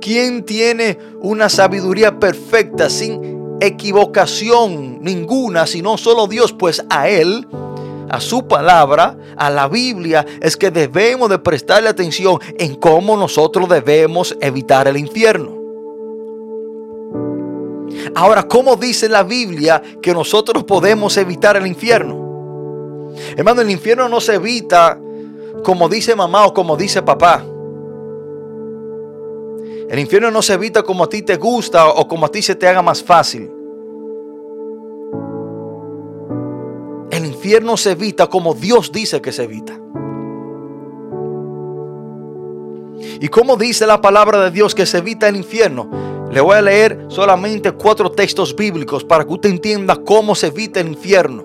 ¿Quién 0.00 0.44
tiene 0.44 0.98
una 1.20 1.48
sabiduría 1.48 2.18
perfecta 2.18 2.90
sin 2.90 3.58
equivocación 3.60 4.98
ninguna, 5.02 5.66
sino 5.66 5.96
solo 5.96 6.26
Dios? 6.26 6.52
Pues 6.52 6.84
a 6.90 7.08
Él, 7.08 7.46
a 8.10 8.20
su 8.20 8.46
palabra, 8.46 9.16
a 9.36 9.50
la 9.50 9.68
Biblia, 9.68 10.26
es 10.42 10.56
que 10.56 10.70
debemos 10.70 11.30
de 11.30 11.38
prestarle 11.38 11.88
atención 11.88 12.38
en 12.58 12.74
cómo 12.74 13.16
nosotros 13.16 13.68
debemos 13.68 14.36
evitar 14.40 14.88
el 14.88 14.96
infierno. 14.96 15.63
Ahora, 18.14 18.44
¿cómo 18.44 18.76
dice 18.76 19.08
la 19.08 19.22
Biblia 19.22 19.82
que 20.02 20.12
nosotros 20.12 20.64
podemos 20.64 21.16
evitar 21.16 21.56
el 21.56 21.66
infierno? 21.66 23.12
Hermano, 23.36 23.60
el 23.60 23.70
infierno 23.70 24.08
no 24.08 24.20
se 24.20 24.34
evita 24.34 24.98
como 25.62 25.88
dice 25.88 26.14
mamá 26.14 26.46
o 26.46 26.54
como 26.54 26.76
dice 26.76 27.02
papá. 27.02 27.44
El 29.88 29.98
infierno 29.98 30.30
no 30.30 30.42
se 30.42 30.54
evita 30.54 30.82
como 30.82 31.04
a 31.04 31.08
ti 31.08 31.22
te 31.22 31.36
gusta 31.36 31.88
o 31.88 32.08
como 32.08 32.26
a 32.26 32.28
ti 32.28 32.42
se 32.42 32.54
te 32.54 32.66
haga 32.66 32.82
más 32.82 33.02
fácil. 33.02 33.50
El 37.10 37.26
infierno 37.26 37.76
se 37.76 37.92
evita 37.92 38.26
como 38.26 38.54
Dios 38.54 38.90
dice 38.90 39.20
que 39.20 39.30
se 39.30 39.44
evita. 39.44 39.78
¿Y 43.20 43.28
cómo 43.28 43.56
dice 43.56 43.86
la 43.86 44.00
palabra 44.00 44.42
de 44.42 44.50
Dios 44.50 44.74
que 44.74 44.86
se 44.86 44.98
evita 44.98 45.28
el 45.28 45.36
infierno? 45.36 46.13
Le 46.34 46.40
voy 46.40 46.56
a 46.56 46.62
leer 46.62 47.06
solamente 47.06 47.70
cuatro 47.70 48.10
textos 48.10 48.56
bíblicos 48.56 49.04
para 49.04 49.24
que 49.24 49.32
usted 49.32 49.50
entienda 49.50 49.94
cómo 49.94 50.34
se 50.34 50.48
evita 50.48 50.80
el 50.80 50.88
infierno. 50.88 51.44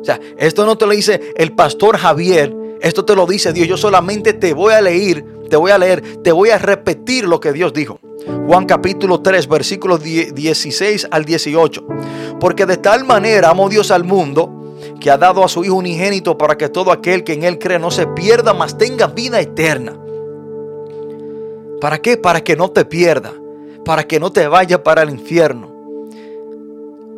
O 0.00 0.04
sea, 0.04 0.18
esto 0.36 0.66
no 0.66 0.76
te 0.76 0.84
lo 0.84 0.90
dice 0.90 1.32
el 1.36 1.52
pastor 1.52 1.96
Javier, 1.96 2.52
esto 2.80 3.04
te 3.04 3.14
lo 3.14 3.24
dice 3.24 3.52
Dios. 3.52 3.68
Yo 3.68 3.76
solamente 3.76 4.32
te 4.32 4.52
voy 4.52 4.74
a 4.74 4.80
leer, 4.80 5.24
te 5.48 5.54
voy 5.54 5.70
a 5.70 5.78
leer, 5.78 6.02
te 6.24 6.32
voy 6.32 6.50
a 6.50 6.58
repetir 6.58 7.28
lo 7.28 7.38
que 7.38 7.52
Dios 7.52 7.72
dijo. 7.72 8.00
Juan 8.48 8.66
capítulo 8.66 9.20
3, 9.20 9.46
versículos 9.46 10.02
16 10.02 11.06
al 11.08 11.24
18. 11.24 11.86
Porque 12.40 12.66
de 12.66 12.78
tal 12.78 13.04
manera 13.04 13.50
amó 13.50 13.68
Dios 13.68 13.92
al 13.92 14.02
mundo 14.02 14.74
que 15.00 15.08
ha 15.08 15.18
dado 15.18 15.44
a 15.44 15.48
su 15.48 15.62
Hijo 15.62 15.76
unigénito 15.76 16.36
para 16.36 16.58
que 16.58 16.68
todo 16.68 16.90
aquel 16.90 17.22
que 17.22 17.34
en 17.34 17.44
Él 17.44 17.60
cree 17.60 17.78
no 17.78 17.92
se 17.92 18.08
pierda, 18.08 18.54
mas 18.54 18.76
tenga 18.76 19.06
vida 19.06 19.40
eterna. 19.40 19.96
¿Para 21.80 21.98
qué? 21.98 22.16
Para 22.16 22.42
que 22.42 22.56
no 22.56 22.72
te 22.72 22.84
pierda, 22.84 23.32
para 23.86 24.02
que 24.02 24.18
no 24.18 24.32
te 24.32 24.48
vaya 24.48 24.82
para 24.82 25.02
el 25.02 25.10
infierno. 25.10 25.72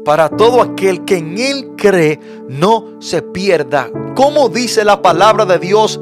Para 0.05 0.29
todo 0.29 0.61
aquel 0.61 1.07
que 1.07 1.17
en 1.17 1.39
Él 1.39 1.71
cree 1.79 2.21
no 2.47 3.01
se 3.01 3.23
pierda. 3.23 3.91
¿Cómo 4.15 4.51
dice 4.51 4.85
la 4.85 5.01
palabra 5.01 5.47
de 5.47 5.59
Dios 5.59 5.99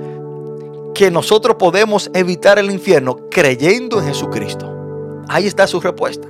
que 0.93 1.13
nosotros 1.13 1.57
podemos 1.57 2.11
evitar 2.15 2.59
el 2.59 2.73
infierno? 2.73 3.17
Creyendo 3.31 4.01
en 4.01 4.09
Jesucristo. 4.09 4.69
Ahí 5.29 5.47
está 5.47 5.69
su 5.69 5.81
respuesta. 5.81 6.27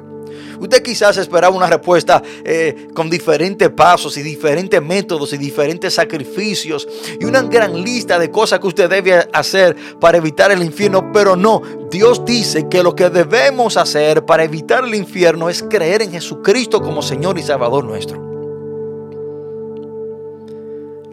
Usted 0.61 0.83
quizás 0.83 1.17
esperaba 1.17 1.55
una 1.55 1.67
respuesta 1.67 2.23
eh, 2.45 2.89
con 2.95 3.11
diferentes 3.11 3.69
pasos 3.71 4.17
y 4.17 4.23
diferentes 4.23 4.83
métodos 4.83 5.33
y 5.33 5.39
diferentes 5.39 5.95
sacrificios 5.95 6.89
y 7.21 7.25
una 7.25 7.43
gran 7.43 7.83
lista 7.83 8.19
de 8.19 8.31
cosas 8.31 8.61
que 8.61 8.67
usted 8.67 8.89
debe 8.89 9.29
hacer 9.33 9.77
para 10.01 10.19
evitar 10.19 10.51
el 10.51 10.63
infierno, 10.63 11.13
pero 11.13 11.37
no, 11.37 11.63
Dios 11.91 12.25
dice 12.25 12.69
que 12.69 12.83
lo 12.83 12.95
que 12.95 13.11
debemos 13.11 13.77
hacer 13.77 14.25
para 14.25 14.45
evitar 14.45 14.85
el 14.85 14.95
infierno 14.95 15.49
es 15.49 15.63
creer 15.63 16.03
en 16.03 16.13
Jesucristo 16.13 16.81
como 16.81 17.03
Señor 17.03 17.39
y 17.39 17.43
Salvador 17.43 17.85
nuestro. 17.85 18.25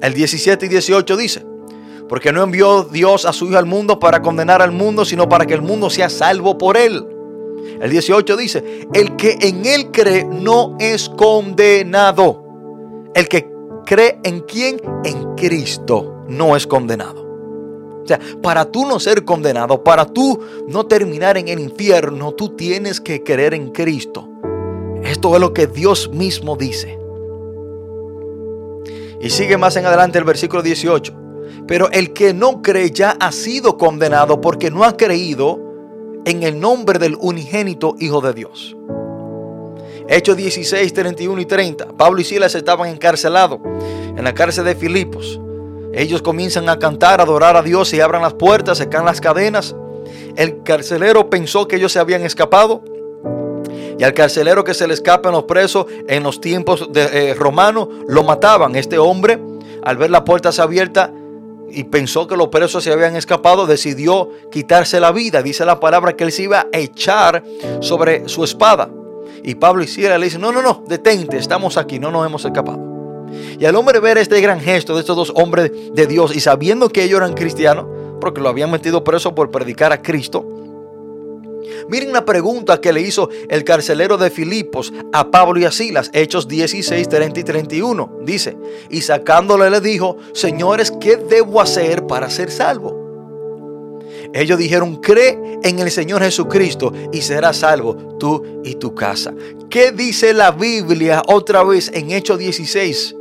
El 0.01 0.13
17 0.13 0.65
y 0.65 0.69
18 0.69 1.15
dice, 1.15 1.45
porque 2.09 2.33
no 2.33 2.43
envió 2.43 2.83
Dios 2.83 3.25
a 3.25 3.33
su 3.33 3.47
Hijo 3.47 3.57
al 3.57 3.65
mundo 3.65 3.99
para 3.99 4.21
condenar 4.21 4.61
al 4.61 4.71
mundo, 4.71 5.05
sino 5.05 5.29
para 5.29 5.45
que 5.45 5.53
el 5.53 5.61
mundo 5.61 5.89
sea 5.89 6.09
salvo 6.09 6.57
por 6.57 6.75
él. 6.77 7.07
El 7.81 7.89
18 7.89 8.37
dice, 8.37 8.87
el 8.93 9.15
que 9.15 9.37
en 9.41 9.65
él 9.65 9.91
cree 9.91 10.25
no 10.25 10.77
es 10.79 11.09
condenado. 11.09 12.43
El 13.13 13.27
que 13.27 13.49
cree 13.85 14.19
en 14.23 14.41
quién? 14.41 14.81
En 15.03 15.35
Cristo 15.35 16.23
no 16.27 16.55
es 16.55 16.67
condenado. 16.67 17.23
O 18.03 18.07
sea, 18.07 18.19
para 18.41 18.65
tú 18.65 18.85
no 18.85 18.99
ser 18.99 19.23
condenado, 19.23 19.83
para 19.83 20.05
tú 20.05 20.39
no 20.67 20.85
terminar 20.85 21.37
en 21.37 21.47
el 21.47 21.59
infierno, 21.59 22.33
tú 22.33 22.49
tienes 22.49 22.99
que 22.99 23.23
creer 23.23 23.53
en 23.53 23.71
Cristo. 23.71 24.27
Esto 25.03 25.33
es 25.35 25.41
lo 25.41 25.53
que 25.53 25.67
Dios 25.67 26.09
mismo 26.11 26.55
dice. 26.55 26.99
Y 29.21 29.29
sigue 29.29 29.57
más 29.57 29.77
en 29.77 29.85
adelante 29.85 30.17
el 30.17 30.25
versículo 30.25 30.61
18. 30.61 31.13
Pero 31.65 31.89
el 31.91 32.11
que 32.11 32.33
no 32.33 32.61
cree 32.61 32.91
ya 32.91 33.11
ha 33.11 33.31
sido 33.31 33.77
condenado 33.77 34.41
porque 34.41 34.69
no 34.69 34.83
ha 34.83 34.97
creído 34.97 35.61
en 36.25 36.43
el 36.43 36.59
nombre 36.59 36.99
del 36.99 37.17
unigénito 37.19 37.95
Hijo 37.99 38.21
de 38.21 38.33
Dios. 38.33 38.75
Hechos 40.07 40.35
16, 40.35 40.93
31 40.93 41.41
y 41.41 41.45
30. 41.45 41.87
Pablo 41.97 42.21
y 42.21 42.23
Silas 42.23 42.55
estaban 42.55 42.89
encarcelados 42.89 43.59
en 44.15 44.23
la 44.23 44.33
cárcel 44.33 44.65
de 44.65 44.75
Filipos. 44.75 45.39
Ellos 45.93 46.21
comienzan 46.21 46.69
a 46.69 46.79
cantar, 46.79 47.19
a 47.19 47.23
adorar 47.23 47.55
a 47.55 47.61
Dios 47.61 47.93
y 47.93 47.99
abran 47.99 48.21
las 48.21 48.33
puertas, 48.33 48.77
se 48.79 48.89
caen 48.89 49.05
las 49.05 49.21
cadenas. 49.21 49.75
El 50.35 50.63
carcelero 50.63 51.29
pensó 51.29 51.67
que 51.67 51.75
ellos 51.75 51.91
se 51.91 51.99
habían 51.99 52.23
escapado. 52.23 52.83
Y 53.97 54.03
al 54.03 54.13
carcelero 54.13 54.63
que 54.63 54.73
se 54.73 54.87
le 54.87 54.93
escapan 54.93 55.33
los 55.33 55.43
presos 55.43 55.85
en 56.07 56.23
los 56.23 56.41
tiempos 56.41 56.89
eh, 56.95 57.35
romanos, 57.37 57.87
lo 58.07 58.23
mataban. 58.23 58.75
Este 58.75 58.97
hombre, 58.97 59.39
al 59.83 59.97
ver 59.97 60.09
la 60.09 60.25
puerta 60.25 60.49
abierta, 60.57 61.13
y 61.73 61.83
pensó 61.85 62.27
que 62.27 62.37
los 62.37 62.49
presos 62.49 62.83
se 62.83 62.91
habían 62.91 63.15
escapado, 63.15 63.65
decidió 63.65 64.29
quitarse 64.51 64.99
la 64.99 65.11
vida. 65.11 65.41
Dice 65.41 65.65
la 65.65 65.79
palabra 65.79 66.13
que 66.13 66.23
él 66.23 66.31
se 66.31 66.43
iba 66.43 66.67
a 66.71 66.77
echar 66.77 67.43
sobre 67.79 68.27
su 68.29 68.43
espada. 68.43 68.89
Y 69.43 69.55
Pablo 69.55 69.83
y 69.83 69.87
Sila 69.87 70.17
le 70.17 70.25
dicen, 70.25 70.41
no, 70.41 70.51
no, 70.51 70.61
no, 70.61 70.83
detente, 70.87 71.37
estamos 71.37 71.77
aquí, 71.77 71.99
no 71.99 72.11
nos 72.11 72.25
hemos 72.25 72.45
escapado. 72.45 72.79
Y 73.59 73.65
al 73.65 73.75
hombre 73.75 73.99
ver 73.99 74.17
este 74.17 74.39
gran 74.41 74.59
gesto 74.59 74.93
de 74.93 75.01
estos 75.01 75.15
dos 75.15 75.33
hombres 75.35 75.71
de 75.93 76.07
Dios 76.07 76.35
y 76.35 76.39
sabiendo 76.39 76.89
que 76.89 77.03
ellos 77.03 77.17
eran 77.17 77.33
cristianos, 77.33 77.85
porque 78.21 78.41
lo 78.41 78.49
habían 78.49 78.71
metido 78.71 79.03
preso 79.03 79.35
por 79.35 79.51
predicar 79.51 79.91
a 79.91 80.01
Cristo, 80.01 80.45
Miren 81.89 82.13
la 82.13 82.25
pregunta 82.25 82.79
que 82.79 82.93
le 82.93 83.01
hizo 83.01 83.29
el 83.49 83.63
carcelero 83.63 84.17
de 84.17 84.29
Filipos 84.29 84.93
a 85.11 85.31
Pablo 85.31 85.59
y 85.59 85.65
a 85.65 85.71
Silas, 85.71 86.09
Hechos 86.13 86.47
16, 86.47 87.07
30 87.09 87.39
y 87.39 87.43
31. 87.43 88.19
Dice, 88.23 88.57
y 88.89 89.01
sacándole 89.01 89.69
le 89.69 89.81
dijo, 89.81 90.17
señores, 90.33 90.91
¿qué 90.99 91.17
debo 91.17 91.61
hacer 91.61 92.05
para 92.07 92.29
ser 92.29 92.51
salvo? 92.51 93.03
Ellos 94.33 94.57
dijeron, 94.57 94.95
cree 94.95 95.59
en 95.63 95.79
el 95.79 95.91
Señor 95.91 96.23
Jesucristo 96.23 96.91
y 97.11 97.21
serás 97.21 97.57
salvo 97.57 98.17
tú 98.17 98.61
y 98.63 98.75
tu 98.75 98.95
casa. 98.95 99.33
¿Qué 99.69 99.91
dice 99.91 100.33
la 100.33 100.51
Biblia 100.51 101.21
otra 101.27 101.63
vez 101.63 101.91
en 101.93 102.11
Hechos 102.11 102.39
16? 102.39 103.15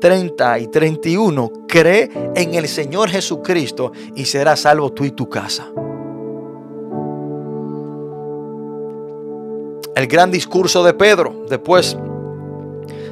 30 0.00 0.58
y 0.58 0.66
31, 0.66 1.52
cree 1.68 2.10
en 2.34 2.54
el 2.54 2.66
Señor 2.66 3.08
Jesucristo 3.08 3.92
y 4.16 4.24
serás 4.24 4.62
salvo 4.62 4.92
tú 4.92 5.04
y 5.04 5.12
tu 5.12 5.28
casa. 5.28 5.70
El 9.94 10.06
gran 10.06 10.30
discurso 10.30 10.82
de 10.84 10.94
Pedro 10.94 11.44
después 11.48 11.96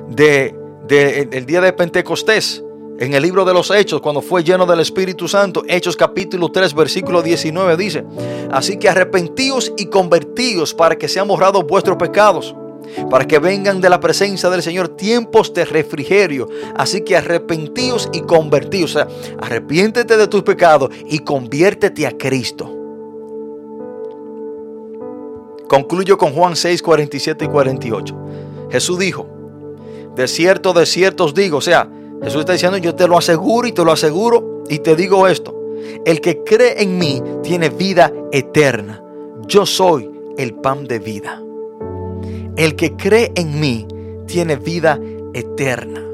de, 0.08 0.54
del 0.88 1.46
día 1.46 1.60
de 1.60 1.72
Pentecostés. 1.72 2.64
En 2.98 3.14
el 3.14 3.22
libro 3.22 3.46
de 3.46 3.54
los 3.54 3.70
Hechos, 3.70 4.02
cuando 4.02 4.20
fue 4.20 4.44
lleno 4.44 4.66
del 4.66 4.80
Espíritu 4.80 5.26
Santo, 5.26 5.62
Hechos 5.66 5.96
capítulo 5.96 6.50
3, 6.50 6.74
versículo 6.74 7.22
19 7.22 7.76
dice, 7.78 8.04
así 8.50 8.76
que 8.76 8.90
arrepentíos 8.90 9.72
y 9.78 9.86
convertíos 9.86 10.74
para 10.74 10.96
que 10.96 11.08
sean 11.08 11.26
borrados 11.26 11.66
vuestros 11.66 11.96
pecados, 11.96 12.54
para 13.08 13.26
que 13.26 13.38
vengan 13.38 13.80
de 13.80 13.88
la 13.88 14.00
presencia 14.00 14.50
del 14.50 14.62
Señor 14.62 14.88
tiempos 14.88 15.54
de 15.54 15.64
refrigerio. 15.64 16.46
Así 16.76 17.00
que 17.00 17.16
arrepentíos 17.16 18.10
y 18.12 18.20
convertíos, 18.20 18.96
o 18.96 18.98
sea, 18.98 19.08
arrepiéntete 19.40 20.18
de 20.18 20.28
tus 20.28 20.42
pecados 20.42 20.90
y 21.06 21.20
conviértete 21.20 22.06
a 22.06 22.10
Cristo. 22.18 22.79
Concluyo 25.70 26.18
con 26.18 26.32
Juan 26.32 26.56
6, 26.56 26.82
47 26.82 27.44
y 27.44 27.48
48. 27.48 28.16
Jesús 28.72 28.98
dijo, 28.98 29.28
de 30.16 30.26
cierto, 30.26 30.72
de 30.72 30.84
cierto 30.84 31.26
os 31.26 31.32
digo, 31.32 31.58
o 31.58 31.60
sea, 31.60 31.88
Jesús 32.24 32.40
está 32.40 32.54
diciendo, 32.54 32.76
yo 32.76 32.96
te 32.96 33.06
lo 33.06 33.16
aseguro 33.16 33.68
y 33.68 33.72
te 33.72 33.84
lo 33.84 33.92
aseguro 33.92 34.64
y 34.68 34.80
te 34.80 34.96
digo 34.96 35.28
esto, 35.28 35.54
el 36.04 36.20
que 36.20 36.42
cree 36.42 36.82
en 36.82 36.98
mí 36.98 37.22
tiene 37.44 37.68
vida 37.68 38.12
eterna. 38.32 39.00
Yo 39.46 39.64
soy 39.64 40.10
el 40.36 40.54
pan 40.54 40.88
de 40.88 40.98
vida. 40.98 41.40
El 42.56 42.74
que 42.74 42.96
cree 42.96 43.30
en 43.36 43.60
mí 43.60 43.86
tiene 44.26 44.56
vida 44.56 44.98
eterna. 45.34 46.04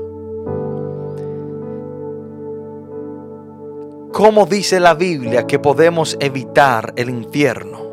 ¿Cómo 4.12 4.44
dice 4.44 4.80
la 4.80 4.92
Biblia 4.92 5.46
que 5.46 5.59
podemos 5.59 6.18
evitar 6.20 6.92
el 6.96 7.09
infierno? 7.09 7.86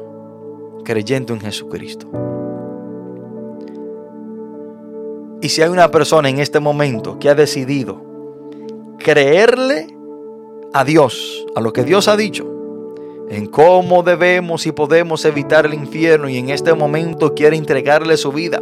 Creyendo 0.83 1.33
en 1.33 1.41
Jesucristo. 1.41 2.07
Y 5.41 5.49
si 5.49 5.61
hay 5.61 5.69
una 5.69 5.91
persona 5.91 6.29
en 6.29 6.39
este 6.39 6.59
momento 6.59 7.19
que 7.19 7.29
ha 7.29 7.35
decidido 7.35 8.01
creerle 8.97 9.87
a 10.73 10.85
Dios, 10.85 11.45
a 11.55 11.61
lo 11.61 11.73
que 11.73 11.83
Dios 11.83 12.07
ha 12.07 12.15
dicho, 12.15 12.49
en 13.29 13.47
cómo 13.47 14.03
debemos 14.03 14.65
y 14.65 14.71
podemos 14.71 15.25
evitar 15.25 15.65
el 15.65 15.73
infierno 15.73 16.29
y 16.29 16.37
en 16.37 16.49
este 16.49 16.73
momento 16.73 17.33
quiere 17.33 17.57
entregarle 17.57 18.15
su 18.15 18.31
vida. 18.31 18.61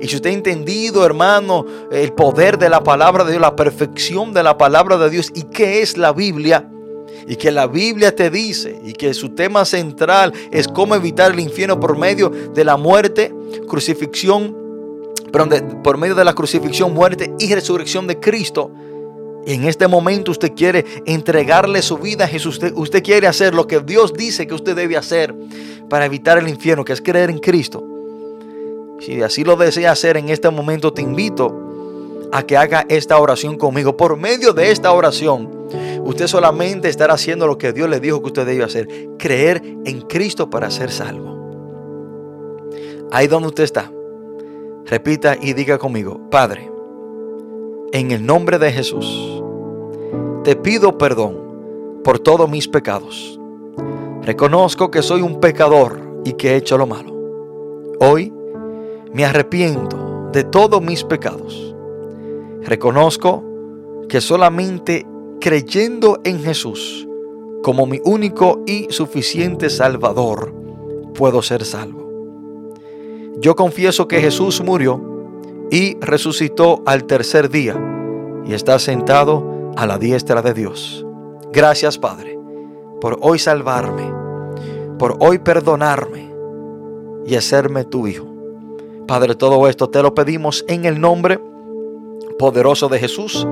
Y 0.00 0.08
si 0.08 0.16
usted 0.16 0.30
ha 0.30 0.32
entendido, 0.32 1.04
hermano, 1.04 1.64
el 1.90 2.12
poder 2.12 2.58
de 2.58 2.70
la 2.70 2.82
palabra 2.82 3.24
de 3.24 3.32
Dios, 3.32 3.42
la 3.42 3.56
perfección 3.56 4.32
de 4.32 4.42
la 4.42 4.58
palabra 4.58 4.96
de 4.96 5.10
Dios 5.10 5.30
y 5.34 5.44
qué 5.44 5.82
es 5.82 5.96
la 5.96 6.12
Biblia, 6.12 6.68
y 7.26 7.36
que 7.36 7.50
la 7.50 7.66
Biblia 7.66 8.14
te 8.14 8.30
dice 8.30 8.80
y 8.84 8.92
que 8.92 9.12
su 9.12 9.30
tema 9.30 9.64
central 9.64 10.32
es 10.50 10.68
cómo 10.68 10.94
evitar 10.94 11.32
el 11.32 11.40
infierno 11.40 11.80
por 11.80 11.98
medio 11.98 12.30
de 12.30 12.64
la 12.64 12.76
muerte, 12.76 13.34
crucifixión, 13.66 14.56
perdón, 15.32 15.80
por 15.82 15.98
medio 15.98 16.14
de 16.14 16.24
la 16.24 16.34
crucifixión, 16.34 16.94
muerte 16.94 17.34
y 17.38 17.52
resurrección 17.52 18.06
de 18.06 18.20
Cristo. 18.20 18.70
Y 19.44 19.54
en 19.54 19.64
este 19.64 19.86
momento 19.86 20.30
usted 20.32 20.52
quiere 20.54 20.84
entregarle 21.04 21.82
su 21.82 21.98
vida 21.98 22.24
a 22.24 22.28
Jesús. 22.28 22.54
Usted, 22.54 22.72
usted 22.74 23.02
quiere 23.02 23.26
hacer 23.26 23.54
lo 23.54 23.66
que 23.66 23.80
Dios 23.80 24.12
dice 24.12 24.46
que 24.46 24.54
usted 24.54 24.74
debe 24.74 24.96
hacer 24.96 25.34
para 25.88 26.06
evitar 26.06 26.38
el 26.38 26.48
infierno, 26.48 26.84
que 26.84 26.92
es 26.92 27.00
creer 27.00 27.30
en 27.30 27.38
Cristo. 27.38 27.84
Si 29.00 29.20
así 29.22 29.44
lo 29.44 29.56
desea 29.56 29.92
hacer 29.92 30.16
en 30.16 30.30
este 30.30 30.50
momento, 30.50 30.92
te 30.92 31.02
invito 31.02 31.65
a 32.32 32.42
que 32.42 32.56
haga 32.56 32.86
esta 32.88 33.18
oración 33.18 33.56
conmigo. 33.56 33.96
Por 33.96 34.16
medio 34.16 34.52
de 34.52 34.70
esta 34.70 34.92
oración, 34.92 35.56
Usted 36.06 36.28
solamente 36.28 36.88
estará 36.88 37.14
haciendo 37.14 37.48
lo 37.48 37.58
que 37.58 37.72
Dios 37.72 37.90
le 37.90 37.98
dijo 37.98 38.20
que 38.20 38.26
usted 38.26 38.46
debe 38.46 38.62
hacer. 38.62 38.88
Creer 39.18 39.60
en 39.84 40.02
Cristo 40.02 40.48
para 40.48 40.70
ser 40.70 40.92
salvo. 40.92 41.34
Ahí 43.10 43.26
donde 43.26 43.48
usted 43.48 43.64
está, 43.64 43.90
repita 44.84 45.36
y 45.40 45.52
diga 45.52 45.78
conmigo, 45.78 46.20
Padre, 46.30 46.70
en 47.92 48.12
el 48.12 48.24
nombre 48.24 48.58
de 48.58 48.72
Jesús, 48.72 49.42
te 50.44 50.54
pido 50.54 50.96
perdón 50.96 52.00
por 52.04 52.20
todos 52.20 52.48
mis 52.48 52.68
pecados. 52.68 53.40
Reconozco 54.22 54.92
que 54.92 55.02
soy 55.02 55.22
un 55.22 55.40
pecador 55.40 56.20
y 56.24 56.34
que 56.34 56.52
he 56.52 56.56
hecho 56.56 56.78
lo 56.78 56.86
malo. 56.86 57.12
Hoy 57.98 58.32
me 59.12 59.24
arrepiento 59.24 60.28
de 60.32 60.44
todos 60.44 60.80
mis 60.80 61.02
pecados. 61.02 61.65
Reconozco 62.62 63.44
que 64.08 64.20
solamente 64.20 65.06
creyendo 65.40 66.20
en 66.24 66.40
Jesús 66.40 67.06
como 67.62 67.86
mi 67.86 68.00
único 68.04 68.62
y 68.66 68.86
suficiente 68.90 69.70
Salvador 69.70 70.54
puedo 71.14 71.42
ser 71.42 71.64
salvo. 71.64 72.06
Yo 73.40 73.56
confieso 73.56 74.08
que 74.08 74.20
Jesús 74.20 74.62
murió 74.62 75.00
y 75.70 75.96
resucitó 76.00 76.82
al 76.86 77.04
tercer 77.04 77.50
día 77.50 77.76
y 78.46 78.54
está 78.54 78.78
sentado 78.78 79.72
a 79.76 79.86
la 79.86 79.98
diestra 79.98 80.42
de 80.42 80.54
Dios. 80.54 81.04
Gracias 81.52 81.98
Padre 81.98 82.36
por 83.00 83.18
hoy 83.20 83.38
salvarme, 83.38 84.12
por 84.98 85.16
hoy 85.20 85.38
perdonarme 85.38 86.32
y 87.26 87.34
hacerme 87.34 87.84
tu 87.84 88.06
Hijo. 88.06 88.26
Padre, 89.06 89.34
todo 89.34 89.68
esto 89.68 89.88
te 89.88 90.02
lo 90.02 90.14
pedimos 90.14 90.64
en 90.68 90.84
el 90.84 91.00
nombre 91.00 91.38
poderoso 92.38 92.88
de 92.88 92.98
Jesús. 92.98 93.46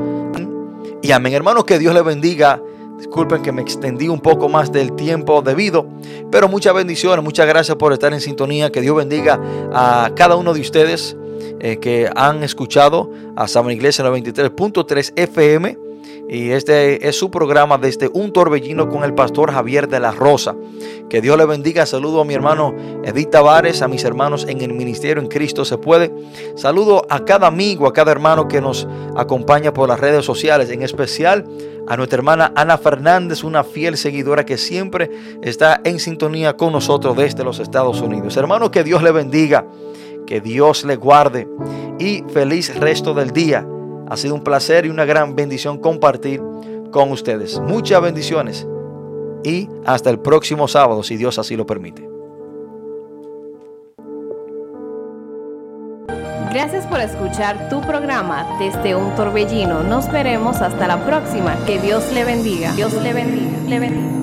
Y 1.02 1.12
amén, 1.12 1.34
hermanos, 1.34 1.64
que 1.64 1.78
Dios 1.78 1.94
le 1.94 2.02
bendiga. 2.02 2.62
Disculpen 2.98 3.42
que 3.42 3.52
me 3.52 3.60
extendí 3.60 4.08
un 4.08 4.20
poco 4.20 4.48
más 4.48 4.70
del 4.70 4.94
tiempo 4.94 5.42
debido, 5.42 5.86
pero 6.30 6.48
muchas 6.48 6.74
bendiciones, 6.74 7.24
muchas 7.24 7.46
gracias 7.46 7.76
por 7.76 7.92
estar 7.92 8.12
en 8.12 8.20
sintonía. 8.20 8.70
Que 8.70 8.80
Dios 8.80 8.96
bendiga 8.96 9.40
a 9.72 10.10
cada 10.14 10.36
uno 10.36 10.54
de 10.54 10.60
ustedes 10.60 11.16
eh, 11.60 11.78
que 11.78 12.08
han 12.14 12.42
escuchado 12.42 13.10
a 13.36 13.48
Samuel 13.48 13.76
Iglesia 13.76 14.04
93.3 14.04 15.12
FM 15.16 15.83
y 16.28 16.50
este 16.50 17.06
es 17.06 17.16
su 17.16 17.30
programa 17.30 17.78
desde 17.78 18.10
un 18.12 18.32
torbellino 18.32 18.88
con 18.88 19.04
el 19.04 19.14
pastor 19.14 19.52
Javier 19.52 19.88
de 19.88 20.00
la 20.00 20.12
Rosa. 20.12 20.56
Que 21.10 21.20
Dios 21.20 21.36
le 21.36 21.44
bendiga. 21.44 21.86
Saludo 21.86 22.22
a 22.22 22.24
mi 22.24 22.34
hermano 22.34 22.74
Edith 23.04 23.30
Tavares, 23.30 23.82
a 23.82 23.88
mis 23.88 24.04
hermanos 24.04 24.46
en 24.48 24.62
el 24.62 24.72
ministerio 24.72 25.22
en 25.22 25.28
Cristo 25.28 25.64
se 25.64 25.78
puede. 25.78 26.12
Saludo 26.56 27.06
a 27.08 27.24
cada 27.24 27.46
amigo, 27.46 27.86
a 27.86 27.92
cada 27.92 28.10
hermano 28.10 28.48
que 28.48 28.60
nos 28.60 28.88
acompaña 29.16 29.72
por 29.72 29.88
las 29.88 30.00
redes 30.00 30.24
sociales, 30.24 30.70
en 30.70 30.82
especial 30.82 31.44
a 31.86 31.96
nuestra 31.96 32.16
hermana 32.16 32.52
Ana 32.56 32.78
Fernández, 32.78 33.44
una 33.44 33.62
fiel 33.62 33.96
seguidora 33.96 34.46
que 34.46 34.56
siempre 34.56 35.10
está 35.42 35.80
en 35.84 35.98
sintonía 36.00 36.56
con 36.56 36.72
nosotros 36.72 37.16
desde 37.16 37.44
los 37.44 37.58
Estados 37.58 38.00
Unidos. 38.00 38.36
Hermano, 38.36 38.70
que 38.70 38.82
Dios 38.82 39.02
le 39.02 39.12
bendiga, 39.12 39.66
que 40.26 40.40
Dios 40.40 40.84
le 40.84 40.96
guarde 40.96 41.46
y 41.98 42.24
feliz 42.32 42.74
resto 42.76 43.12
del 43.12 43.30
día. 43.30 43.66
Ha 44.08 44.16
sido 44.16 44.34
un 44.34 44.44
placer 44.44 44.86
y 44.86 44.90
una 44.90 45.04
gran 45.04 45.34
bendición 45.34 45.78
compartir 45.78 46.42
con 46.90 47.10
ustedes. 47.10 47.58
Muchas 47.60 48.00
bendiciones 48.00 48.66
y 49.44 49.68
hasta 49.84 50.10
el 50.10 50.18
próximo 50.18 50.68
sábado, 50.68 51.02
si 51.02 51.16
Dios 51.16 51.38
así 51.38 51.56
lo 51.56 51.66
permite. 51.66 52.14
Gracias 56.54 56.86
por 56.86 57.00
escuchar 57.00 57.68
tu 57.68 57.80
programa 57.80 58.46
desde 58.60 58.94
un 58.94 59.12
torbellino. 59.16 59.82
Nos 59.82 60.10
veremos 60.12 60.62
hasta 60.62 60.86
la 60.86 61.04
próxima. 61.04 61.56
Que 61.66 61.80
Dios 61.80 62.12
le 62.12 62.24
bendiga. 62.24 62.72
Dios 62.74 62.92
le 62.94 63.12
bendiga. 63.12 63.58
Le 63.66 63.78
bendiga. 63.80 64.14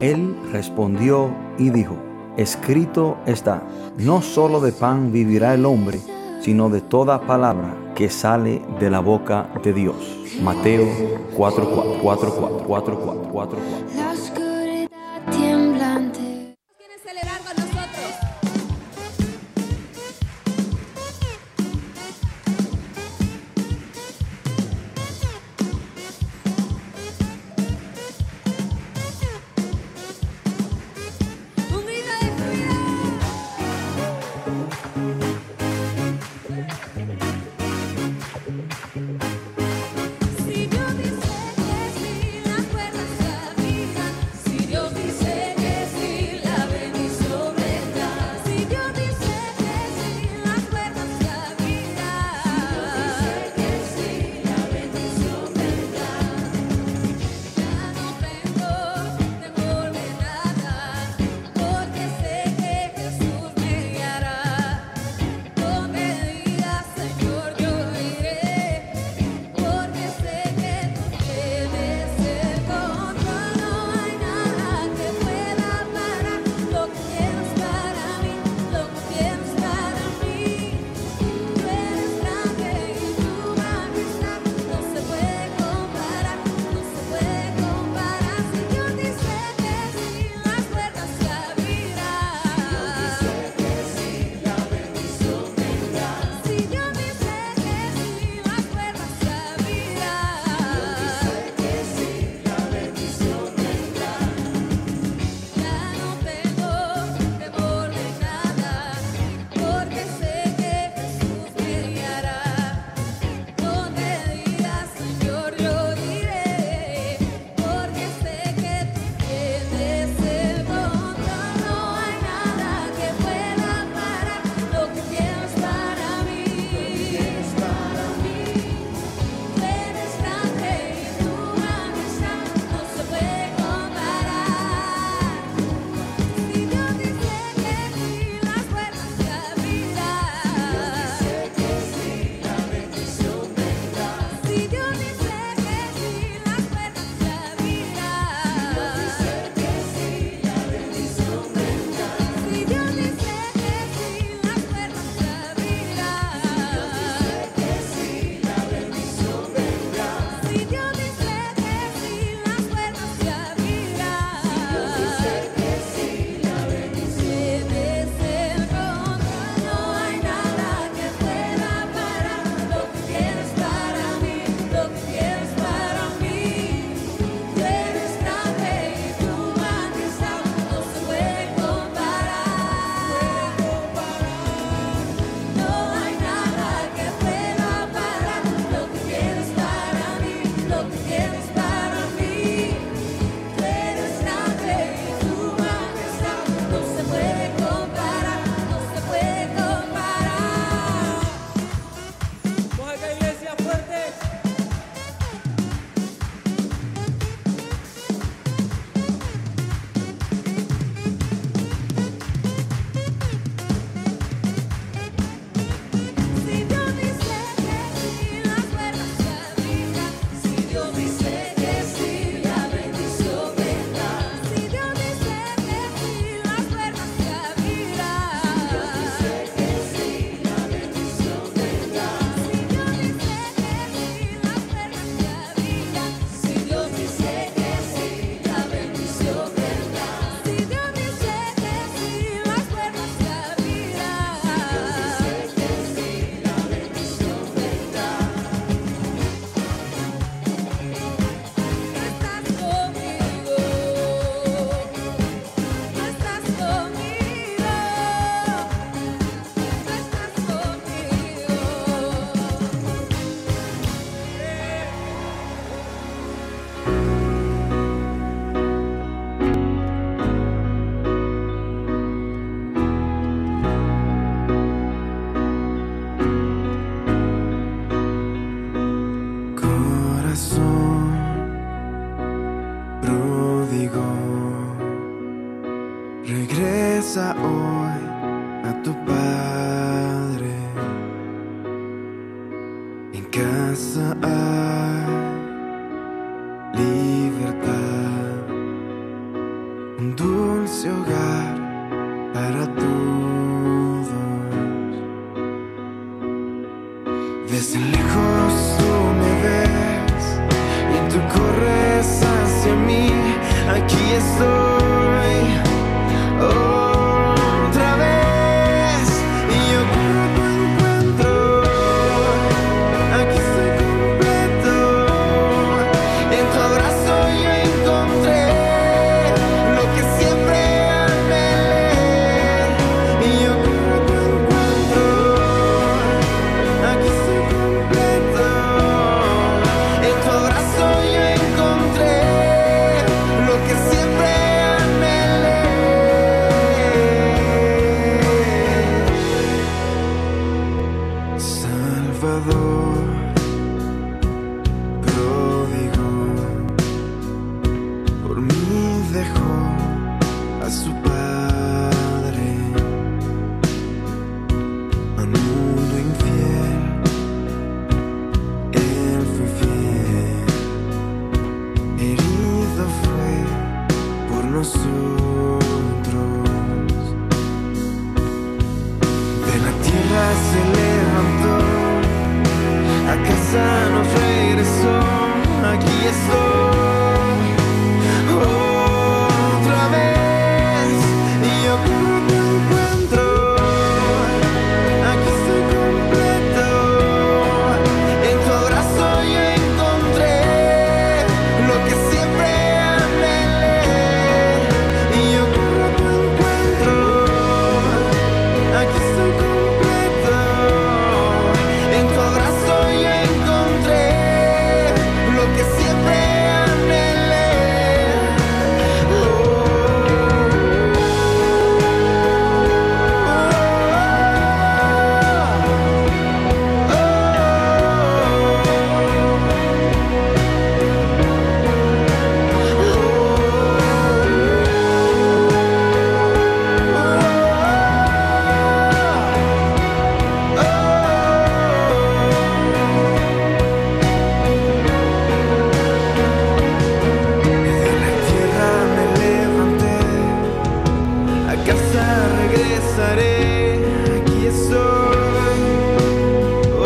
Él 0.00 0.36
respondió 0.52 1.34
y 1.58 1.70
dijo, 1.70 1.96
escrito 2.40 3.18
está, 3.26 3.62
no 3.98 4.22
solo 4.22 4.60
de 4.60 4.72
pan 4.72 5.12
vivirá 5.12 5.54
el 5.54 5.66
hombre, 5.66 6.00
sino 6.40 6.70
de 6.70 6.80
toda 6.80 7.20
palabra 7.20 7.76
que 7.94 8.08
sale 8.08 8.62
de 8.78 8.90
la 8.90 9.00
boca 9.00 9.48
de 9.62 9.72
Dios. 9.72 9.96
Mateo 10.42 10.86
4, 11.36 11.70
4, 11.70 11.98
4, 12.02 12.32
4, 12.32 12.34
4, 12.66 12.98
4, 12.98 13.28
4, 13.32 13.58
4. 13.58 14.29